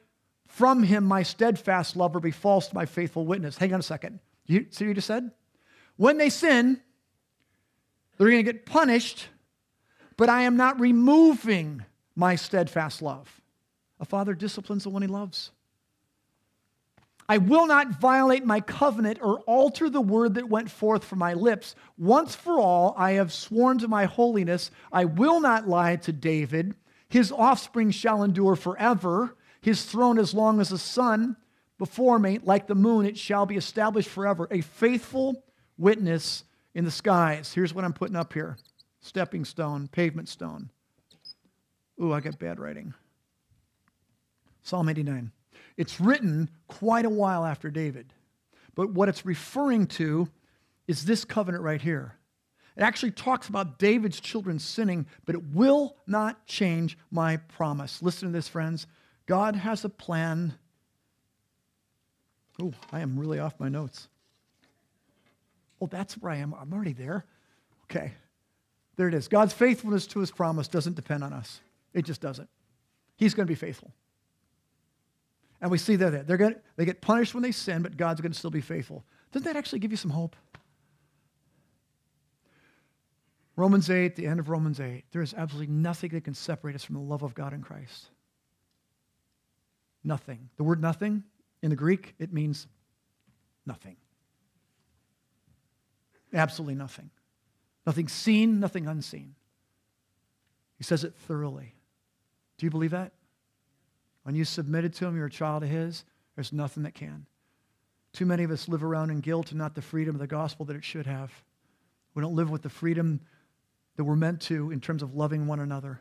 from 0.47 0.83
him 0.83 1.03
my 1.03 1.23
steadfast 1.23 1.97
love 1.97 2.15
or 2.15 2.21
be 2.21 2.31
false 2.31 2.69
to 2.69 2.75
my 2.75 2.86
faithful 2.86 3.25
witness. 3.25 3.57
Hang 3.57 3.73
on 3.73 3.81
a 3.81 3.83
second. 3.83 4.21
You 4.45 4.67
see 4.69 4.86
what 4.86 4.89
you 4.89 4.93
just 4.93 5.07
said? 5.07 5.31
When 5.97 6.17
they 6.17 6.29
sin, 6.29 6.79
they're 8.17 8.29
going 8.29 8.45
to 8.45 8.53
get 8.53 8.65
punished, 8.65 9.27
but 10.15 10.29
I 10.29 10.43
am 10.43 10.55
not 10.55 10.79
removing 10.79 11.83
my 12.15 12.38
steadfast 12.38 13.01
love. 13.01 13.41
A 14.03 14.05
father 14.05 14.33
disciplines 14.33 14.83
the 14.83 14.89
one 14.89 15.01
he 15.01 15.07
loves. 15.07 15.51
I 17.29 17.37
will 17.37 17.65
not 17.67 18.01
violate 18.01 18.45
my 18.45 18.59
covenant 18.59 19.19
or 19.21 19.39
alter 19.47 19.89
the 19.89 20.01
word 20.01 20.33
that 20.33 20.49
went 20.49 20.69
forth 20.69 21.05
from 21.05 21.19
my 21.19 21.35
lips. 21.35 21.73
Once 21.97 22.35
for 22.35 22.59
all, 22.59 22.95
I 22.97 23.11
have 23.11 23.31
sworn 23.31 23.77
to 23.77 23.87
my 23.87 24.03
holiness, 24.03 24.71
I 24.91 25.05
will 25.05 25.39
not 25.39 25.69
lie 25.69 25.95
to 25.95 26.11
David. 26.11 26.75
His 27.07 27.31
offspring 27.31 27.91
shall 27.91 28.23
endure 28.23 28.57
forever, 28.57 29.37
his 29.61 29.85
throne 29.85 30.19
as 30.19 30.33
long 30.33 30.59
as 30.59 30.67
the 30.67 30.77
sun 30.77 31.37
before 31.77 32.19
me, 32.19 32.39
like 32.43 32.67
the 32.67 32.75
moon, 32.75 33.05
it 33.05 33.17
shall 33.17 33.45
be 33.45 33.55
established 33.55 34.09
forever. 34.09 34.49
A 34.51 34.59
faithful 34.59 35.45
witness 35.77 36.43
in 36.75 36.83
the 36.83 36.91
skies. 36.91 37.53
Here's 37.53 37.73
what 37.73 37.85
I'm 37.85 37.93
putting 37.93 38.17
up 38.17 38.33
here 38.33 38.57
stepping 38.99 39.45
stone, 39.45 39.87
pavement 39.87 40.27
stone. 40.27 40.71
Ooh, 42.01 42.11
I 42.11 42.19
got 42.19 42.37
bad 42.37 42.59
writing. 42.59 42.93
Psalm 44.63 44.89
89. 44.89 45.32
It's 45.78 45.99
written 45.99 46.49
quite 46.67 47.06
a 47.06 47.10
while 47.10 47.45
after 47.45 47.69
David. 47.69 48.13
But 48.76 48.91
what 48.91 49.10
it's 49.10 49.26
referring 49.26 49.88
to 49.88 50.30
is 50.88 51.06
this 51.06 51.26
covenant 51.26 51.63
right 51.63 51.82
here. 51.82 52.15
It 52.76 52.82
actually 52.82 53.12
talks 53.12 53.49
about 53.49 53.78
David's 53.78 54.19
children 54.19 54.58
sinning, 54.58 55.06
but 55.26 55.36
it 55.36 55.43
will 55.54 55.95
not 56.08 56.47
change 56.47 56.97
my 57.12 57.38
promise. 57.38 58.02
Listen 58.02 58.30
to 58.30 58.34
this, 58.34 58.47
friends. 58.47 58.88
God 59.28 59.56
has 59.56 59.86
a 59.86 59.89
plan. 59.89 60.56
Oh, 62.62 62.73
I 62.91 63.02
am 63.02 63.19
really 63.19 63.39
off 63.39 63.60
my 63.60 63.69
notes. 63.69 64.08
Oh, 65.80 65.88
that's 65.88 66.15
where 66.15 66.32
I 66.32 66.38
am. 66.38 66.56
I'm 66.60 66.73
already 66.73 66.93
there. 66.93 67.26
Okay. 67.86 68.13
There 68.95 69.08
it 69.08 69.13
is. 69.13 69.28
God's 69.28 69.54
faithfulness 69.54 70.08
to 70.08 70.19
his 70.19 70.32
promise 70.32 70.67
doesn't 70.67 70.95
depend 70.95 71.23
on 71.23 71.34
us, 71.34 71.62
it 71.93 72.06
just 72.06 72.21
doesn't. 72.21 72.49
He's 73.15 73.34
going 73.34 73.45
to 73.45 73.52
be 73.52 73.56
faithful. 73.56 73.91
And 75.63 75.71
we 75.71 75.78
see 75.78 75.95
that 75.95 76.28
they're 76.28 76.36
going 76.36 76.58
they 76.76 76.84
get 76.84 76.99
punished 76.99 77.34
when 77.34 77.41
they 77.41 77.54
sin, 77.54 77.84
but 77.84 77.95
God's 77.95 78.19
going 78.19 78.34
to 78.34 78.38
still 78.38 78.52
be 78.52 78.60
faithful. 78.60 79.06
Doesn't 79.32 79.45
that 79.45 79.56
actually 79.56 79.80
give 79.80 79.91
you 79.91 79.97
some 79.97 80.12
hope? 80.12 80.36
Romans 83.56 83.89
8, 83.89 84.17
the 84.17 84.28
end 84.28 84.41
of 84.41 84.49
Romans 84.49 84.82
8, 84.82 85.06
there 85.13 85.21
is 85.21 85.34
absolutely 85.34 85.73
nothing 85.73 86.10
that 86.10 86.26
can 86.26 86.34
separate 86.34 86.76
us 86.76 86.84
from 86.84 86.95
the 86.95 87.02
love 87.02 87.23
of 87.23 87.34
God 87.34 87.54
in 87.54 87.62
Christ. 87.62 88.10
Nothing. 90.04 90.49
The 90.58 90.63
word 90.63 90.82
nothing 90.82 91.23
in 91.62 91.69
the 91.69 91.78
Greek, 91.78 92.13
it 92.19 92.34
means 92.34 92.67
nothing. 93.65 93.95
Absolutely 96.34 96.76
nothing. 96.76 97.10
Nothing 97.88 98.10
seen, 98.10 98.60
nothing 98.60 98.86
unseen. 98.86 99.36
He 100.78 100.84
says 100.84 101.06
it 101.06 101.13
thoroughly. 101.15 101.73
Do 102.58 102.65
you 102.65 102.69
believe 102.69 102.91
that? 102.91 103.13
When 104.23 104.36
you 104.36 104.45
submitted 104.45 104.93
to 104.95 105.05
Him, 105.05 105.15
you're 105.15 105.27
a 105.27 105.31
child 105.31 105.63
of 105.63 105.69
His, 105.69 106.03
there's 106.36 106.51
nothing 106.51 106.83
that 106.83 106.93
can. 106.93 107.25
Too 108.13 108.25
many 108.25 108.43
of 108.43 108.51
us 108.51 108.67
live 108.67 108.83
around 108.83 109.09
in 109.09 109.19
guilt 109.19 109.51
and 109.51 109.57
not 109.57 109.75
the 109.75 109.81
freedom 109.81 110.15
of 110.15 110.19
the 110.19 110.27
gospel 110.27 110.65
that 110.65 110.75
it 110.75 110.83
should 110.83 111.05
have. 111.05 111.31
We 112.13 112.21
don't 112.21 112.36
live 112.36 112.49
with 112.49 112.62
the 112.62 112.69
freedom 112.69 113.21
that 113.97 114.03
we're 114.03 114.15
meant 114.15 114.41
to 114.41 114.71
in 114.71 114.79
terms 114.79 115.03
of 115.03 115.15
loving 115.15 115.47
one 115.47 115.59
another. 115.59 115.99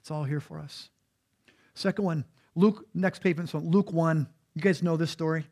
It's 0.00 0.10
all 0.10 0.24
here 0.24 0.40
for 0.40 0.58
us. 0.58 0.90
Second 1.74 2.04
one, 2.04 2.24
Luke, 2.54 2.86
next 2.94 3.20
pavement, 3.20 3.48
so 3.48 3.58
Luke 3.58 3.92
1. 3.92 4.26
You 4.54 4.62
guys 4.62 4.82
know 4.82 4.96
this 4.96 5.10
story. 5.10 5.46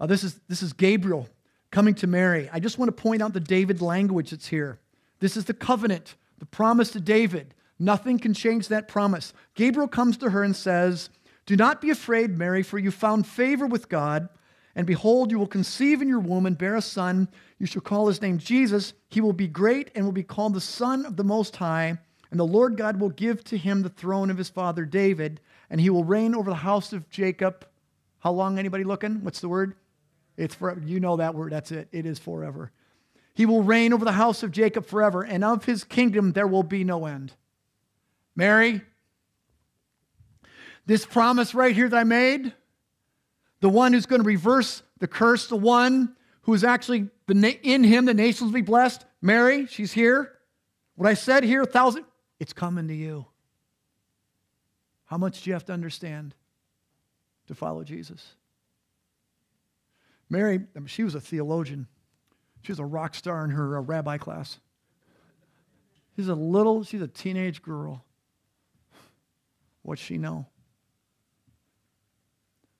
Uh, 0.00 0.06
this, 0.06 0.24
is, 0.24 0.40
this 0.48 0.62
is 0.62 0.72
Gabriel 0.72 1.28
coming 1.70 1.94
to 1.94 2.06
Mary. 2.06 2.48
I 2.52 2.60
just 2.60 2.78
want 2.78 2.88
to 2.88 3.02
point 3.02 3.22
out 3.22 3.32
the 3.32 3.40
David 3.40 3.80
language 3.80 4.30
that's 4.30 4.48
here. 4.48 4.80
This 5.20 5.36
is 5.36 5.44
the 5.44 5.54
covenant, 5.54 6.16
the 6.38 6.46
promise 6.46 6.90
to 6.92 7.00
David. 7.00 7.54
Nothing 7.78 8.18
can 8.18 8.34
change 8.34 8.68
that 8.68 8.88
promise. 8.88 9.32
Gabriel 9.54 9.88
comes 9.88 10.16
to 10.18 10.30
her 10.30 10.42
and 10.42 10.54
says, 10.54 11.10
Do 11.46 11.56
not 11.56 11.80
be 11.80 11.90
afraid, 11.90 12.38
Mary, 12.38 12.62
for 12.62 12.78
you 12.78 12.90
found 12.90 13.26
favor 13.26 13.66
with 13.66 13.88
God. 13.88 14.28
And 14.76 14.86
behold, 14.86 15.30
you 15.30 15.38
will 15.38 15.46
conceive 15.46 16.02
in 16.02 16.08
your 16.08 16.20
womb 16.20 16.46
and 16.46 16.58
bear 16.58 16.76
a 16.76 16.82
son. 16.82 17.28
You 17.58 17.66
shall 17.66 17.82
call 17.82 18.08
his 18.08 18.20
name 18.20 18.38
Jesus. 18.38 18.92
He 19.08 19.20
will 19.20 19.32
be 19.32 19.46
great 19.46 19.90
and 19.94 20.04
will 20.04 20.12
be 20.12 20.24
called 20.24 20.54
the 20.54 20.60
Son 20.60 21.06
of 21.06 21.16
the 21.16 21.24
Most 21.24 21.56
High. 21.56 21.98
And 22.30 22.40
the 22.40 22.44
Lord 22.44 22.76
God 22.76 22.98
will 22.98 23.10
give 23.10 23.44
to 23.44 23.56
him 23.56 23.82
the 23.82 23.88
throne 23.88 24.30
of 24.30 24.38
his 24.38 24.48
father 24.48 24.84
David, 24.84 25.40
and 25.70 25.80
he 25.80 25.90
will 25.90 26.02
reign 26.02 26.34
over 26.34 26.50
the 26.50 26.56
house 26.56 26.92
of 26.92 27.08
Jacob. 27.08 27.64
How 28.18 28.32
long? 28.32 28.58
Anybody 28.58 28.82
looking? 28.82 29.22
What's 29.22 29.40
the 29.40 29.48
word? 29.48 29.76
It's 30.36 30.54
forever. 30.54 30.80
You 30.84 30.98
know 30.98 31.16
that 31.16 31.36
word. 31.36 31.52
That's 31.52 31.70
it. 31.70 31.88
It 31.92 32.06
is 32.06 32.18
forever. 32.18 32.72
He 33.34 33.46
will 33.46 33.62
reign 33.62 33.92
over 33.92 34.04
the 34.04 34.12
house 34.12 34.42
of 34.42 34.50
Jacob 34.50 34.86
forever, 34.86 35.22
and 35.22 35.44
of 35.44 35.64
his 35.64 35.84
kingdom 35.84 36.32
there 36.32 36.46
will 36.46 36.62
be 36.62 36.82
no 36.82 37.06
end. 37.06 37.34
Mary, 38.36 38.82
this 40.86 41.06
promise 41.06 41.54
right 41.54 41.74
here 41.74 41.88
that 41.88 41.96
I 41.96 42.04
made, 42.04 42.52
the 43.60 43.68
one 43.68 43.92
who's 43.92 44.06
going 44.06 44.22
to 44.22 44.26
reverse 44.26 44.82
the 44.98 45.08
curse, 45.08 45.46
the 45.46 45.56
one 45.56 46.14
who 46.42 46.52
is 46.52 46.64
actually 46.64 47.08
in 47.28 47.84
him, 47.84 48.04
the 48.04 48.14
nations 48.14 48.48
will 48.48 48.54
be 48.54 48.60
blessed. 48.60 49.04
Mary, 49.22 49.66
she's 49.66 49.92
here. 49.92 50.32
What 50.96 51.08
I 51.08 51.14
said 51.14 51.44
here, 51.44 51.62
a 51.62 51.66
thousand, 51.66 52.04
it's 52.38 52.52
coming 52.52 52.88
to 52.88 52.94
you. 52.94 53.26
How 55.06 55.16
much 55.16 55.42
do 55.42 55.50
you 55.50 55.54
have 55.54 55.64
to 55.66 55.72
understand 55.72 56.34
to 57.46 57.54
follow 57.54 57.84
Jesus? 57.84 58.34
Mary, 60.28 60.60
I 60.74 60.78
mean, 60.78 60.86
she 60.86 61.04
was 61.04 61.14
a 61.14 61.20
theologian. 61.20 61.86
She 62.62 62.72
was 62.72 62.78
a 62.78 62.84
rock 62.84 63.14
star 63.14 63.44
in 63.44 63.50
her 63.50 63.78
uh, 63.78 63.80
rabbi 63.80 64.18
class. 64.18 64.58
She's 66.16 66.28
a 66.28 66.34
little, 66.34 66.82
she's 66.82 67.02
a 67.02 67.08
teenage 67.08 67.62
girl. 67.62 68.04
What's 69.84 70.00
she 70.00 70.16
know? 70.16 70.46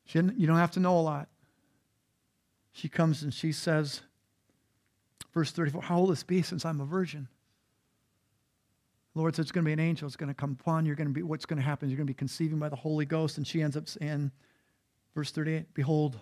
She 0.06 0.18
you 0.18 0.46
don't 0.46 0.56
have 0.56 0.72
to 0.72 0.80
know 0.80 0.98
a 0.98 1.00
lot. 1.00 1.28
She 2.72 2.88
comes 2.88 3.22
and 3.22 3.32
she 3.32 3.52
says, 3.52 4.00
verse 5.32 5.52
34, 5.52 5.82
How 5.82 6.00
will 6.00 6.08
this 6.08 6.22
be 6.22 6.42
since 6.42 6.64
I'm 6.64 6.80
a 6.80 6.84
virgin? 6.84 7.28
The 9.14 9.20
Lord 9.20 9.36
said 9.36 9.42
it's 9.42 9.52
going 9.52 9.64
to 9.64 9.68
be 9.68 9.72
an 9.74 9.80
angel. 9.80 10.06
It's 10.08 10.16
going 10.16 10.28
to 10.28 10.34
come 10.34 10.56
upon 10.58 10.84
you. 10.84 10.88
You're 10.88 10.96
going 10.96 11.08
to 11.08 11.12
be, 11.12 11.22
what's 11.22 11.46
going 11.46 11.58
to 11.58 11.64
happen? 11.64 11.88
You're 11.88 11.98
going 11.98 12.06
to 12.06 12.10
be 12.10 12.16
conceiving 12.16 12.58
by 12.58 12.68
the 12.68 12.76
Holy 12.76 13.04
Ghost. 13.04 13.36
And 13.36 13.46
she 13.46 13.62
ends 13.62 13.76
up 13.76 13.86
saying, 13.86 14.32
verse 15.14 15.30
38, 15.30 15.72
Behold, 15.74 16.18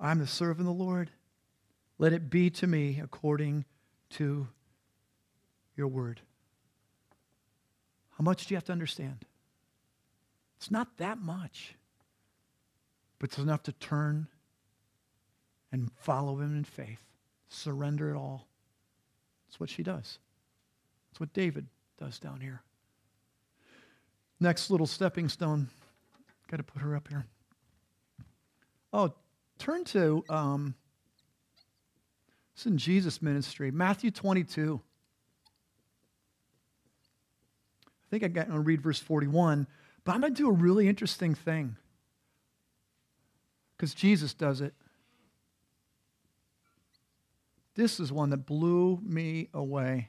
I'm 0.00 0.18
the 0.18 0.26
servant 0.26 0.68
of 0.68 0.76
the 0.76 0.82
Lord. 0.84 1.10
Let 1.98 2.12
it 2.12 2.28
be 2.28 2.50
to 2.50 2.66
me 2.66 3.00
according 3.02 3.66
to 4.10 4.48
your 5.76 5.88
word. 5.88 6.20
How 8.18 8.22
much 8.22 8.46
do 8.46 8.54
you 8.54 8.56
have 8.56 8.64
to 8.64 8.72
understand? 8.72 9.24
It's 10.56 10.70
not 10.70 10.96
that 10.98 11.18
much, 11.18 11.74
but 13.18 13.30
it's 13.30 13.38
enough 13.38 13.62
to 13.64 13.72
turn 13.72 14.28
and 15.72 15.90
follow 16.00 16.38
him 16.40 16.56
in 16.56 16.64
faith, 16.64 17.00
surrender 17.48 18.10
it 18.10 18.16
all. 18.16 18.46
That's 19.46 19.60
what 19.60 19.70
she 19.70 19.82
does. 19.82 20.18
That's 21.10 21.20
what 21.20 21.32
David 21.32 21.66
does 21.98 22.18
down 22.18 22.40
here. 22.40 22.62
Next 24.40 24.70
little 24.70 24.86
stepping 24.86 25.28
stone. 25.28 25.68
Got 26.48 26.58
to 26.58 26.62
put 26.62 26.82
her 26.82 26.94
up 26.94 27.08
here. 27.08 27.26
Oh, 28.92 29.12
turn 29.58 29.84
to 29.84 30.24
um, 30.28 30.74
it's 32.56 32.64
in 32.64 32.78
Jesus' 32.78 33.20
ministry, 33.20 33.70
Matthew 33.70 34.10
22. 34.10 34.80
I 37.84 37.90
think 38.08 38.22
I 38.24 38.28
got 38.28 38.48
to 38.48 38.58
read 38.58 38.80
verse 38.80 38.98
41, 38.98 39.66
but 40.06 40.14
I'm 40.14 40.20
going 40.20 40.32
to 40.32 40.40
do 40.40 40.48
a 40.48 40.52
really 40.52 40.88
interesting 40.88 41.34
thing 41.34 41.76
because 43.76 43.92
Jesus 43.92 44.32
does 44.34 44.60
it. 44.60 44.72
This 47.74 47.98
is 47.98 48.12
one 48.12 48.30
that 48.30 48.46
blew 48.46 49.00
me 49.02 49.48
away. 49.52 50.08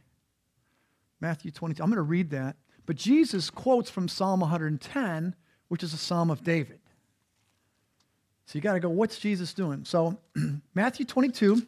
Matthew 1.19 1.49
22. 1.49 1.81
I'm 1.81 1.89
going 1.89 1.97
to 1.97 2.03
read 2.03 2.29
that. 2.29 2.57
But 2.85 2.95
Jesus 2.95 3.49
quotes 3.49 3.89
from 3.89 4.07
Psalm 4.07 4.39
110, 4.39 5.35
which 5.67 5.81
is 5.81 5.93
a 5.93 5.97
psalm 5.97 6.29
of 6.29 6.43
David. 6.43 6.79
So 8.45 8.55
you 8.55 8.61
got 8.61 8.73
to 8.73 8.79
go, 8.79 8.89
what's 8.89 9.17
Jesus 9.17 9.51
doing? 9.51 9.83
So 9.83 10.19
Matthew 10.75 11.07
22, 11.07 11.67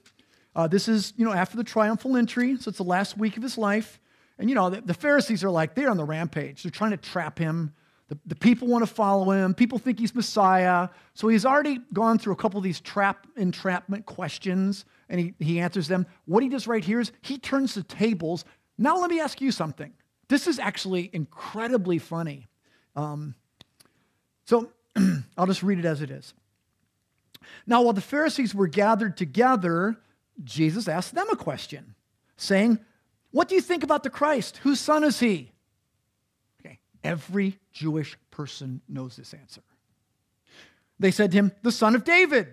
uh, 0.55 0.67
this 0.67 0.87
is, 0.87 1.13
you 1.17 1.25
know, 1.25 1.33
after 1.33 1.57
the 1.57 1.63
triumphal 1.63 2.15
entry, 2.15 2.57
so 2.57 2.69
it's 2.69 2.77
the 2.77 2.83
last 2.83 3.17
week 3.17 3.37
of 3.37 3.43
his 3.43 3.57
life. 3.57 3.99
And, 4.37 4.49
you 4.49 4.55
know, 4.55 4.69
the, 4.69 4.81
the 4.81 4.93
Pharisees 4.93 5.43
are 5.43 5.49
like, 5.49 5.73
they're 5.73 5.89
on 5.89 5.97
the 5.97 6.05
rampage. 6.05 6.61
They're 6.61 6.71
trying 6.71 6.91
to 6.91 6.97
trap 6.97 7.39
him. 7.39 7.73
The, 8.09 8.17
the 8.25 8.35
people 8.35 8.67
want 8.67 8.83
to 8.85 8.93
follow 8.93 9.31
him. 9.31 9.53
People 9.53 9.79
think 9.79 9.99
he's 9.99 10.13
Messiah. 10.13 10.89
So 11.13 11.27
he's 11.27 11.45
already 11.45 11.79
gone 11.93 12.19
through 12.19 12.33
a 12.33 12.35
couple 12.35 12.57
of 12.57 12.63
these 12.63 12.81
trap 12.81 13.27
entrapment 13.37 14.05
questions, 14.05 14.85
and 15.07 15.19
he, 15.19 15.33
he 15.39 15.59
answers 15.59 15.87
them. 15.87 16.05
What 16.25 16.43
he 16.43 16.49
does 16.49 16.67
right 16.67 16.83
here 16.83 16.99
is 16.99 17.11
he 17.21 17.37
turns 17.37 17.75
the 17.75 17.83
tables 17.83 18.45
now, 18.79 18.97
let 18.97 19.11
me 19.11 19.19
ask 19.19 19.41
you 19.41 19.51
something. 19.51 19.93
This 20.29 20.47
is 20.47 20.57
actually 20.57 21.09
incredibly 21.11 21.99
funny. 21.99 22.47
Um, 22.95 23.35
so 24.45 24.71
I'll 25.37 25.45
just 25.45 25.61
read 25.61 25.79
it 25.79 25.85
as 25.85 26.01
it 26.01 26.09
is. 26.09 26.33
Now, 27.67 27.81
while 27.81 27.93
the 27.93 28.01
Pharisees 28.01 28.55
were 28.55 28.67
gathered 28.67 29.17
together, 29.17 29.97
Jesus 30.43 30.87
asked 30.87 31.13
them 31.13 31.29
a 31.29 31.35
question, 31.35 31.95
saying, 32.37 32.79
What 33.31 33.49
do 33.49 33.55
you 33.55 33.61
think 33.61 33.83
about 33.83 34.03
the 34.03 34.09
Christ? 34.09 34.57
Whose 34.57 34.79
son 34.79 35.03
is 35.03 35.19
he? 35.19 35.51
Every 37.03 37.57
Jewish 37.71 38.17
person 38.31 38.81
knows 38.87 39.15
this 39.15 39.33
answer. 39.33 39.61
They 40.99 41.11
said 41.11 41.31
to 41.31 41.37
him, 41.37 41.51
The 41.61 41.71
son 41.71 41.95
of 41.95 42.03
David. 42.03 42.47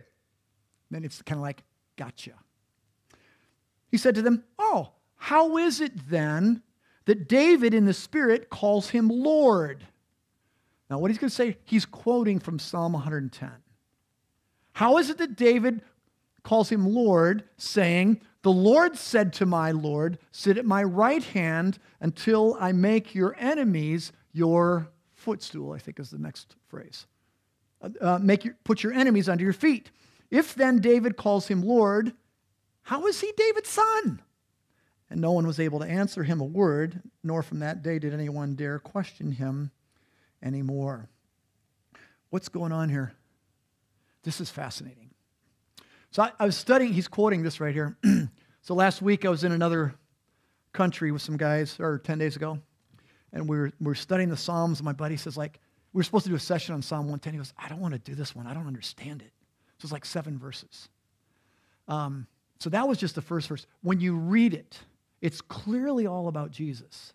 Then 0.90 1.04
it's 1.04 1.20
kind 1.22 1.38
of 1.38 1.42
like, 1.42 1.62
Gotcha. 1.96 2.32
He 3.90 3.96
said 3.96 4.14
to 4.16 4.22
them, 4.22 4.44
Oh, 4.58 4.90
how 5.16 5.56
is 5.56 5.80
it 5.80 6.08
then 6.10 6.62
that 7.06 7.28
David 7.28 7.74
in 7.74 7.86
the 7.86 7.94
Spirit 7.94 8.50
calls 8.50 8.90
him 8.90 9.08
Lord? 9.08 9.84
Now, 10.88 10.98
what 10.98 11.10
he's 11.10 11.18
going 11.18 11.30
to 11.30 11.34
say, 11.34 11.56
he's 11.64 11.84
quoting 11.84 12.38
from 12.38 12.58
Psalm 12.58 12.92
110. 12.92 13.50
How 14.74 14.98
is 14.98 15.10
it 15.10 15.18
that 15.18 15.36
David 15.36 15.82
calls 16.44 16.68
him 16.68 16.86
Lord, 16.86 17.42
saying, 17.56 18.20
The 18.42 18.52
Lord 18.52 18.96
said 18.96 19.32
to 19.34 19.46
my 19.46 19.72
Lord, 19.72 20.18
Sit 20.30 20.58
at 20.58 20.64
my 20.64 20.84
right 20.84 21.24
hand 21.24 21.78
until 22.00 22.56
I 22.60 22.72
make 22.72 23.14
your 23.14 23.34
enemies 23.38 24.12
your 24.36 24.88
footstool, 25.14 25.72
I 25.72 25.78
think 25.78 25.98
is 25.98 26.10
the 26.10 26.18
next 26.18 26.56
phrase. 26.68 27.06
Uh, 27.80 27.88
uh 28.00 28.18
make 28.18 28.44
your, 28.44 28.54
put 28.64 28.82
your 28.82 28.92
enemies 28.92 29.28
under 29.28 29.42
your 29.42 29.52
feet. 29.52 29.90
If 30.30 30.54
then 30.54 30.80
David 30.80 31.16
calls 31.16 31.48
him 31.48 31.62
Lord, 31.62 32.12
how 32.82 33.06
is 33.06 33.20
he 33.20 33.32
David's 33.36 33.70
son? 33.70 34.20
And 35.08 35.20
no 35.20 35.32
one 35.32 35.46
was 35.46 35.60
able 35.60 35.78
to 35.80 35.86
answer 35.86 36.24
him 36.24 36.40
a 36.40 36.44
word, 36.44 37.00
nor 37.22 37.42
from 37.42 37.60
that 37.60 37.82
day 37.82 37.98
did 37.98 38.12
anyone 38.12 38.56
dare 38.56 38.78
question 38.78 39.32
him 39.32 39.70
anymore. 40.42 41.08
What's 42.30 42.48
going 42.48 42.72
on 42.72 42.88
here? 42.88 43.14
This 44.24 44.40
is 44.40 44.50
fascinating. 44.50 45.10
So 46.10 46.24
I, 46.24 46.32
I 46.40 46.46
was 46.46 46.56
studying, 46.56 46.92
he's 46.92 47.08
quoting 47.08 47.42
this 47.42 47.60
right 47.60 47.74
here. 47.74 47.96
so 48.62 48.74
last 48.74 49.00
week 49.00 49.24
I 49.24 49.28
was 49.28 49.44
in 49.44 49.52
another 49.52 49.94
country 50.72 51.12
with 51.12 51.22
some 51.22 51.36
guys, 51.36 51.76
or 51.78 51.98
10 51.98 52.18
days 52.18 52.36
ago, 52.36 52.58
and 53.36 53.48
we 53.48 53.58
were, 53.58 53.72
we 53.80 53.86
were 53.86 53.94
studying 53.94 54.28
the 54.28 54.36
Psalms. 54.36 54.80
And 54.80 54.84
my 54.84 54.92
buddy 54.92 55.16
says, 55.16 55.36
like, 55.36 55.60
we 55.92 56.00
were 56.00 56.04
supposed 56.04 56.24
to 56.24 56.30
do 56.30 56.36
a 56.36 56.40
session 56.40 56.74
on 56.74 56.82
Psalm 56.82 57.00
110. 57.00 57.32
He 57.34 57.38
goes, 57.38 57.52
I 57.58 57.68
don't 57.68 57.80
want 57.80 57.94
to 57.94 58.00
do 58.00 58.14
this 58.14 58.34
one. 58.34 58.46
I 58.46 58.54
don't 58.54 58.66
understand 58.66 59.22
it. 59.22 59.32
So 59.78 59.86
it's 59.86 59.92
like 59.92 60.04
seven 60.04 60.38
verses. 60.38 60.88
Um, 61.88 62.26
so 62.58 62.70
that 62.70 62.88
was 62.88 62.98
just 62.98 63.14
the 63.14 63.22
first 63.22 63.48
verse. 63.48 63.66
When 63.82 64.00
you 64.00 64.14
read 64.14 64.54
it, 64.54 64.78
it's 65.20 65.40
clearly 65.40 66.06
all 66.06 66.28
about 66.28 66.50
Jesus. 66.50 67.12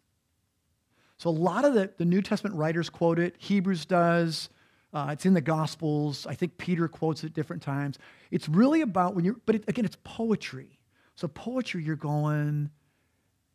So 1.17 1.30
a 1.30 1.32
lot 1.32 1.65
of 1.65 1.74
the, 1.74 1.91
the 1.97 2.05
New 2.05 2.22
Testament 2.22 2.55
writers 2.55 2.89
quote 2.89 3.19
it. 3.19 3.36
Hebrews 3.38 3.86
does. 3.86 4.49
Uh, 4.93 5.09
it's 5.11 5.26
in 5.26 5.34
the 5.34 5.41
Gospels. 5.41 6.28
I 6.28 6.36
think 6.36 6.57
Peter 6.57 6.88
quotes 6.88 7.24
it 7.24 7.34
different 7.34 7.61
times. 7.61 7.97
It's 8.30 8.49
really 8.49 8.82
about 8.82 9.15
when 9.15 9.24
you're, 9.24 9.38
but 9.45 9.55
it, 9.55 9.63
again, 9.67 9.86
it's 9.86 9.97
poetry. 10.03 10.80
So 11.15 11.28
poetry, 11.28 11.84
you're 11.84 11.95
going, 11.95 12.69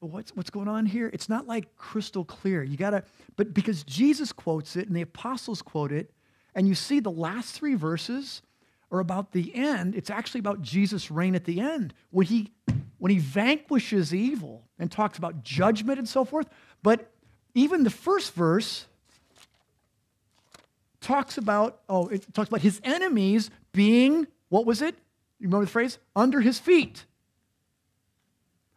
what's, 0.07 0.35
what's 0.35 0.51
going 0.51 0.69
on 0.69 0.87
here? 0.87 1.11
It's 1.13 1.29
not 1.29 1.47
like 1.47 1.77
crystal 1.77 2.25
clear. 2.25 2.63
You 2.63 2.77
got 2.77 2.91
to, 2.91 3.03
but 3.37 3.53
because 3.53 3.83
Jesus 3.85 4.33
quotes 4.33 4.77
it 4.77 4.89
and 4.89 4.97
the 4.97 5.03
apostles 5.03 5.63
quote 5.63 5.93
it, 5.93 6.11
and 6.55 6.67
you 6.67 6.75
see 6.75 7.01
the 7.01 7.11
last 7.11 7.53
three 7.53 7.75
verses 7.75 8.43
are 8.91 9.01
about 9.01 9.33
the 9.33 9.55
end. 9.55 9.95
It's 9.95 10.11
actually 10.11 10.41
about 10.41 10.63
Jesus' 10.63 11.11
reign 11.11 11.35
at 11.35 11.45
the 11.45 11.61
end 11.61 11.93
when 12.11 12.27
he, 12.27 12.53
when 12.99 13.11
he 13.11 13.19
vanquishes 13.19 14.15
evil 14.15 14.63
and 14.79 14.91
talks 14.91 15.19
about 15.19 15.43
judgment 15.43 15.99
and 15.99 16.09
so 16.09 16.25
forth. 16.25 16.49
But 16.83 17.11
even 17.55 17.85
the 17.85 17.91
first 17.91 18.35
verse 18.35 18.87
talks 21.01 21.37
about, 21.39 21.81
oh, 21.89 22.09
it 22.09 22.27
talks 22.33 22.49
about 22.49 22.61
his 22.61 22.81
enemies 22.85 23.51
being, 23.73 24.27
what 24.49 24.67
was 24.67 24.83
it? 24.83 24.95
You 25.39 25.49
remember 25.49 25.67
the 25.67 25.71
phrase? 25.71 25.99
Under 26.15 26.41
his 26.41 26.59
feet. 26.59 27.05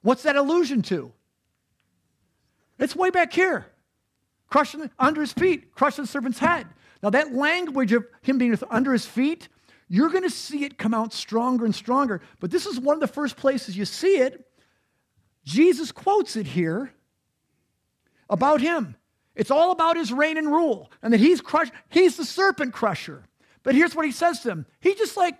What's 0.01 0.23
that 0.23 0.35
allusion 0.35 0.81
to? 0.83 1.11
It's 2.79 2.95
way 2.95 3.09
back 3.09 3.33
here. 3.33 3.67
Crushing 4.47 4.89
under 4.97 5.21
his 5.21 5.33
feet, 5.33 5.73
crushing 5.75 6.05
the 6.05 6.07
serpent's 6.07 6.39
head. 6.39 6.67
Now, 7.03 7.11
that 7.11 7.33
language 7.33 7.93
of 7.93 8.05
him 8.21 8.37
being 8.37 8.57
under 8.69 8.91
his 8.93 9.05
feet, 9.05 9.47
you're 9.87 10.09
going 10.09 10.23
to 10.23 10.29
see 10.29 10.65
it 10.65 10.77
come 10.77 10.93
out 10.93 11.13
stronger 11.13 11.65
and 11.65 11.75
stronger. 11.75 12.21
But 12.39 12.51
this 12.51 12.65
is 12.65 12.79
one 12.79 12.95
of 12.95 13.01
the 13.01 13.07
first 13.07 13.37
places 13.37 13.77
you 13.77 13.85
see 13.85 14.17
it. 14.17 14.45
Jesus 15.45 15.91
quotes 15.91 16.35
it 16.35 16.45
here 16.45 16.91
about 18.29 18.61
him. 18.61 18.95
It's 19.35 19.51
all 19.51 19.71
about 19.71 19.95
his 19.95 20.11
reign 20.11 20.37
and 20.37 20.47
rule, 20.47 20.91
and 21.01 21.13
that 21.13 21.19
he's 21.19 21.39
crushed, 21.39 21.71
he's 21.89 22.17
the 22.17 22.25
serpent 22.25 22.73
crusher. 22.73 23.23
But 23.63 23.75
here's 23.75 23.95
what 23.95 24.05
he 24.05 24.11
says 24.11 24.41
to 24.41 24.49
them. 24.49 24.65
He 24.79 24.95
just 24.95 25.15
like, 25.15 25.37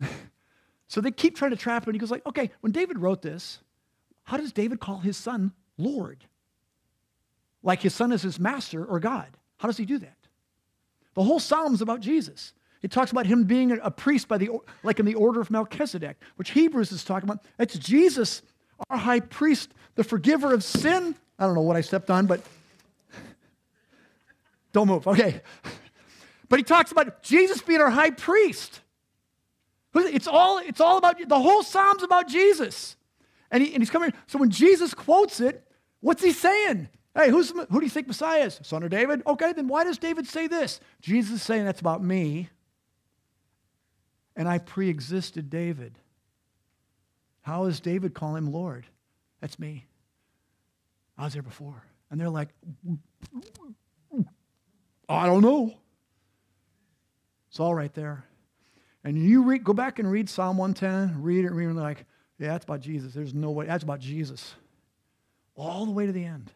so 0.88 1.00
they 1.00 1.10
keep 1.10 1.36
trying 1.36 1.52
to 1.52 1.56
trap 1.56 1.84
him, 1.84 1.90
and 1.90 1.94
he 1.94 2.00
goes 2.00 2.10
like, 2.10 2.26
okay, 2.26 2.50
when 2.60 2.72
David 2.72 2.98
wrote 2.98 3.22
this, 3.22 3.60
how 4.24 4.36
does 4.36 4.52
David 4.52 4.80
call 4.80 4.98
his 4.98 5.16
son 5.16 5.52
Lord? 5.78 6.24
Like 7.62 7.80
his 7.80 7.94
son 7.94 8.12
is 8.12 8.22
his 8.22 8.38
master 8.38 8.84
or 8.84 9.00
God. 9.00 9.28
How 9.56 9.68
does 9.68 9.76
he 9.76 9.86
do 9.86 9.98
that? 9.98 10.16
The 11.14 11.22
whole 11.22 11.40
psalm's 11.40 11.80
about 11.82 12.00
Jesus. 12.00 12.52
It 12.82 12.90
talks 12.90 13.10
about 13.10 13.26
him 13.26 13.44
being 13.44 13.78
a 13.82 13.90
priest 13.90 14.28
by 14.28 14.38
the, 14.38 14.50
like 14.82 15.00
in 15.00 15.06
the 15.06 15.14
order 15.14 15.40
of 15.40 15.50
Melchizedek, 15.50 16.16
which 16.36 16.50
Hebrews 16.50 16.92
is 16.92 17.02
talking 17.02 17.28
about. 17.28 17.44
It's 17.58 17.76
Jesus, 17.76 18.42
our 18.88 18.96
high 18.96 19.20
priest, 19.20 19.72
the 19.96 20.04
forgiver 20.04 20.54
of 20.54 20.62
sin. 20.62 21.16
I 21.38 21.46
don't 21.46 21.54
know 21.54 21.62
what 21.62 21.76
I 21.76 21.80
stepped 21.80 22.10
on, 22.10 22.26
but 22.26 22.40
don't 24.72 24.88
move. 24.88 25.06
Okay. 25.06 25.40
But 26.50 26.58
he 26.58 26.62
talks 26.62 26.90
about 26.92 27.22
Jesus 27.22 27.60
being 27.60 27.82
our 27.82 27.90
high 27.90 28.08
priest. 28.08 28.80
It's 29.94 30.26
all, 30.26 30.58
it's 30.58 30.80
all 30.80 30.96
about, 30.96 31.16
the 31.28 31.38
whole 31.38 31.62
psalm's 31.62 32.02
about 32.02 32.26
Jesus. 32.26 32.96
And, 33.50 33.62
he, 33.62 33.74
and 33.74 33.82
he's 33.82 33.90
coming. 33.90 34.14
So 34.26 34.38
when 34.38 34.48
Jesus 34.48 34.94
quotes 34.94 35.40
it, 35.40 35.67
what's 36.00 36.22
he 36.22 36.32
saying? 36.32 36.88
Hey, 37.14 37.30
who's, 37.30 37.50
who 37.50 37.80
do 37.80 37.84
you 37.84 37.90
think 37.90 38.06
Messiah 38.06 38.44
is? 38.44 38.60
Son 38.62 38.82
of 38.82 38.90
David? 38.90 39.22
Okay, 39.26 39.52
then 39.52 39.66
why 39.68 39.84
does 39.84 39.98
David 39.98 40.26
say 40.26 40.46
this? 40.46 40.80
Jesus 41.00 41.36
is 41.36 41.42
saying 41.42 41.64
that's 41.64 41.80
about 41.80 42.02
me 42.02 42.48
and 44.38 44.48
I 44.48 44.58
pre 44.58 44.88
existed 44.88 45.50
David. 45.50 45.98
How 47.42 47.64
is 47.64 47.80
David 47.80 48.14
call 48.14 48.36
him 48.36 48.52
Lord? 48.52 48.86
That's 49.40 49.58
me. 49.58 49.84
I 51.18 51.24
was 51.24 51.32
there 51.32 51.42
before. 51.42 51.82
And 52.10 52.20
they're 52.20 52.30
like, 52.30 52.48
I 55.08 55.26
don't 55.26 55.42
know. 55.42 55.74
It's 57.50 57.58
all 57.58 57.74
right 57.74 57.92
there. 57.94 58.24
And 59.02 59.18
you 59.18 59.42
read, 59.42 59.64
go 59.64 59.72
back 59.72 59.98
and 59.98 60.10
read 60.10 60.28
Psalm 60.28 60.56
110, 60.56 61.22
read 61.22 61.44
it, 61.44 61.52
read 61.52 61.70
it, 61.70 61.74
like, 61.74 62.04
yeah, 62.38 62.48
that's 62.48 62.64
about 62.64 62.80
Jesus. 62.80 63.14
There's 63.14 63.34
no 63.34 63.50
way. 63.50 63.66
That's 63.66 63.82
about 63.82 64.00
Jesus. 64.00 64.54
All 65.58 65.84
the 65.84 65.92
way 65.92 66.06
to 66.06 66.12
the 66.12 66.24
end. 66.24 66.50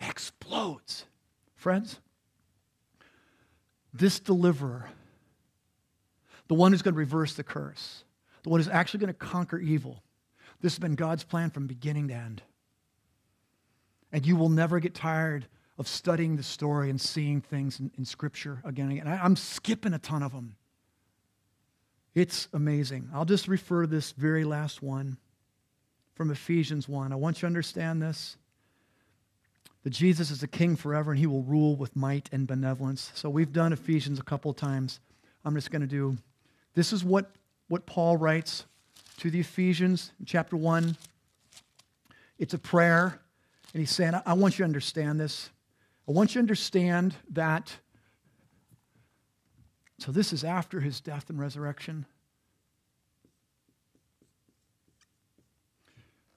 explodes. 0.00 1.06
Friends, 1.56 1.98
this 3.92 4.20
deliverer 4.20 4.88
the 6.50 6.54
one 6.54 6.72
who's 6.72 6.82
going 6.82 6.94
to 6.94 6.98
reverse 6.98 7.34
the 7.34 7.44
curse, 7.44 8.02
the 8.42 8.48
one 8.50 8.58
who's 8.58 8.66
actually 8.66 8.98
going 8.98 9.12
to 9.12 9.14
conquer 9.14 9.56
evil. 9.56 10.02
This 10.60 10.72
has 10.72 10.80
been 10.80 10.96
God's 10.96 11.22
plan 11.22 11.50
from 11.50 11.68
beginning 11.68 12.08
to 12.08 12.14
end. 12.14 12.42
And 14.10 14.26
you 14.26 14.34
will 14.34 14.48
never 14.48 14.80
get 14.80 14.92
tired 14.92 15.46
of 15.78 15.86
studying 15.86 16.34
the 16.34 16.42
story 16.42 16.90
and 16.90 17.00
seeing 17.00 17.40
things 17.40 17.78
in, 17.78 17.92
in 17.96 18.04
Scripture 18.04 18.60
again 18.64 18.86
and 18.86 18.98
again. 18.98 19.06
I, 19.06 19.24
I'm 19.24 19.36
skipping 19.36 19.94
a 19.94 20.00
ton 20.00 20.24
of 20.24 20.32
them. 20.32 20.56
It's 22.16 22.48
amazing. 22.52 23.10
I'll 23.14 23.24
just 23.24 23.46
refer 23.46 23.82
to 23.82 23.86
this 23.86 24.10
very 24.10 24.42
last 24.42 24.82
one 24.82 25.18
from 26.20 26.30
Ephesians 26.30 26.86
1. 26.86 27.14
I 27.14 27.16
want 27.16 27.38
you 27.38 27.40
to 27.40 27.46
understand 27.46 28.02
this 28.02 28.36
that 29.84 29.88
Jesus 29.88 30.30
is 30.30 30.42
the 30.42 30.46
king 30.46 30.76
forever 30.76 31.12
and 31.12 31.18
he 31.18 31.26
will 31.26 31.44
rule 31.44 31.76
with 31.76 31.96
might 31.96 32.28
and 32.30 32.46
benevolence. 32.46 33.10
So 33.14 33.30
we've 33.30 33.54
done 33.54 33.72
Ephesians 33.72 34.18
a 34.18 34.22
couple 34.22 34.52
times. 34.52 35.00
I'm 35.46 35.54
just 35.54 35.70
going 35.70 35.80
to 35.80 35.88
do 35.88 36.18
this 36.74 36.92
is 36.92 37.02
what, 37.02 37.30
what 37.68 37.86
Paul 37.86 38.18
writes 38.18 38.66
to 39.20 39.30
the 39.30 39.40
Ephesians 39.40 40.12
chapter 40.26 40.58
1. 40.58 40.94
It's 42.38 42.52
a 42.52 42.58
prayer, 42.58 43.18
and 43.72 43.80
he's 43.80 43.90
saying, 43.90 44.12
I 44.26 44.34
want 44.34 44.58
you 44.58 44.64
to 44.64 44.64
understand 44.64 45.18
this. 45.18 45.48
I 46.06 46.12
want 46.12 46.32
you 46.32 46.34
to 46.34 46.40
understand 46.40 47.16
that. 47.30 47.74
So, 49.96 50.12
this 50.12 50.34
is 50.34 50.44
after 50.44 50.80
his 50.80 51.00
death 51.00 51.30
and 51.30 51.40
resurrection. 51.40 52.04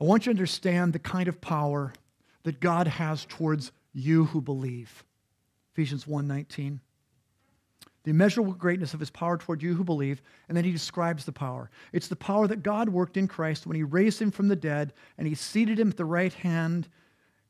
I 0.04 0.06
want 0.06 0.26
you 0.26 0.34
to 0.34 0.38
understand 0.38 0.92
the 0.92 1.00
kind 1.00 1.30
of 1.30 1.40
power 1.40 1.94
that 2.44 2.60
God 2.60 2.88
has 2.88 3.24
towards 3.24 3.72
you 3.94 4.26
who 4.26 4.42
believe. 4.42 5.06
Ephesians 5.72 6.04
1:19 6.04 6.82
the 8.04 8.10
immeasurable 8.10 8.52
greatness 8.52 8.94
of 8.94 9.00
his 9.00 9.10
power 9.10 9.38
toward 9.38 9.64
you 9.64 9.76
who 9.76 9.84
believe, 9.86 10.22
and 10.50 10.58
then 10.58 10.66
he 10.66 10.74
describes 10.74 11.24
the 11.24 11.32
power. 11.32 11.72
It's 11.94 12.10
the 12.10 12.18
power 12.18 12.48
that 12.48 12.64
God 12.64 12.90
worked 12.90 13.16
in 13.16 13.30
Christ 13.30 13.66
when 13.66 13.78
he 13.78 13.84
raised 13.84 14.22
him 14.22 14.30
from 14.30 14.50
the 14.50 14.58
dead 14.58 14.92
and 15.18 15.26
he 15.26 15.36
seated 15.36 15.80
him 15.80 15.88
at 15.88 15.96
the 15.96 16.04
right 16.04 16.34
hand 16.34 16.90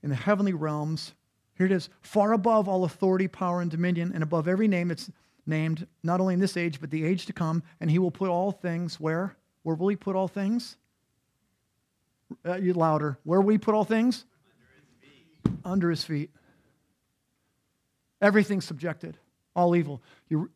in 0.03 0.11
the 0.11 0.15
heavenly 0.15 0.53
realms. 0.53 1.15
Here 1.55 1.65
it 1.65 1.71
is, 1.71 1.89
far 2.01 2.33
above 2.33 2.69
all 2.69 2.83
authority, 2.83 3.27
power, 3.27 3.61
and 3.61 3.71
dominion, 3.71 4.11
and 4.13 4.21
above 4.21 4.47
every 4.47 4.67
name 4.67 4.89
that's 4.89 5.09
named, 5.47 5.87
not 6.03 6.21
only 6.21 6.35
in 6.35 6.39
this 6.39 6.55
age, 6.55 6.79
but 6.79 6.91
the 6.91 7.03
age 7.03 7.25
to 7.25 7.33
come. 7.33 7.63
And 7.79 7.89
he 7.89 7.97
will 7.97 8.11
put 8.11 8.29
all 8.29 8.51
things 8.51 8.99
where? 8.99 9.35
Where 9.63 9.75
will 9.75 9.87
he 9.87 9.95
put 9.95 10.15
all 10.15 10.27
things? 10.27 10.77
Uh, 12.45 12.55
you 12.55 12.74
louder. 12.74 13.17
Where 13.24 13.41
we 13.41 13.57
put 13.57 13.76
all 13.76 13.86
things? 13.86 14.26
Under 14.53 14.69
his 14.76 14.93
feet. 15.01 15.65
Under 15.65 15.89
his 15.89 16.03
feet. 16.03 16.32
Everything 18.21 18.61
subjected 18.61 19.17
all 19.55 19.76
evil. 19.76 20.01
You, 20.30 20.49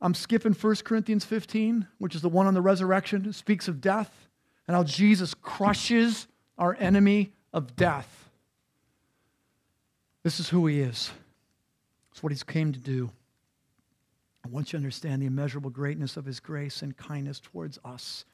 I'm 0.00 0.14
skipping 0.14 0.52
1 0.52 0.76
Corinthians 0.84 1.24
15, 1.24 1.86
which 1.98 2.14
is 2.14 2.22
the 2.22 2.28
one 2.28 2.46
on 2.46 2.54
the 2.54 2.62
resurrection. 2.62 3.26
It 3.26 3.34
speaks 3.34 3.68
of 3.68 3.80
death 3.80 4.28
and 4.66 4.76
how 4.76 4.84
Jesus 4.84 5.34
crushes 5.34 6.26
our 6.58 6.76
enemy 6.78 7.32
of 7.52 7.76
death. 7.76 8.30
This 10.22 10.40
is 10.40 10.48
who 10.48 10.66
he 10.66 10.80
is. 10.80 11.10
It's 12.12 12.22
what 12.22 12.32
he's 12.32 12.42
came 12.42 12.72
to 12.72 12.78
do. 12.78 13.10
I 14.44 14.48
want 14.48 14.68
you 14.68 14.72
to 14.72 14.76
understand 14.78 15.22
the 15.22 15.26
immeasurable 15.26 15.70
greatness 15.70 16.16
of 16.16 16.24
his 16.24 16.40
grace 16.40 16.82
and 16.82 16.96
kindness 16.96 17.40
towards 17.40 17.78
us 17.84 18.24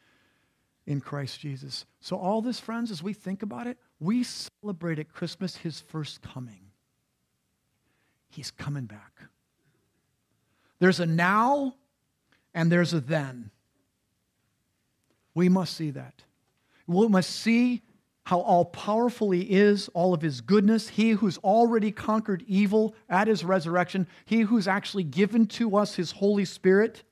in 0.86 1.00
Christ 1.00 1.40
Jesus. 1.40 1.84
So, 2.00 2.16
all 2.16 2.40
this, 2.40 2.60
friends, 2.60 2.90
as 2.90 3.02
we 3.02 3.12
think 3.12 3.42
about 3.42 3.66
it, 3.66 3.78
we 3.98 4.24
celebrate 4.24 4.98
at 4.98 5.12
Christmas 5.12 5.56
his 5.56 5.80
first 5.80 6.22
coming. 6.22 6.70
He's 8.28 8.50
coming 8.50 8.84
back. 8.84 9.22
There's 10.78 11.00
a 11.00 11.06
now 11.06 11.74
and 12.54 12.70
there's 12.70 12.92
a 12.92 13.00
then. 13.00 13.50
We 15.34 15.48
must 15.48 15.76
see 15.76 15.90
that. 15.90 16.22
We 16.86 17.08
must 17.08 17.30
see 17.30 17.82
how 18.24 18.40
all 18.40 18.64
powerful 18.64 19.30
he 19.30 19.42
is, 19.42 19.88
all 19.94 20.12
of 20.12 20.20
his 20.20 20.40
goodness, 20.40 20.88
he 20.88 21.10
who's 21.10 21.38
already 21.38 21.92
conquered 21.92 22.44
evil 22.48 22.94
at 23.08 23.28
his 23.28 23.44
resurrection, 23.44 24.06
he 24.24 24.40
who's 24.40 24.66
actually 24.66 25.04
given 25.04 25.46
to 25.46 25.76
us 25.76 25.94
his 25.94 26.10
Holy 26.10 26.44
Spirit, 26.44 27.04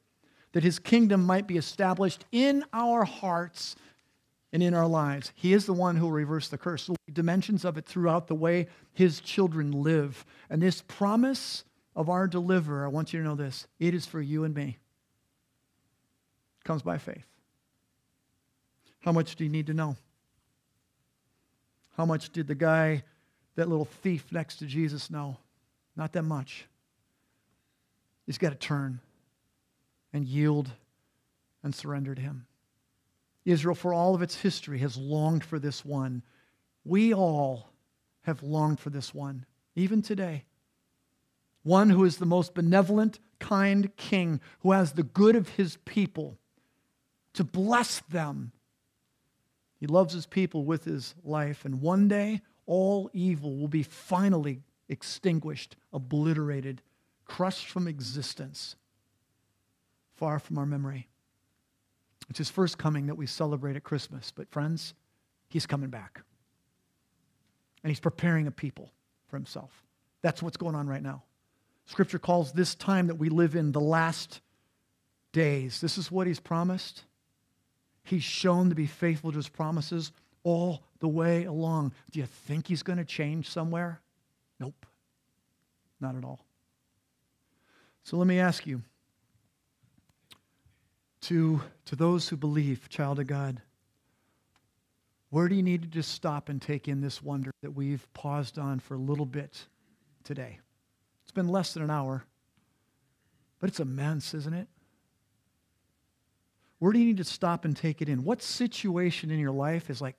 that 0.54 0.62
his 0.62 0.78
kingdom 0.78 1.24
might 1.24 1.48
be 1.48 1.56
established 1.56 2.24
in 2.30 2.64
our 2.72 3.04
hearts 3.04 3.74
and 4.52 4.62
in 4.62 4.72
our 4.72 4.86
lives. 4.86 5.32
He 5.34 5.52
is 5.52 5.66
the 5.66 5.72
one 5.72 5.96
who 5.96 6.04
will 6.04 6.12
reverse 6.12 6.46
the 6.46 6.56
curse. 6.56 6.84
So 6.84 6.94
dimensions 7.12 7.64
of 7.64 7.76
it 7.76 7.86
throughout 7.86 8.28
the 8.28 8.36
way 8.36 8.68
his 8.92 9.20
children 9.20 9.72
live. 9.72 10.24
And 10.48 10.62
this 10.62 10.80
promise 10.86 11.64
of 11.96 12.08
our 12.08 12.28
deliverer, 12.28 12.84
I 12.84 12.88
want 12.88 13.12
you 13.12 13.18
to 13.18 13.24
know 13.24 13.34
this 13.34 13.66
it 13.80 13.94
is 13.94 14.06
for 14.06 14.20
you 14.20 14.44
and 14.44 14.54
me. 14.54 14.78
It 16.60 16.64
comes 16.64 16.82
by 16.82 16.98
faith. 16.98 17.26
How 19.00 19.10
much 19.10 19.34
do 19.34 19.42
you 19.42 19.50
need 19.50 19.66
to 19.66 19.74
know? 19.74 19.96
How 21.96 22.06
much 22.06 22.30
did 22.30 22.46
the 22.46 22.54
guy, 22.54 23.02
that 23.56 23.68
little 23.68 23.86
thief 23.86 24.26
next 24.30 24.58
to 24.58 24.66
Jesus, 24.66 25.10
know? 25.10 25.36
Not 25.96 26.12
that 26.12 26.22
much. 26.22 26.66
He's 28.24 28.38
got 28.38 28.50
to 28.50 28.56
turn 28.56 29.00
and 30.14 30.24
yield 30.24 30.70
and 31.62 31.74
surrender 31.74 32.14
to 32.14 32.22
him. 32.22 32.46
Israel, 33.44 33.74
for 33.74 33.92
all 33.92 34.14
of 34.14 34.22
its 34.22 34.36
history, 34.36 34.78
has 34.78 34.96
longed 34.96 35.44
for 35.44 35.58
this 35.58 35.84
one. 35.84 36.22
We 36.86 37.12
all 37.12 37.68
have 38.22 38.42
longed 38.42 38.80
for 38.80 38.88
this 38.88 39.12
one, 39.12 39.44
even 39.76 40.00
today. 40.00 40.44
One 41.62 41.90
who 41.90 42.04
is 42.04 42.16
the 42.16 42.24
most 42.24 42.54
benevolent, 42.54 43.18
kind 43.38 43.94
king, 43.96 44.40
who 44.60 44.72
has 44.72 44.92
the 44.92 45.02
good 45.02 45.36
of 45.36 45.50
his 45.50 45.76
people 45.84 46.38
to 47.34 47.44
bless 47.44 48.00
them 48.08 48.52
he 49.84 49.88
loves 49.88 50.14
his 50.14 50.24
people 50.24 50.64
with 50.64 50.84
his 50.84 51.14
life, 51.24 51.66
and 51.66 51.82
one 51.82 52.08
day 52.08 52.40
all 52.64 53.10
evil 53.12 53.54
will 53.58 53.68
be 53.68 53.82
finally 53.82 54.62
extinguished, 54.88 55.76
obliterated, 55.92 56.80
crushed 57.26 57.66
from 57.66 57.86
existence, 57.86 58.76
far 60.16 60.38
from 60.38 60.58
our 60.58 60.66
memory. 60.66 61.08
It's 62.30 62.38
his 62.38 62.50
first 62.50 62.78
coming 62.78 63.06
that 63.06 63.16
we 63.16 63.26
celebrate 63.26 63.76
at 63.76 63.84
Christmas. 63.84 64.32
But, 64.34 64.50
friends, 64.50 64.94
he's 65.48 65.66
coming 65.66 65.90
back. 65.90 66.22
And 67.82 67.90
he's 67.90 68.00
preparing 68.00 68.46
a 68.46 68.50
people 68.50 68.90
for 69.28 69.36
himself. 69.36 69.70
That's 70.22 70.42
what's 70.42 70.56
going 70.56 70.74
on 70.74 70.86
right 70.86 71.02
now. 71.02 71.22
Scripture 71.86 72.18
calls 72.18 72.52
this 72.52 72.74
time 72.74 73.08
that 73.08 73.16
we 73.16 73.28
live 73.28 73.54
in 73.54 73.72
the 73.72 73.80
last 73.80 74.40
days. 75.32 75.80
This 75.80 75.98
is 75.98 76.10
what 76.10 76.26
he's 76.26 76.40
promised. 76.40 77.02
He's 78.04 78.22
shown 78.22 78.70
to 78.70 78.74
be 78.74 78.86
faithful 78.86 79.32
to 79.32 79.36
his 79.36 79.48
promises 79.48 80.12
all 80.44 80.82
the 81.00 81.08
way 81.08 81.44
along. 81.44 81.92
Do 82.10 82.20
you 82.20 82.26
think 82.26 82.66
he's 82.66 82.82
going 82.82 82.98
to 82.98 83.04
change 83.04 83.50
somewhere? 83.50 84.00
Nope. 84.58 84.86
Not 86.00 86.16
at 86.16 86.24
all. 86.24 86.40
So 88.04 88.16
let 88.16 88.26
me 88.26 88.38
ask 88.38 88.66
you 88.66 88.82
to, 91.24 91.62
to 91.86 91.96
those 91.96 92.28
who 92.28 92.36
believe, 92.36 92.88
child 92.88 93.18
of 93.18 93.26
God, 93.26 93.60
where 95.30 95.48
do 95.48 95.54
you 95.54 95.62
need 95.62 95.82
to 95.82 95.88
just 95.88 96.12
stop 96.12 96.48
and 96.48 96.60
take 96.60 96.86
in 96.86 97.00
this 97.00 97.22
wonder 97.22 97.50
that 97.62 97.72
we've 97.72 98.06
paused 98.12 98.58
on 98.58 98.78
for 98.78 98.94
a 98.94 98.98
little 98.98 99.26
bit 99.26 99.66
today? 100.22 100.58
It's 101.22 101.32
been 101.32 101.48
less 101.48 101.74
than 101.74 101.82
an 101.82 101.90
hour, 101.90 102.24
but 103.58 103.70
it's 103.70 103.80
immense, 103.80 104.34
isn't 104.34 104.54
it? 104.54 104.68
Where 106.78 106.92
do 106.92 106.98
you 106.98 107.06
need 107.06 107.16
to 107.16 107.24
stop 107.24 107.64
and 107.64 107.74
take 107.74 108.02
it 108.02 108.08
in? 108.08 108.24
What 108.24 108.42
situation 108.42 109.30
in 109.30 109.38
your 109.38 109.50
life 109.50 109.88
is 109.88 110.02
like 110.02 110.16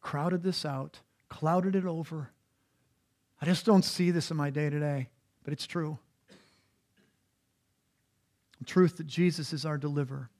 crowded 0.00 0.42
this 0.42 0.64
out, 0.64 1.00
clouded 1.28 1.76
it 1.76 1.84
over? 1.84 2.30
I 3.42 3.44
just 3.44 3.66
don't 3.66 3.84
see 3.84 4.10
this 4.10 4.30
in 4.30 4.36
my 4.38 4.48
day 4.48 4.70
to 4.70 4.80
day, 4.80 5.10
but 5.44 5.52
it's 5.52 5.66
true. 5.66 5.98
The 8.64 8.70
truth 8.70 8.96
that 8.96 9.06
Jesus 9.06 9.52
is 9.52 9.66
our 9.66 9.76
deliverer, 9.76 10.30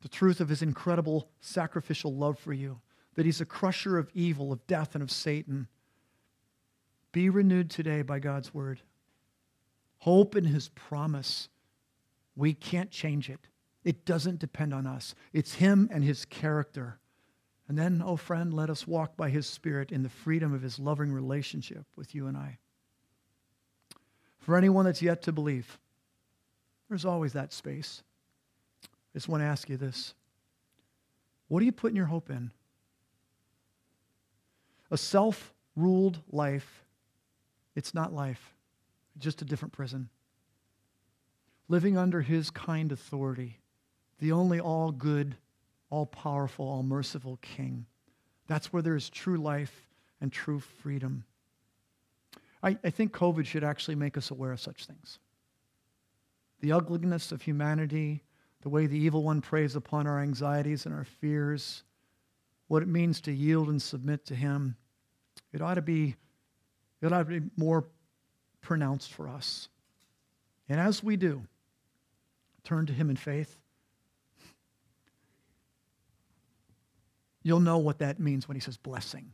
the 0.00 0.08
truth 0.08 0.40
of 0.40 0.48
his 0.48 0.62
incredible 0.62 1.30
sacrificial 1.40 2.14
love 2.14 2.38
for 2.38 2.52
you, 2.52 2.80
that 3.16 3.26
he's 3.26 3.40
a 3.40 3.44
crusher 3.44 3.98
of 3.98 4.08
evil, 4.14 4.52
of 4.52 4.64
death, 4.68 4.94
and 4.94 5.02
of 5.02 5.10
Satan. 5.10 5.66
Be 7.10 7.28
renewed 7.28 7.68
today 7.68 8.02
by 8.02 8.20
God's 8.20 8.54
word. 8.54 8.82
Hope 9.98 10.36
in 10.36 10.44
his 10.44 10.68
promise. 10.68 11.48
We 12.36 12.54
can't 12.54 12.92
change 12.92 13.28
it. 13.28 13.48
It 13.82 14.04
doesn't 14.04 14.38
depend 14.38 14.72
on 14.72 14.86
us, 14.86 15.16
it's 15.32 15.54
Him 15.54 15.88
and 15.90 16.04
His 16.04 16.24
character. 16.24 17.00
And 17.66 17.76
then, 17.76 18.00
oh 18.06 18.16
friend, 18.16 18.54
let 18.54 18.70
us 18.70 18.86
walk 18.86 19.16
by 19.16 19.28
His 19.28 19.48
Spirit 19.48 19.90
in 19.90 20.04
the 20.04 20.08
freedom 20.08 20.54
of 20.54 20.62
His 20.62 20.78
loving 20.78 21.12
relationship 21.12 21.84
with 21.96 22.14
you 22.14 22.28
and 22.28 22.36
I. 22.36 22.58
For 24.38 24.56
anyone 24.56 24.84
that's 24.84 25.02
yet 25.02 25.22
to 25.22 25.32
believe, 25.32 25.80
there's 26.88 27.04
always 27.04 27.32
that 27.32 27.52
space. 27.52 28.02
I 28.84 29.18
just 29.18 29.28
want 29.28 29.42
to 29.42 29.46
ask 29.46 29.68
you 29.68 29.76
this 29.76 30.14
What 31.48 31.62
are 31.62 31.66
you 31.66 31.72
putting 31.72 31.96
your 31.96 32.06
hope 32.06 32.30
in? 32.30 32.50
A 34.90 34.96
self 34.96 35.52
ruled 35.74 36.20
life, 36.30 36.84
it's 37.74 37.94
not 37.94 38.12
life, 38.12 38.54
just 39.18 39.42
a 39.42 39.44
different 39.44 39.72
prison. 39.72 40.08
Living 41.68 41.98
under 41.98 42.22
His 42.22 42.50
kind 42.50 42.92
authority 42.92 43.58
the 44.18 44.32
only 44.32 44.60
all 44.60 44.92
good, 44.92 45.36
all 45.90 46.06
powerful, 46.06 46.66
all 46.66 46.82
merciful 46.82 47.38
King. 47.42 47.86
That's 48.46 48.72
where 48.72 48.82
there 48.82 48.96
is 48.96 49.10
true 49.10 49.36
life 49.36 49.86
and 50.20 50.32
true 50.32 50.60
freedom. 50.60 51.24
I, 52.62 52.78
I 52.82 52.90
think 52.90 53.12
COVID 53.12 53.44
should 53.44 53.64
actually 53.64 53.96
make 53.96 54.16
us 54.16 54.30
aware 54.30 54.52
of 54.52 54.60
such 54.60 54.86
things. 54.86 55.18
The 56.60 56.72
ugliness 56.72 57.32
of 57.32 57.42
humanity, 57.42 58.22
the 58.62 58.68
way 58.68 58.86
the 58.86 58.98
evil 58.98 59.22
one 59.22 59.40
preys 59.40 59.76
upon 59.76 60.06
our 60.06 60.20
anxieties 60.20 60.86
and 60.86 60.94
our 60.94 61.04
fears, 61.04 61.82
what 62.68 62.82
it 62.82 62.88
means 62.88 63.20
to 63.22 63.32
yield 63.32 63.68
and 63.68 63.80
submit 63.80 64.26
to 64.26 64.34
him. 64.34 64.76
It 65.52 65.62
ought 65.62 65.74
to 65.74 65.82
be, 65.82 66.16
it 67.02 67.12
ought 67.12 67.28
to 67.28 67.40
be 67.40 67.50
more 67.56 67.84
pronounced 68.60 69.12
for 69.12 69.28
us. 69.28 69.68
And 70.68 70.80
as 70.80 71.02
we 71.02 71.16
do, 71.16 71.42
turn 72.64 72.86
to 72.86 72.92
him 72.92 73.10
in 73.10 73.16
faith 73.16 73.58
You'll 77.46 77.60
know 77.60 77.78
what 77.78 78.00
that 78.00 78.18
means 78.18 78.48
when 78.48 78.56
he 78.56 78.60
says 78.60 78.76
blessing. 78.76 79.32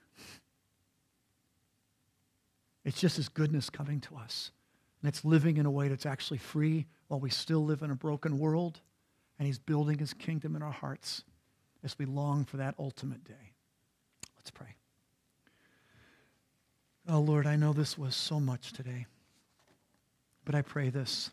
It's 2.84 3.00
just 3.00 3.16
his 3.16 3.30
goodness 3.30 3.70
coming 3.70 4.00
to 4.00 4.16
us. 4.16 4.50
And 5.03 5.09
it's 5.09 5.24
living 5.24 5.57
in 5.57 5.66
a 5.66 5.70
way 5.70 5.88
that's 5.88 6.07
actually 6.07 6.38
free 6.38 6.86
while 7.09 7.20
we 7.20 7.30
still 7.30 7.64
live 7.64 7.82
in 7.82 7.90
a 7.90 7.96
broken 7.96 8.38
world. 8.38 8.80
And 9.38 9.46
he's 9.46 9.59
building 9.59 9.98
his 9.98 10.14
kingdom 10.14 10.55
in 10.55 10.62
our 10.62 10.72
hearts 10.72 11.24
as 11.82 11.98
we 11.98 12.07
long 12.07 12.44
for 12.44 12.59
that 12.59 12.76
ultimate 12.78 13.24
day. 13.24 13.53
Let's 14.36 14.50
pray. 14.50 14.76
Oh, 17.09 17.18
Lord, 17.18 17.46
I 17.46 17.57
know 17.57 17.72
this 17.72 17.98
was 17.98 18.14
so 18.14 18.38
much 18.38 18.72
today. 18.72 19.07
But 20.44 20.55
I 20.55 20.62
pray 20.62 20.90
this. 20.90 21.30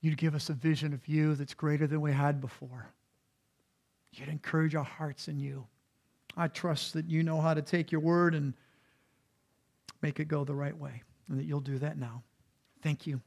You'd 0.00 0.16
give 0.16 0.34
us 0.34 0.48
a 0.48 0.54
vision 0.54 0.94
of 0.94 1.06
you 1.06 1.34
that's 1.34 1.54
greater 1.54 1.86
than 1.86 2.00
we 2.00 2.12
had 2.12 2.40
before. 2.40 2.86
You'd 4.12 4.28
encourage 4.28 4.74
our 4.74 4.84
hearts 4.84 5.28
in 5.28 5.38
you. 5.38 5.66
I 6.36 6.48
trust 6.48 6.94
that 6.94 7.08
you 7.10 7.22
know 7.22 7.40
how 7.40 7.54
to 7.54 7.62
take 7.62 7.92
your 7.92 8.00
word 8.00 8.34
and 8.34 8.54
make 10.02 10.20
it 10.20 10.28
go 10.28 10.44
the 10.44 10.54
right 10.54 10.76
way, 10.76 11.02
and 11.30 11.38
that 11.38 11.44
you'll 11.44 11.60
do 11.60 11.78
that 11.78 11.96
now. 11.96 12.22
Thank 12.82 13.06
you. 13.06 13.20